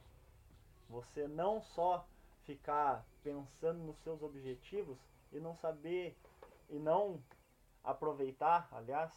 Você 0.90 1.28
não 1.28 1.62
só 1.62 2.06
ficar 2.44 3.06
pensando 3.24 3.80
nos 3.80 3.98
seus 4.00 4.22
objetivos 4.22 4.98
e 5.32 5.40
não 5.40 5.56
saber 5.56 6.18
e 6.70 6.78
não 6.80 7.22
aproveitar, 7.84 8.68
aliás, 8.72 9.12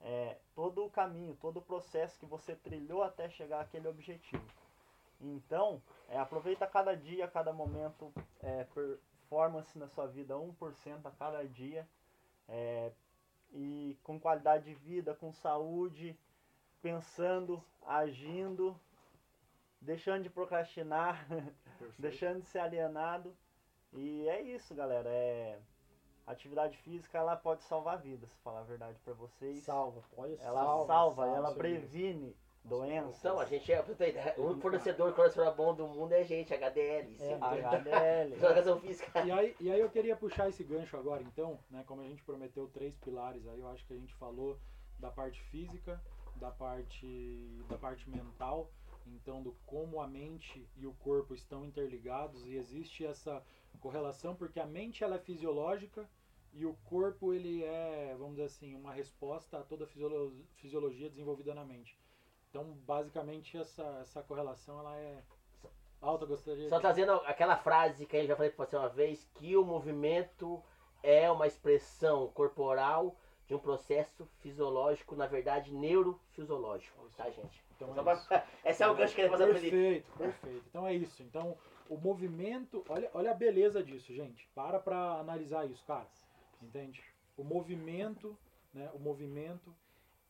é, 0.00 0.36
todo 0.54 0.84
o 0.84 0.90
caminho, 0.90 1.36
todo 1.40 1.58
o 1.58 1.62
processo 1.62 2.18
que 2.18 2.26
você 2.26 2.54
trilhou 2.54 3.02
até 3.02 3.28
chegar 3.28 3.60
àquele 3.60 3.88
objetivo. 3.88 4.44
Então, 5.20 5.82
é, 6.08 6.18
aproveita 6.18 6.66
cada 6.66 6.94
dia, 6.94 7.26
cada 7.26 7.52
momento, 7.52 8.12
é, 8.40 8.64
performance 8.64 9.78
na 9.78 9.88
sua 9.88 10.06
vida 10.06 10.34
1% 10.34 11.06
a 11.06 11.10
cada 11.10 11.44
dia, 11.46 11.88
é, 12.48 12.92
e 13.56 13.96
com 14.02 14.20
qualidade 14.20 14.64
de 14.64 14.74
vida, 14.74 15.14
com 15.14 15.32
saúde, 15.32 16.14
pensando, 16.82 17.64
agindo, 17.86 18.78
deixando 19.80 20.22
de 20.24 20.30
procrastinar, 20.30 21.26
deixando 21.98 22.42
de 22.42 22.46
ser 22.48 22.58
alienado. 22.58 23.34
E 23.94 24.28
é 24.28 24.42
isso, 24.42 24.74
galera. 24.74 25.08
É, 25.08 25.58
atividade 26.26 26.76
física 26.78 27.16
ela 27.16 27.34
pode 27.34 27.62
salvar 27.64 27.98
vidas, 27.98 28.30
falar 28.44 28.60
a 28.60 28.64
verdade 28.64 28.98
pra 29.02 29.14
vocês. 29.14 29.64
Salva, 29.64 30.02
pode 30.14 30.36
Ela 30.40 30.62
salva, 30.62 30.86
salva, 30.86 31.26
ela 31.26 31.42
salva. 31.46 31.54
previne 31.58 32.36
doenças. 32.66 33.18
Então, 33.18 33.38
a 33.38 33.44
gente 33.44 33.72
é. 33.72 33.84
O 34.36 34.56
fornecedor 34.60 35.10
de 35.10 35.16
colesterol 35.16 35.54
bom 35.54 35.74
do 35.74 35.86
mundo 35.86 36.12
é 36.12 36.20
a 36.20 36.24
gente, 36.24 36.52
HDL. 36.52 37.16
É. 37.20 37.34
HDL. 37.34 38.34
Educação 38.34 38.78
física. 38.80 39.24
E 39.24 39.30
aí, 39.30 39.56
e 39.60 39.70
aí 39.70 39.80
eu 39.80 39.88
queria 39.90 40.16
puxar 40.16 40.48
esse 40.48 40.62
gancho 40.64 40.96
agora, 40.96 41.22
então, 41.22 41.58
né? 41.70 41.84
Como 41.86 42.00
a 42.02 42.04
gente 42.04 42.22
prometeu 42.22 42.68
três 42.68 42.96
pilares 42.96 43.46
aí, 43.46 43.60
eu 43.60 43.68
acho 43.68 43.84
que 43.86 43.92
a 43.92 43.96
gente 43.96 44.14
falou 44.14 44.58
da 44.98 45.10
parte 45.10 45.40
física, 45.44 46.00
da 46.36 46.50
parte, 46.50 47.62
da 47.68 47.76
parte 47.78 48.08
mental, 48.10 48.70
então 49.06 49.42
do 49.42 49.56
como 49.66 50.00
a 50.00 50.06
mente 50.06 50.68
e 50.76 50.86
o 50.86 50.92
corpo 50.94 51.34
estão 51.34 51.64
interligados 51.64 52.44
e 52.46 52.56
existe 52.56 53.06
essa 53.06 53.42
correlação 53.80 54.34
porque 54.34 54.58
a 54.58 54.66
mente 54.66 55.04
ela 55.04 55.16
é 55.16 55.18
fisiológica 55.18 56.08
e 56.52 56.64
o 56.64 56.74
corpo 56.84 57.32
ele 57.32 57.62
é, 57.62 58.14
vamos 58.18 58.32
dizer 58.36 58.44
assim, 58.46 58.74
uma 58.74 58.92
resposta 58.92 59.58
a 59.58 59.62
toda 59.62 59.84
a 59.84 59.86
fisiolo- 59.86 60.34
fisiologia 60.56 61.08
desenvolvida 61.10 61.54
na 61.54 61.64
mente. 61.64 61.98
Então, 62.56 62.72
basicamente, 62.86 63.58
essa, 63.58 63.82
essa 64.00 64.22
correlação 64.22 64.80
ela 64.80 64.96
é 64.96 65.22
alta. 66.00 66.24
Gostaria 66.24 66.70
Só 66.70 66.80
trazendo 66.80 67.12
aquela 67.26 67.58
frase 67.58 68.06
que 68.06 68.16
eu 68.16 68.26
já 68.26 68.34
falei 68.34 68.50
pra 68.50 68.64
você 68.64 68.76
uma 68.76 68.88
vez, 68.88 69.28
que 69.34 69.54
o 69.54 69.62
movimento 69.62 70.62
é 71.02 71.30
uma 71.30 71.46
expressão 71.46 72.28
corporal 72.28 73.14
de 73.46 73.54
um 73.54 73.58
processo 73.58 74.26
fisiológico, 74.38 75.14
na 75.14 75.26
verdade, 75.26 75.70
neurofisiológico, 75.70 77.06
tá, 77.14 77.28
gente? 77.28 77.62
Então, 77.76 77.94
é 77.94 78.12
isso. 78.14 78.28
Esse 78.64 78.82
é 78.82 78.88
o 78.88 78.94
gancho 78.94 79.14
que 79.14 79.20
ele 79.20 79.28
fazer. 79.28 79.52
Perfeito, 79.52 80.10
perfeito. 80.16 80.64
Então 80.70 80.86
é 80.86 80.94
isso. 80.94 81.22
Então, 81.22 81.58
o 81.90 81.98
movimento, 81.98 82.82
olha, 82.88 83.10
olha 83.12 83.32
a 83.32 83.34
beleza 83.34 83.82
disso, 83.82 84.14
gente. 84.14 84.48
Para 84.54 84.80
pra 84.80 85.18
analisar 85.18 85.66
isso, 85.66 85.84
cara. 85.84 86.06
Entende? 86.62 87.04
O 87.36 87.44
movimento, 87.44 88.34
né? 88.72 88.90
O 88.94 88.98
movimento, 88.98 89.74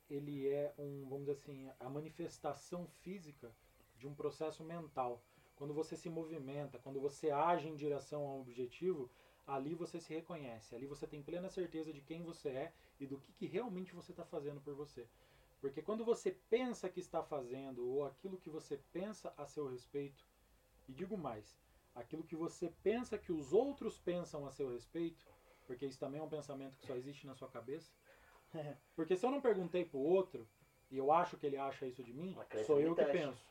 ele 0.08 0.48
é 0.48 0.72
um, 0.78 1.04
vamos 1.08 1.26
dizer 1.26 1.32
assim, 1.32 1.70
a 1.80 1.88
manifestação 1.88 2.86
física 2.86 3.52
de 3.98 4.06
um 4.06 4.14
processo 4.14 4.62
mental. 4.64 5.22
Quando 5.56 5.72
você 5.72 5.96
se 5.96 6.08
movimenta, 6.08 6.78
quando 6.78 7.00
você 7.00 7.30
age 7.30 7.68
em 7.68 7.76
direção 7.76 8.22
a 8.22 8.34
um 8.34 8.40
objetivo, 8.40 9.10
ali 9.46 9.74
você 9.74 10.00
se 10.00 10.12
reconhece. 10.12 10.74
Ali 10.74 10.86
você 10.86 11.06
tem 11.06 11.22
plena 11.22 11.48
certeza 11.48 11.92
de 11.92 12.00
quem 12.00 12.22
você 12.22 12.48
é 12.50 12.72
e 13.00 13.06
do 13.06 13.18
que, 13.18 13.32
que 13.32 13.46
realmente 13.46 13.94
você 13.94 14.12
está 14.12 14.24
fazendo 14.24 14.60
por 14.60 14.74
você. 14.74 15.06
Porque 15.60 15.80
quando 15.80 16.04
você 16.04 16.36
pensa 16.50 16.88
que 16.88 17.00
está 17.00 17.22
fazendo, 17.22 17.86
ou 17.86 18.04
aquilo 18.04 18.38
que 18.38 18.50
você 18.50 18.76
pensa 18.92 19.32
a 19.36 19.46
seu 19.46 19.68
respeito, 19.68 20.24
e 20.88 20.92
digo 20.92 21.16
mais, 21.16 21.58
aquilo 21.94 22.22
que 22.22 22.36
você 22.36 22.72
pensa 22.82 23.18
que 23.18 23.32
os 23.32 23.52
outros 23.52 23.98
pensam 23.98 24.46
a 24.46 24.52
seu 24.52 24.70
respeito, 24.70 25.26
porque 25.66 25.86
isso 25.86 25.98
também 25.98 26.20
é 26.20 26.22
um 26.22 26.28
pensamento 26.28 26.76
que 26.76 26.86
só 26.86 26.94
existe 26.94 27.26
na 27.26 27.34
sua 27.34 27.48
cabeça. 27.48 27.90
Porque 28.96 29.16
se 29.16 29.24
eu 29.24 29.30
não 29.30 29.40
perguntei 29.40 29.84
pro 29.84 29.98
outro, 29.98 30.46
e 30.90 30.96
eu 30.96 31.12
acho 31.12 31.36
que 31.36 31.46
ele 31.46 31.56
acha 31.56 31.86
isso 31.86 32.02
de 32.02 32.12
mim, 32.12 32.36
sou 32.66 32.80
eu 32.80 32.94
que 32.94 33.02
limitante. 33.02 33.26
penso. 33.26 33.46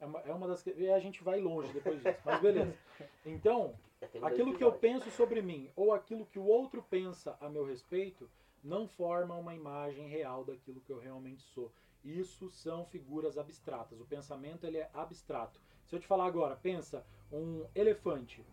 É 0.00 0.06
uma, 0.06 0.20
é 0.20 0.32
uma 0.32 0.48
das 0.48 0.62
que. 0.62 0.70
E 0.76 0.90
a 0.90 0.98
gente 0.98 1.22
vai 1.22 1.40
longe 1.40 1.72
depois 1.72 2.02
disso, 2.02 2.20
mas 2.24 2.40
beleza. 2.40 2.74
Então, 3.24 3.74
dois 4.12 4.24
aquilo 4.24 4.56
que 4.56 4.62
eu 4.62 4.72
penso 4.72 5.10
sobre 5.10 5.40
mim 5.40 5.70
ou 5.74 5.92
aquilo 5.92 6.26
que 6.26 6.38
o 6.38 6.44
outro 6.44 6.82
pensa 6.82 7.36
a 7.40 7.48
meu 7.48 7.64
respeito 7.64 8.30
não 8.62 8.88
forma 8.88 9.34
uma 9.34 9.54
imagem 9.54 10.08
real 10.08 10.44
daquilo 10.44 10.80
que 10.80 10.90
eu 10.90 10.98
realmente 10.98 11.42
sou. 11.42 11.72
Isso 12.02 12.50
são 12.50 12.84
figuras 12.84 13.38
abstratas. 13.38 14.00
O 14.00 14.04
pensamento 14.04 14.66
ele 14.66 14.78
é 14.78 14.90
abstrato. 14.92 15.60
Se 15.86 15.94
eu 15.94 16.00
te 16.00 16.06
falar 16.06 16.26
agora, 16.26 16.56
pensa 16.56 17.04
um 17.32 17.66
elefante. 17.74 18.44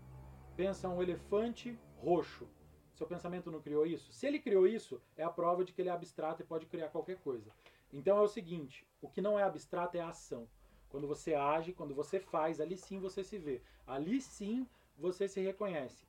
Pensa 0.55 0.87
um 0.89 1.01
elefante 1.01 1.77
roxo. 1.97 2.47
Seu 2.93 3.07
pensamento 3.07 3.51
não 3.51 3.61
criou 3.61 3.85
isso? 3.85 4.11
Se 4.11 4.27
ele 4.27 4.39
criou 4.39 4.67
isso, 4.67 5.01
é 5.17 5.23
a 5.23 5.29
prova 5.29 5.63
de 5.63 5.73
que 5.73 5.81
ele 5.81 5.89
é 5.89 5.91
abstrato 5.91 6.41
e 6.41 6.45
pode 6.45 6.65
criar 6.65 6.89
qualquer 6.89 7.17
coisa. 7.17 7.51
Então 7.91 8.17
é 8.17 8.21
o 8.21 8.27
seguinte: 8.27 8.85
o 9.01 9.09
que 9.09 9.21
não 9.21 9.39
é 9.39 9.43
abstrato 9.43 9.97
é 9.97 10.01
a 10.01 10.09
ação. 10.09 10.47
Quando 10.89 11.07
você 11.07 11.33
age, 11.33 11.73
quando 11.73 11.95
você 11.95 12.19
faz, 12.19 12.59
ali 12.59 12.77
sim 12.77 12.99
você 12.99 13.23
se 13.23 13.37
vê. 13.37 13.61
Ali 13.87 14.21
sim 14.21 14.67
você 14.97 15.27
se 15.27 15.39
reconhece. 15.39 16.05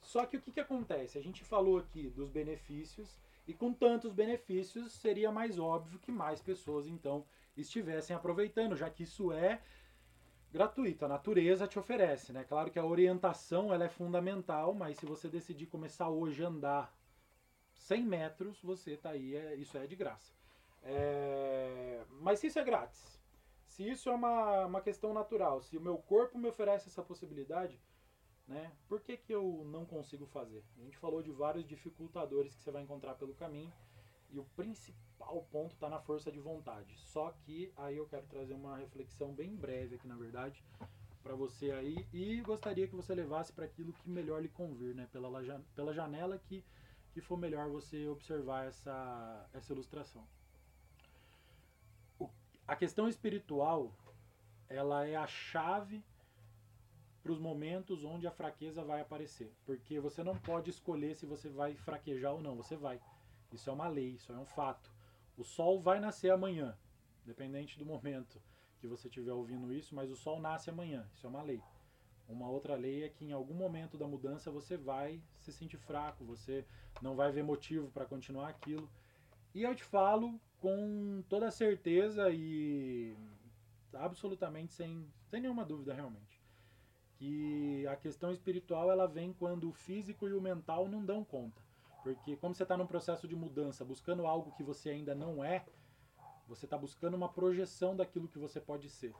Só 0.00 0.26
que 0.26 0.36
o 0.36 0.40
que, 0.40 0.52
que 0.52 0.60
acontece? 0.60 1.18
A 1.18 1.22
gente 1.22 1.44
falou 1.44 1.78
aqui 1.78 2.08
dos 2.08 2.28
benefícios, 2.28 3.18
e 3.46 3.52
com 3.52 3.72
tantos 3.72 4.12
benefícios 4.12 4.92
seria 4.92 5.30
mais 5.30 5.58
óbvio 5.58 5.98
que 5.98 6.10
mais 6.10 6.40
pessoas 6.40 6.86
então 6.86 7.24
estivessem 7.56 8.16
aproveitando, 8.16 8.76
já 8.76 8.88
que 8.90 9.02
isso 9.02 9.32
é 9.32 9.60
gratuito, 10.54 11.04
a 11.04 11.08
natureza 11.08 11.66
te 11.66 11.80
oferece, 11.80 12.32
né? 12.32 12.44
Claro 12.44 12.70
que 12.70 12.78
a 12.78 12.84
orientação 12.84 13.74
ela 13.74 13.86
é 13.86 13.88
fundamental, 13.88 14.72
mas 14.72 14.96
se 14.96 15.04
você 15.04 15.28
decidir 15.28 15.66
começar 15.66 16.08
hoje 16.08 16.44
a 16.44 16.48
andar 16.48 16.96
100 17.74 18.04
metros, 18.04 18.62
você 18.62 18.96
tá 18.96 19.10
aí, 19.10 19.34
é, 19.34 19.56
isso 19.56 19.76
é 19.76 19.84
de 19.84 19.96
graça. 19.96 20.32
É, 20.84 22.04
mas 22.20 22.38
se 22.38 22.46
isso 22.46 22.60
é 22.60 22.62
grátis, 22.62 23.20
se 23.66 23.82
isso 23.82 24.08
é 24.08 24.12
uma, 24.12 24.66
uma 24.66 24.80
questão 24.80 25.12
natural, 25.12 25.60
se 25.60 25.76
o 25.76 25.80
meu 25.80 25.98
corpo 25.98 26.38
me 26.38 26.46
oferece 26.46 26.88
essa 26.88 27.02
possibilidade, 27.02 27.80
né? 28.46 28.70
Por 28.88 29.00
que, 29.00 29.16
que 29.16 29.34
eu 29.34 29.64
não 29.66 29.84
consigo 29.84 30.24
fazer? 30.24 30.62
A 30.78 30.84
gente 30.84 30.96
falou 30.98 31.20
de 31.20 31.32
vários 31.32 31.66
dificultadores 31.66 32.54
que 32.54 32.62
você 32.62 32.70
vai 32.70 32.82
encontrar 32.82 33.14
pelo 33.16 33.34
caminho 33.34 33.72
e 34.30 34.38
o 34.38 34.44
principal 34.56 35.42
ponto 35.50 35.72
está 35.72 35.88
na 35.88 35.98
força 36.00 36.30
de 36.30 36.40
vontade. 36.40 36.96
Só 36.98 37.30
que 37.44 37.72
aí 37.76 37.96
eu 37.96 38.06
quero 38.06 38.26
trazer 38.26 38.54
uma 38.54 38.76
reflexão 38.76 39.32
bem 39.32 39.54
breve 39.54 39.96
aqui, 39.96 40.06
na 40.08 40.16
verdade, 40.16 40.62
para 41.22 41.34
você 41.34 41.70
aí 41.70 42.06
e 42.12 42.40
gostaria 42.42 42.86
que 42.86 42.94
você 42.94 43.14
levasse 43.14 43.52
para 43.52 43.64
aquilo 43.64 43.92
que 43.92 44.08
melhor 44.10 44.42
lhe 44.42 44.48
convir, 44.48 44.94
né? 44.94 45.08
Pela, 45.12 45.28
la- 45.28 45.60
pela 45.74 45.94
janela 45.94 46.38
que, 46.38 46.62
que 47.12 47.20
for 47.20 47.36
melhor 47.38 47.68
você 47.70 48.08
observar 48.08 48.66
essa, 48.66 49.48
essa 49.52 49.72
ilustração. 49.72 50.26
O- 52.18 52.28
a 52.66 52.76
questão 52.76 53.08
espiritual, 53.08 53.92
ela 54.68 55.06
é 55.06 55.16
a 55.16 55.26
chave 55.26 56.04
para 57.22 57.32
os 57.32 57.38
momentos 57.38 58.04
onde 58.04 58.26
a 58.26 58.30
fraqueza 58.30 58.84
vai 58.84 59.00
aparecer. 59.00 59.50
Porque 59.64 59.98
você 59.98 60.22
não 60.22 60.36
pode 60.36 60.68
escolher 60.68 61.16
se 61.16 61.24
você 61.24 61.48
vai 61.48 61.74
fraquejar 61.74 62.34
ou 62.34 62.42
não, 62.42 62.54
você 62.54 62.76
vai. 62.76 63.00
Isso 63.54 63.70
é 63.70 63.72
uma 63.72 63.88
lei, 63.88 64.10
isso 64.10 64.32
é 64.32 64.38
um 64.38 64.44
fato. 64.44 64.90
O 65.36 65.44
sol 65.44 65.80
vai 65.80 66.00
nascer 66.00 66.30
amanhã, 66.30 66.76
dependente 67.24 67.78
do 67.78 67.86
momento 67.86 68.40
que 68.78 68.86
você 68.86 69.08
estiver 69.08 69.32
ouvindo 69.32 69.72
isso, 69.72 69.94
mas 69.94 70.10
o 70.10 70.16
sol 70.16 70.40
nasce 70.40 70.70
amanhã, 70.70 71.08
isso 71.14 71.26
é 71.26 71.30
uma 71.30 71.42
lei. 71.42 71.62
Uma 72.28 72.48
outra 72.48 72.74
lei 72.74 73.04
é 73.04 73.08
que 73.08 73.24
em 73.24 73.32
algum 73.32 73.54
momento 73.54 73.98
da 73.98 74.06
mudança 74.06 74.50
você 74.50 74.76
vai 74.76 75.22
se 75.38 75.52
sentir 75.52 75.78
fraco, 75.78 76.24
você 76.24 76.64
não 77.02 77.14
vai 77.14 77.30
ver 77.30 77.42
motivo 77.42 77.90
para 77.90 78.06
continuar 78.06 78.48
aquilo. 78.48 78.88
E 79.54 79.62
eu 79.62 79.74
te 79.74 79.84
falo 79.84 80.40
com 80.60 81.22
toda 81.28 81.50
certeza 81.50 82.30
e 82.30 83.16
absolutamente 83.92 84.72
sem, 84.72 85.06
sem 85.26 85.40
nenhuma 85.40 85.64
dúvida 85.64 85.94
realmente 85.94 86.44
que 87.16 87.86
a 87.86 87.96
questão 87.96 88.32
espiritual 88.32 88.90
ela 88.90 89.06
vem 89.06 89.32
quando 89.32 89.68
o 89.68 89.72
físico 89.72 90.28
e 90.28 90.32
o 90.32 90.40
mental 90.40 90.88
não 90.88 91.04
dão 91.04 91.24
conta. 91.24 91.62
Porque 92.04 92.36
como 92.36 92.54
você 92.54 92.62
está 92.62 92.76
num 92.76 92.86
processo 92.86 93.26
de 93.26 93.34
mudança, 93.34 93.84
buscando 93.84 94.26
algo 94.26 94.52
que 94.52 94.62
você 94.62 94.90
ainda 94.90 95.12
não 95.12 95.42
é, 95.42 95.64
você 96.46 96.66
está 96.66 96.78
buscando 96.78 97.14
uma 97.14 97.28
projeção 97.28 97.96
daquilo 97.96 98.28
que 98.28 98.38
você 98.38 98.60
pode 98.60 98.88
ser. 98.88 99.12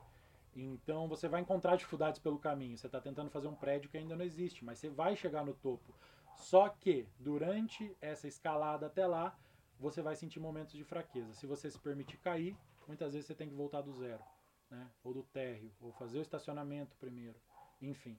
Então 0.54 1.08
você 1.08 1.26
vai 1.26 1.40
encontrar 1.40 1.74
dificuldades 1.74 2.20
pelo 2.20 2.38
caminho. 2.38 2.78
Você 2.78 2.86
está 2.86 3.00
tentando 3.00 3.28
fazer 3.28 3.48
um 3.48 3.56
prédio 3.56 3.90
que 3.90 3.98
ainda 3.98 4.14
não 4.14 4.24
existe, 4.24 4.64
mas 4.64 4.78
você 4.78 4.88
vai 4.88 5.16
chegar 5.16 5.44
no 5.44 5.54
topo. 5.54 5.92
Só 6.36 6.68
que 6.68 7.08
durante 7.18 7.96
essa 8.00 8.28
escalada 8.28 8.86
até 8.86 9.04
lá, 9.04 9.36
você 9.80 10.00
vai 10.00 10.14
sentir 10.14 10.38
momentos 10.38 10.74
de 10.74 10.84
fraqueza. 10.84 11.34
Se 11.34 11.44
você 11.44 11.68
se 11.68 11.80
permitir 11.80 12.18
cair, 12.18 12.56
muitas 12.86 13.14
vezes 13.14 13.26
você 13.26 13.34
tem 13.34 13.48
que 13.48 13.54
voltar 13.54 13.80
do 13.80 13.92
zero, 13.92 14.22
né? 14.70 14.88
Ou 15.02 15.12
do 15.12 15.24
térreo, 15.24 15.72
ou 15.80 15.90
fazer 15.92 16.18
o 16.18 16.22
estacionamento 16.22 16.96
primeiro 16.98 17.40
enfim. 17.80 18.18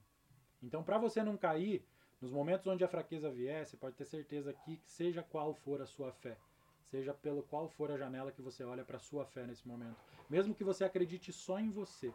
Então, 0.62 0.82
para 0.82 0.98
você 0.98 1.22
não 1.22 1.36
cair, 1.36 1.86
nos 2.20 2.32
momentos 2.32 2.66
onde 2.66 2.84
a 2.84 2.88
fraqueza 2.88 3.30
você 3.30 3.76
pode 3.76 3.96
ter 3.96 4.04
certeza 4.04 4.52
que 4.52 4.80
seja 4.84 5.22
qual 5.22 5.54
for 5.54 5.80
a 5.82 5.86
sua 5.86 6.12
fé, 6.12 6.36
seja 6.84 7.12
pelo 7.12 7.42
qual 7.42 7.68
for 7.68 7.90
a 7.90 7.98
janela 7.98 8.32
que 8.32 8.42
você 8.42 8.64
olha 8.64 8.84
para 8.84 8.96
a 8.96 9.00
sua 9.00 9.24
fé 9.26 9.46
nesse 9.46 9.66
momento, 9.66 9.98
mesmo 10.28 10.54
que 10.54 10.64
você 10.64 10.84
acredite 10.84 11.32
só 11.32 11.58
em 11.58 11.70
você, 11.70 12.12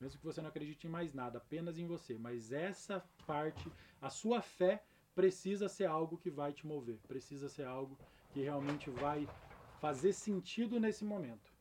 mesmo 0.00 0.18
que 0.18 0.24
você 0.26 0.40
não 0.40 0.48
acredite 0.48 0.86
em 0.86 0.90
mais 0.90 1.12
nada, 1.12 1.38
apenas 1.38 1.78
em 1.78 1.86
você, 1.86 2.16
mas 2.18 2.52
essa 2.52 3.00
parte, 3.26 3.72
a 4.00 4.10
sua 4.10 4.40
fé 4.40 4.84
precisa 5.14 5.68
ser 5.68 5.86
algo 5.86 6.18
que 6.18 6.30
vai 6.30 6.52
te 6.52 6.66
mover, 6.66 6.98
precisa 7.08 7.48
ser 7.48 7.66
algo 7.66 7.98
que 8.32 8.40
realmente 8.40 8.90
vai 8.90 9.28
fazer 9.80 10.12
sentido 10.12 10.80
nesse 10.80 11.04
momento. 11.04 11.52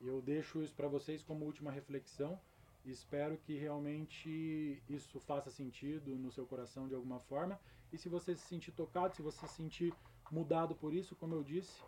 Eu 0.00 0.22
deixo 0.22 0.62
isso 0.62 0.74
para 0.74 0.88
vocês 0.88 1.22
como 1.22 1.44
última 1.44 1.70
reflexão. 1.70 2.40
Espero 2.84 3.36
que 3.38 3.56
realmente 3.56 4.82
isso 4.88 5.20
faça 5.20 5.50
sentido 5.50 6.16
no 6.16 6.30
seu 6.30 6.46
coração 6.46 6.88
de 6.88 6.94
alguma 6.94 7.20
forma. 7.20 7.60
E 7.92 7.98
se 7.98 8.08
você 8.08 8.34
se 8.34 8.46
sentir 8.46 8.72
tocado, 8.72 9.14
se 9.14 9.22
você 9.22 9.46
se 9.46 9.54
sentir 9.54 9.94
mudado 10.30 10.74
por 10.74 10.94
isso, 10.94 11.14
como 11.16 11.34
eu 11.34 11.42
disse, 11.42 11.82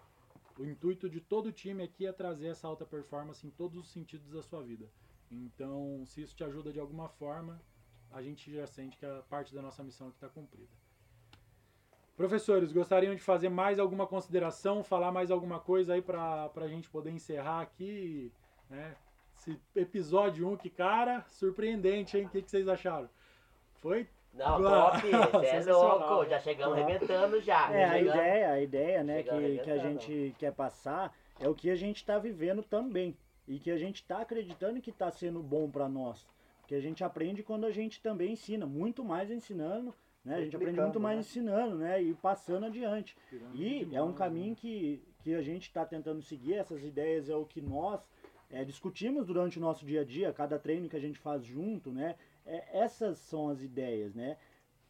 o 0.58 0.64
intuito 0.64 1.08
de 1.08 1.20
todo 1.20 1.46
o 1.46 1.52
time 1.52 1.82
aqui 1.82 2.06
é 2.06 2.12
trazer 2.12 2.48
essa 2.48 2.68
alta 2.68 2.84
performance 2.84 3.46
em 3.46 3.50
todos 3.50 3.78
os 3.78 3.90
sentidos 3.90 4.30
da 4.30 4.42
sua 4.42 4.62
vida. 4.62 4.88
Então, 5.30 6.04
se 6.04 6.20
isso 6.20 6.36
te 6.36 6.44
ajuda 6.44 6.72
de 6.72 6.78
alguma 6.78 7.08
forma, 7.08 7.60
a 8.10 8.20
gente 8.20 8.52
já 8.52 8.66
sente 8.66 8.98
que 8.98 9.06
a 9.06 9.22
parte 9.22 9.54
da 9.54 9.62
nossa 9.62 9.82
missão 9.82 10.10
está 10.10 10.28
cumprida. 10.28 10.70
Professores, 12.14 12.70
gostariam 12.70 13.14
de 13.14 13.22
fazer 13.22 13.48
mais 13.48 13.78
alguma 13.78 14.06
consideração, 14.06 14.84
falar 14.84 15.10
mais 15.10 15.30
alguma 15.30 15.58
coisa 15.58 15.94
aí 15.94 16.02
para 16.02 16.50
a 16.54 16.68
gente 16.68 16.90
poder 16.90 17.10
encerrar 17.10 17.62
aqui, 17.62 18.30
né? 18.68 18.94
Esse 19.42 19.58
episódio 19.74 20.48
1, 20.52 20.56
que 20.56 20.70
cara, 20.70 21.26
surpreendente, 21.28 22.16
hein? 22.16 22.26
O 22.26 22.28
que, 22.28 22.42
que 22.42 22.48
vocês 22.48 22.68
acharam? 22.68 23.10
Foi? 23.80 24.06
Não, 24.32 24.62
top, 24.62 25.00
você 25.00 25.10
é 25.46 25.50
sensacional. 25.58 26.10
louco, 26.10 26.30
já 26.30 26.38
chegamos 26.38 26.78
arrebentando 26.78 27.40
já. 27.40 27.72
É, 27.72 27.80
já 27.80 27.86
a 27.86 27.98
chegamos- 27.98 28.14
ideia, 28.14 28.50
a 28.52 28.60
ideia, 28.60 29.02
né, 29.02 29.22
que, 29.24 29.58
que 29.58 29.70
a 29.70 29.78
gente 29.78 30.34
quer 30.38 30.52
passar 30.52 31.12
é 31.40 31.48
o 31.48 31.56
que 31.56 31.70
a 31.70 31.74
gente 31.74 31.96
está 31.96 32.20
vivendo 32.20 32.62
também. 32.62 33.16
E 33.48 33.58
que 33.58 33.72
a 33.72 33.76
gente 33.76 33.96
está 33.96 34.20
acreditando 34.20 34.80
que 34.80 34.90
está 34.90 35.10
sendo 35.10 35.42
bom 35.42 35.68
para 35.68 35.88
nós. 35.88 36.24
Porque 36.60 36.76
a 36.76 36.80
gente 36.80 37.02
aprende 37.02 37.42
quando 37.42 37.66
a 37.66 37.72
gente 37.72 38.00
também 38.00 38.34
ensina, 38.34 38.64
muito 38.64 39.04
mais 39.04 39.28
ensinando, 39.28 39.92
né? 40.24 40.36
A 40.36 40.44
gente 40.44 40.54
aprende 40.54 40.80
muito 40.80 41.00
mais 41.00 41.16
né? 41.16 41.20
ensinando, 41.20 41.74
né? 41.74 42.00
E 42.00 42.14
passando 42.14 42.66
adiante. 42.66 43.16
E 43.52 43.88
é 43.92 44.00
um 44.00 44.06
mão, 44.06 44.14
caminho 44.14 44.54
que, 44.54 45.02
que 45.24 45.34
a 45.34 45.42
gente 45.42 45.62
está 45.64 45.84
tentando 45.84 46.22
seguir, 46.22 46.54
essas 46.54 46.84
ideias 46.84 47.28
é 47.28 47.34
o 47.34 47.44
que 47.44 47.60
nós 47.60 48.08
é, 48.52 48.64
discutimos 48.64 49.26
durante 49.26 49.58
o 49.58 49.60
nosso 49.60 49.84
dia 49.84 50.02
a 50.02 50.04
dia, 50.04 50.32
cada 50.32 50.58
treino 50.58 50.88
que 50.88 50.96
a 50.96 51.00
gente 51.00 51.18
faz 51.18 51.42
junto, 51.42 51.90
né? 51.90 52.16
É, 52.44 52.80
essas 52.80 53.18
são 53.18 53.48
as 53.48 53.62
ideias, 53.62 54.14
né? 54.14 54.36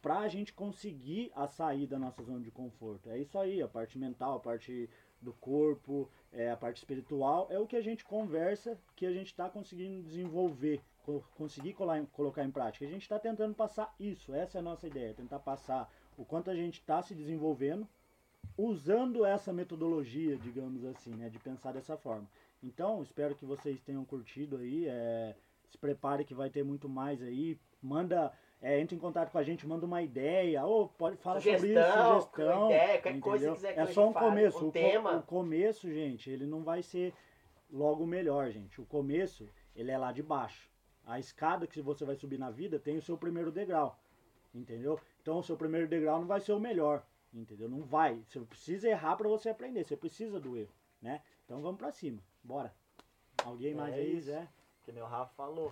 Para 0.01 0.19
a 0.19 0.27
gente 0.27 0.51
conseguir 0.51 1.31
a 1.33 1.47
sair 1.47 1.87
da 1.87 1.97
nossa 1.97 2.21
zona 2.21 2.41
de 2.41 2.51
conforto. 2.51 3.09
É 3.09 3.17
isso 3.17 3.37
aí, 3.37 3.61
a 3.61 3.67
parte 3.67 3.97
mental, 3.97 4.35
a 4.35 4.39
parte 4.39 4.89
do 5.21 5.31
corpo, 5.31 6.09
é, 6.33 6.51
a 6.51 6.57
parte 6.57 6.77
espiritual, 6.77 7.47
é 7.49 7.57
o 7.57 7.65
que 7.65 7.77
a 7.77 7.81
gente 7.81 8.03
conversa, 8.03 8.77
que 8.97 9.05
a 9.05 9.13
gente 9.13 9.27
está 9.27 9.49
conseguindo 9.49 10.03
desenvolver, 10.03 10.81
co 11.03 11.23
conseguir 11.35 11.73
colar, 11.73 12.05
colocar 12.07 12.43
em 12.43 12.51
prática. 12.51 12.85
A 12.85 12.89
gente 12.89 13.03
está 13.03 13.17
tentando 13.17 13.55
passar 13.55 13.95
isso, 13.97 14.33
essa 14.33 14.57
é 14.57 14.59
a 14.59 14.63
nossa 14.63 14.85
ideia, 14.85 15.13
tentar 15.13 15.39
passar 15.39 15.89
o 16.17 16.25
quanto 16.25 16.51
a 16.51 16.55
gente 16.55 16.81
está 16.81 17.01
se 17.01 17.15
desenvolvendo 17.15 17.87
usando 18.57 19.25
essa 19.25 19.51
metodologia, 19.51 20.37
digamos 20.37 20.83
assim, 20.85 21.11
né, 21.11 21.29
de 21.29 21.39
pensar 21.39 21.71
dessa 21.71 21.97
forma. 21.97 22.27
Então, 22.63 23.03
espero 23.03 23.35
que 23.35 23.45
vocês 23.45 23.81
tenham 23.81 24.03
curtido 24.05 24.57
aí. 24.57 24.87
É, 24.87 25.35
se 25.69 25.77
prepare 25.77 26.23
que 26.23 26.33
vai 26.33 26.49
ter 26.49 26.63
muito 26.63 26.87
mais 26.87 27.21
aí. 27.21 27.59
Manda, 27.81 28.31
é, 28.61 28.79
entre 28.79 28.95
em 28.95 28.99
contato 28.99 29.31
com 29.31 29.37
a 29.37 29.43
gente, 29.43 29.67
manda 29.67 29.85
uma 29.85 30.01
ideia, 30.01 30.63
ou 30.65 30.87
pode 30.87 31.17
falar 31.17 31.41
sobre 31.57 31.73
isso, 31.73 31.79
sugestão. 32.19 32.65
Ideia, 32.67 32.87
qualquer 33.01 33.19
coisa 33.19 33.45
que 33.49 33.55
quiser 33.55 33.73
que 33.73 33.79
é 33.81 33.85
só 33.87 34.07
um 34.09 34.13
fale, 34.13 34.25
começo. 34.29 34.65
um 34.65 34.67
o, 34.69 34.71
tema. 34.71 35.11
co- 35.11 35.17
o 35.17 35.23
começo, 35.23 35.91
gente, 35.91 36.29
ele 36.29 36.45
não 36.45 36.63
vai 36.63 36.81
ser 36.81 37.13
logo 37.69 38.03
o 38.03 38.07
melhor, 38.07 38.49
gente. 38.51 38.79
O 38.79 38.85
começo, 38.85 39.49
ele 39.75 39.91
é 39.91 39.97
lá 39.97 40.11
de 40.13 40.23
baixo. 40.23 40.69
A 41.05 41.19
escada 41.19 41.67
que 41.67 41.81
você 41.81 42.05
vai 42.05 42.15
subir 42.15 42.39
na 42.39 42.49
vida 42.49 42.79
tem 42.79 42.95
o 42.95 43.01
seu 43.01 43.17
primeiro 43.17 43.51
degrau, 43.51 43.99
entendeu? 44.55 44.97
Então, 45.21 45.39
o 45.39 45.43
seu 45.43 45.57
primeiro 45.57 45.85
degrau 45.87 46.19
não 46.21 46.27
vai 46.27 46.39
ser 46.39 46.53
o 46.53 46.59
melhor, 46.59 47.03
entendeu? 47.33 47.67
Não 47.67 47.81
vai. 47.81 48.23
Você 48.25 48.39
precisa 48.39 48.87
errar 48.87 49.17
para 49.17 49.27
você 49.27 49.49
aprender. 49.49 49.83
Você 49.83 49.97
precisa 49.97 50.39
do 50.39 50.55
erro, 50.55 50.71
né? 51.01 51.21
Então, 51.43 51.61
vamos 51.61 51.77
para 51.77 51.91
cima. 51.91 52.21
Bora. 52.43 52.73
Alguém 53.43 53.73
mais 53.73 53.93
É 53.93 53.97
aí, 53.97 54.17
isso. 54.17 54.27
Zé? 54.27 54.47
Que 54.83 54.91
nem 54.91 55.01
o 55.01 55.05
Rafa 55.07 55.33
falou. 55.35 55.71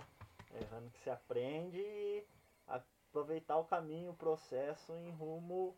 Errando 0.54 0.90
que 0.90 0.98
se 1.00 1.10
aprende 1.10 1.78
e 1.78 2.26
aproveitar 2.66 3.56
o 3.58 3.64
caminho, 3.64 4.10
o 4.12 4.16
processo 4.16 4.94
em 4.96 5.10
rumo 5.10 5.74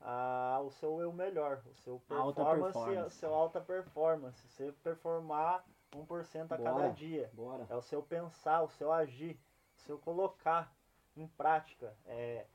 ao 0.00 0.70
seu 0.72 1.00
eu 1.00 1.12
melhor, 1.12 1.62
o 1.66 1.74
seu 1.74 2.00
Alta 2.10 2.42
performance, 2.44 2.72
performance. 2.72 3.06
o 3.16 3.18
seu 3.18 3.34
alta 3.34 3.60
performance. 3.60 4.48
Você 4.48 4.72
performar 4.82 5.64
1% 5.92 6.44
a 6.46 6.56
cada 6.56 6.72
Bora. 6.72 6.90
dia. 6.92 7.30
Bora. 7.34 7.66
É 7.68 7.76
o 7.76 7.82
seu 7.82 8.02
pensar, 8.02 8.62
o 8.62 8.68
seu 8.70 8.90
agir, 8.92 9.38
o 9.76 9.80
seu 9.82 9.98
colocar 9.98 10.72
em 11.16 11.26
prática. 11.28 11.94
É, 12.06 12.46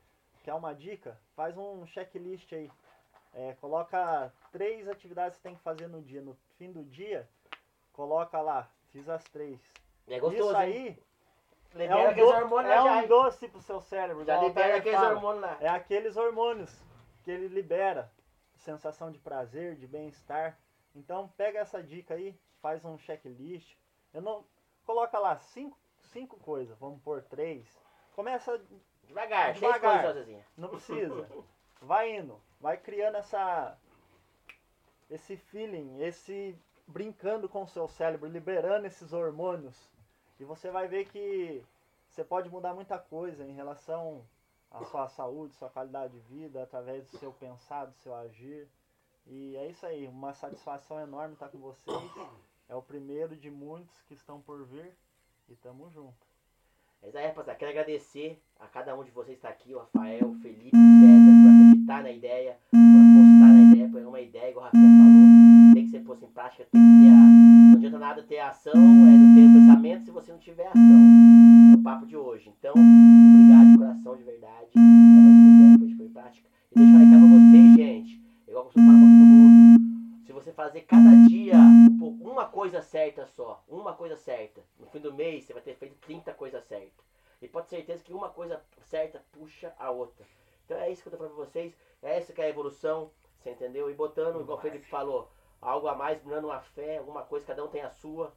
quer 0.43 0.53
uma 0.55 0.73
dica? 0.73 1.19
Faz 1.35 1.55
um 1.57 1.85
checklist 1.85 2.51
aí. 2.51 2.69
É, 3.33 3.53
coloca 3.55 4.33
três 4.51 4.87
atividades 4.87 5.37
que 5.37 5.41
você 5.43 5.49
tem 5.49 5.55
que 5.57 5.63
fazer 5.63 5.87
no 5.87 6.01
dia. 6.01 6.21
No 6.21 6.35
fim 6.57 6.71
do 6.71 6.83
dia, 6.83 7.29
coloca 7.95 8.41
lá, 8.41 8.69
fiz 8.91 9.07
as 9.09 9.23
três. 9.25 9.59
É 10.07 10.19
gostoso, 10.19 10.49
Isso 10.51 10.61
hein? 10.61 10.73
aí 10.73 10.99
é 11.73 11.77
Libera 11.77 11.95
um, 11.99 12.09
aqueles 12.09 12.29
do- 12.29 12.35
hormônios 12.35 12.71
é 12.71 12.75
lá 12.75 12.83
já, 12.83 12.93
um 12.95 13.01
hein? 13.01 13.07
doce 13.07 13.47
pro 13.47 13.61
seu 13.61 13.81
cérebro. 13.81 14.23
Já 14.25 14.39
libera 14.41 14.77
aqueles 14.77 14.99
fala. 14.99 15.15
hormônios 15.15 15.41
lá. 15.41 15.57
É 15.59 15.67
aqueles 15.67 16.15
hormônios 16.17 16.83
que 17.23 17.31
ele 17.31 17.47
libera. 17.47 18.11
Sensação 18.57 19.11
de 19.11 19.19
prazer, 19.19 19.75
de 19.75 19.85
bem-estar. 19.87 20.57
Então 20.95 21.27
pega 21.37 21.59
essa 21.59 21.83
dica 21.83 22.13
aí, 22.13 22.35
faz 22.61 22.83
um 22.85 22.97
checklist. 22.97 23.75
Eu 24.13 24.21
não. 24.21 24.45
Coloca 24.85 25.17
lá 25.19 25.37
cinco, 25.39 25.77
cinco 26.13 26.37
coisas, 26.37 26.77
vamos 26.79 27.01
pôr 27.01 27.21
três. 27.23 27.67
Começa. 28.15 28.59
Devagar, 29.03 29.47
seis 29.55 29.59
Devagar. 29.59 30.01
coisas 30.03 30.17
sozinha. 30.23 30.45
Não 30.57 30.69
precisa. 30.69 31.27
Vai 31.81 32.15
indo. 32.15 32.41
Vai 32.61 32.77
criando 32.77 33.15
essa. 33.17 33.77
Esse 35.09 35.35
feeling, 35.37 36.01
esse. 36.01 36.57
Brincando 36.87 37.49
com 37.49 37.63
o 37.63 37.67
seu 37.67 37.87
cérebro, 37.87 38.29
liberando 38.29 38.87
esses 38.87 39.13
hormônios. 39.13 39.89
E 40.39 40.43
você 40.43 40.69
vai 40.69 40.87
ver 40.87 41.05
que 41.05 41.63
você 42.09 42.23
pode 42.23 42.49
mudar 42.49 42.73
muita 42.73 42.97
coisa 42.97 43.45
em 43.45 43.53
relação 43.53 44.21
à 44.71 44.83
sua 44.85 45.07
saúde, 45.09 45.55
sua 45.55 45.69
qualidade 45.69 46.13
de 46.13 46.19
vida, 46.19 46.63
através 46.63 47.09
do 47.09 47.17
seu 47.17 47.31
pensar, 47.31 47.85
do 47.85 47.95
seu 47.95 48.13
agir. 48.15 48.67
E 49.27 49.55
é 49.57 49.67
isso 49.67 49.85
aí, 49.85 50.07
uma 50.07 50.33
satisfação 50.33 50.99
enorme 50.99 51.33
estar 51.33 51.49
com 51.49 51.57
vocês. 51.57 52.11
É 52.67 52.75
o 52.75 52.81
primeiro 52.81 53.35
de 53.35 53.49
muitos 53.49 54.01
que 54.03 54.13
estão 54.13 54.41
por 54.41 54.63
vir. 54.65 54.93
E 55.47 55.55
tamo 55.55 55.89
junto. 55.91 56.25
Mas 57.01 57.15
aí, 57.15 57.27
rapaziada, 57.27 57.59
quero 57.59 57.71
agradecer 57.71 58.41
a 58.59 58.65
cada 58.65 58.97
um 58.97 59.03
de 59.03 59.11
vocês 59.11 59.37
que 59.37 59.45
está 59.45 59.49
aqui, 59.49 59.75
o 59.75 59.79
Rafael, 59.79 60.27
o 60.27 60.35
Felipe, 60.39 60.75
o 60.75 60.99
César, 60.99 61.31
por 61.43 61.51
acreditar 61.51 62.01
na 62.01 62.11
ideia, 62.11 62.57
por 62.71 62.77
apostar 62.77 63.53
na 63.53 63.61
ideia, 63.61 63.89
por 63.89 64.01
uma 64.01 64.21
ideia, 64.21 64.49
igual 64.49 64.63
o 64.63 64.65
Rafinha 64.65 64.89
falou, 64.97 65.34
ser 65.95 66.03
posto 66.03 66.25
em 66.25 66.29
prática, 66.29 66.67
tem 66.71 66.81
que 66.81 67.05
ter 67.05 67.09
a. 67.09 67.15
Não 67.15 67.73
adianta 67.75 67.99
nada 67.99 68.23
ter 68.23 68.39
ação, 68.39 68.73
é 68.73 69.17
não 69.17 69.35
ter 69.35 69.59
pensamento 69.59 70.05
se 70.05 70.11
você 70.11 70.31
não 70.31 70.39
tiver 70.39 70.67
ação. 70.67 71.01
É 71.71 71.75
o 71.75 71.83
papo 71.83 72.05
de 72.05 72.17
hoje. 72.17 72.51
Então, 72.57 72.73
obrigado 72.73 73.71
de 73.71 73.77
coração, 73.77 74.17
de 74.17 74.23
verdade. 74.23 74.69
É 74.75 74.79
mais 74.79 75.35
uma 75.35 75.55
ideia 75.55 75.97
põe 75.97 76.05
em 76.07 76.09
prática. 76.09 76.49
E 76.71 76.79
deixa 76.79 76.93
eu 76.93 76.99
recado 76.99 77.19
pra 77.21 77.29
vocês, 77.29 77.75
gente. 77.75 78.21
Igual 78.47 78.61
eu 78.61 78.65
costumo 78.65 78.85
falar 78.85 78.99
pra 78.99 79.07
todo 79.07 79.25
mundo. 79.25 80.25
Se 80.25 80.33
você 80.33 80.51
fazer 80.51 80.81
cada 80.81 81.15
dia 81.27 81.55
um 81.57 82.15
uma 82.35 82.45
coisa 82.45 82.81
certa 82.81 83.25
só, 83.27 83.63
uma 83.69 83.93
coisa 83.93 84.17
certa, 84.17 84.61
no 84.77 84.87
fim 84.87 84.99
do 84.99 85.13
mês 85.13 85.45
você 85.45 85.53
vai 85.53 85.61
ter 85.61 85.75
feito 85.75 85.95
30 86.01 86.33
coisas 86.33 86.61
certas. 86.65 87.05
E 87.41 87.47
pode 87.47 87.67
ter 87.67 87.77
certeza 87.77 88.03
que 88.03 88.13
uma 88.13 88.29
coisa 88.29 88.61
certa 88.83 89.23
puxa 89.31 89.73
a 89.79 89.89
outra. 89.89 90.25
Então 90.65 90.77
é 90.77 90.91
isso 90.91 91.01
que 91.01 91.07
eu 91.07 91.11
tô 91.11 91.17
falando 91.17 91.35
pra 91.35 91.45
vocês. 91.45 91.73
É 92.01 92.17
essa 92.17 92.33
que 92.33 92.41
é 92.41 92.45
a 92.45 92.49
evolução, 92.49 93.09
você 93.39 93.51
entendeu? 93.51 93.89
E 93.89 93.93
botando, 93.93 94.41
igual 94.41 94.57
o 94.57 94.61
Felipe 94.61 94.85
falou, 94.87 95.29
algo 95.65 95.87
a 95.87 95.95
mais, 95.95 96.21
dando 96.23 96.47
uma 96.47 96.59
fé, 96.59 96.97
alguma 96.97 97.23
coisa, 97.23 97.45
cada 97.45 97.63
um 97.63 97.67
tem 97.67 97.81
a 97.81 97.89
sua. 97.89 98.33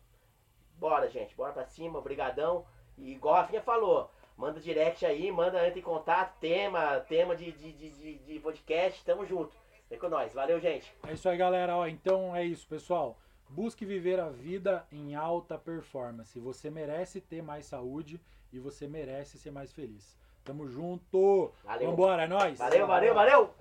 Bora, 0.77 1.09
gente, 1.09 1.35
bora 1.35 1.53
pra 1.53 1.67
cima, 1.67 1.99
obrigadão. 1.99 2.65
E 2.97 3.13
igual 3.13 3.37
a 3.37 3.41
Rafinha 3.43 3.63
falou, 3.63 4.11
manda 4.37 4.61
direct 4.61 5.05
aí, 5.05 5.31
manda, 5.31 5.65
entra 5.67 5.79
em 5.79 5.83
contato, 5.83 6.39
tema, 6.41 7.01
tema 7.01 7.37
de, 7.37 7.53
de, 7.53 7.73
de, 7.73 7.91
de, 7.91 8.19
de 8.19 8.41
podcast, 8.41 9.05
tamo 9.05 9.27
junto. 9.27 9.55
Vem 9.91 9.99
com 9.99 10.09
nós, 10.09 10.33
valeu, 10.35 10.61
gente. 10.61 10.93
É 11.07 11.13
isso 11.13 11.29
aí, 11.29 11.37
galera. 11.37 11.77
Ó, 11.77 11.87
então 11.87 12.35
é 12.35 12.45
isso, 12.45 12.67
pessoal. 12.67 13.17
Busque 13.49 13.85
viver 13.87 14.21
a 14.21 14.29
vida 14.29 14.87
em 14.93 15.15
alta 15.15 15.57
performance. 15.57 16.39
Você 16.39 16.71
merece 16.71 17.21
ter 17.21 17.43
mais 17.43 17.67
saúde 17.67 18.21
e 18.53 18.59
você 18.59 18.87
merece 18.87 19.39
ser 19.39 19.51
mais 19.51 19.73
feliz. 19.73 20.19
Tamo 20.45 20.69
junto. 20.69 21.53
Valeu. 21.65 21.91
Vambora, 21.91 22.25
é 22.25 22.29
nóis. 22.29 22.59
Valeu, 22.59 22.87
valeu, 22.87 23.15
valeu! 23.15 23.55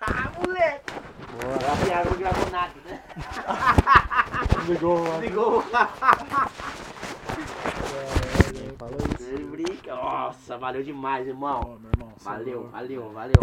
Ah, 0.00 0.30
moleque! 0.38 0.92
A 1.72 1.84
piada 1.84 2.10
não 2.10 2.18
gravou 2.18 2.50
nada, 2.50 2.72
né? 2.86 3.02
Ligou. 4.68 5.20
Ligou. 5.20 5.62
Falou 8.78 8.98
isso. 9.18 9.30
Ele 9.30 9.44
brinca. 9.44 9.94
Nossa, 9.94 10.58
valeu 10.58 10.82
demais, 10.82 11.26
irmão. 11.26 11.78
Meu 11.80 11.90
irmão. 11.92 12.12
é 12.18 12.24
Valeu, 12.24 12.54
louco. 12.60 12.70
valeu, 12.70 13.10
valeu. 13.12 13.32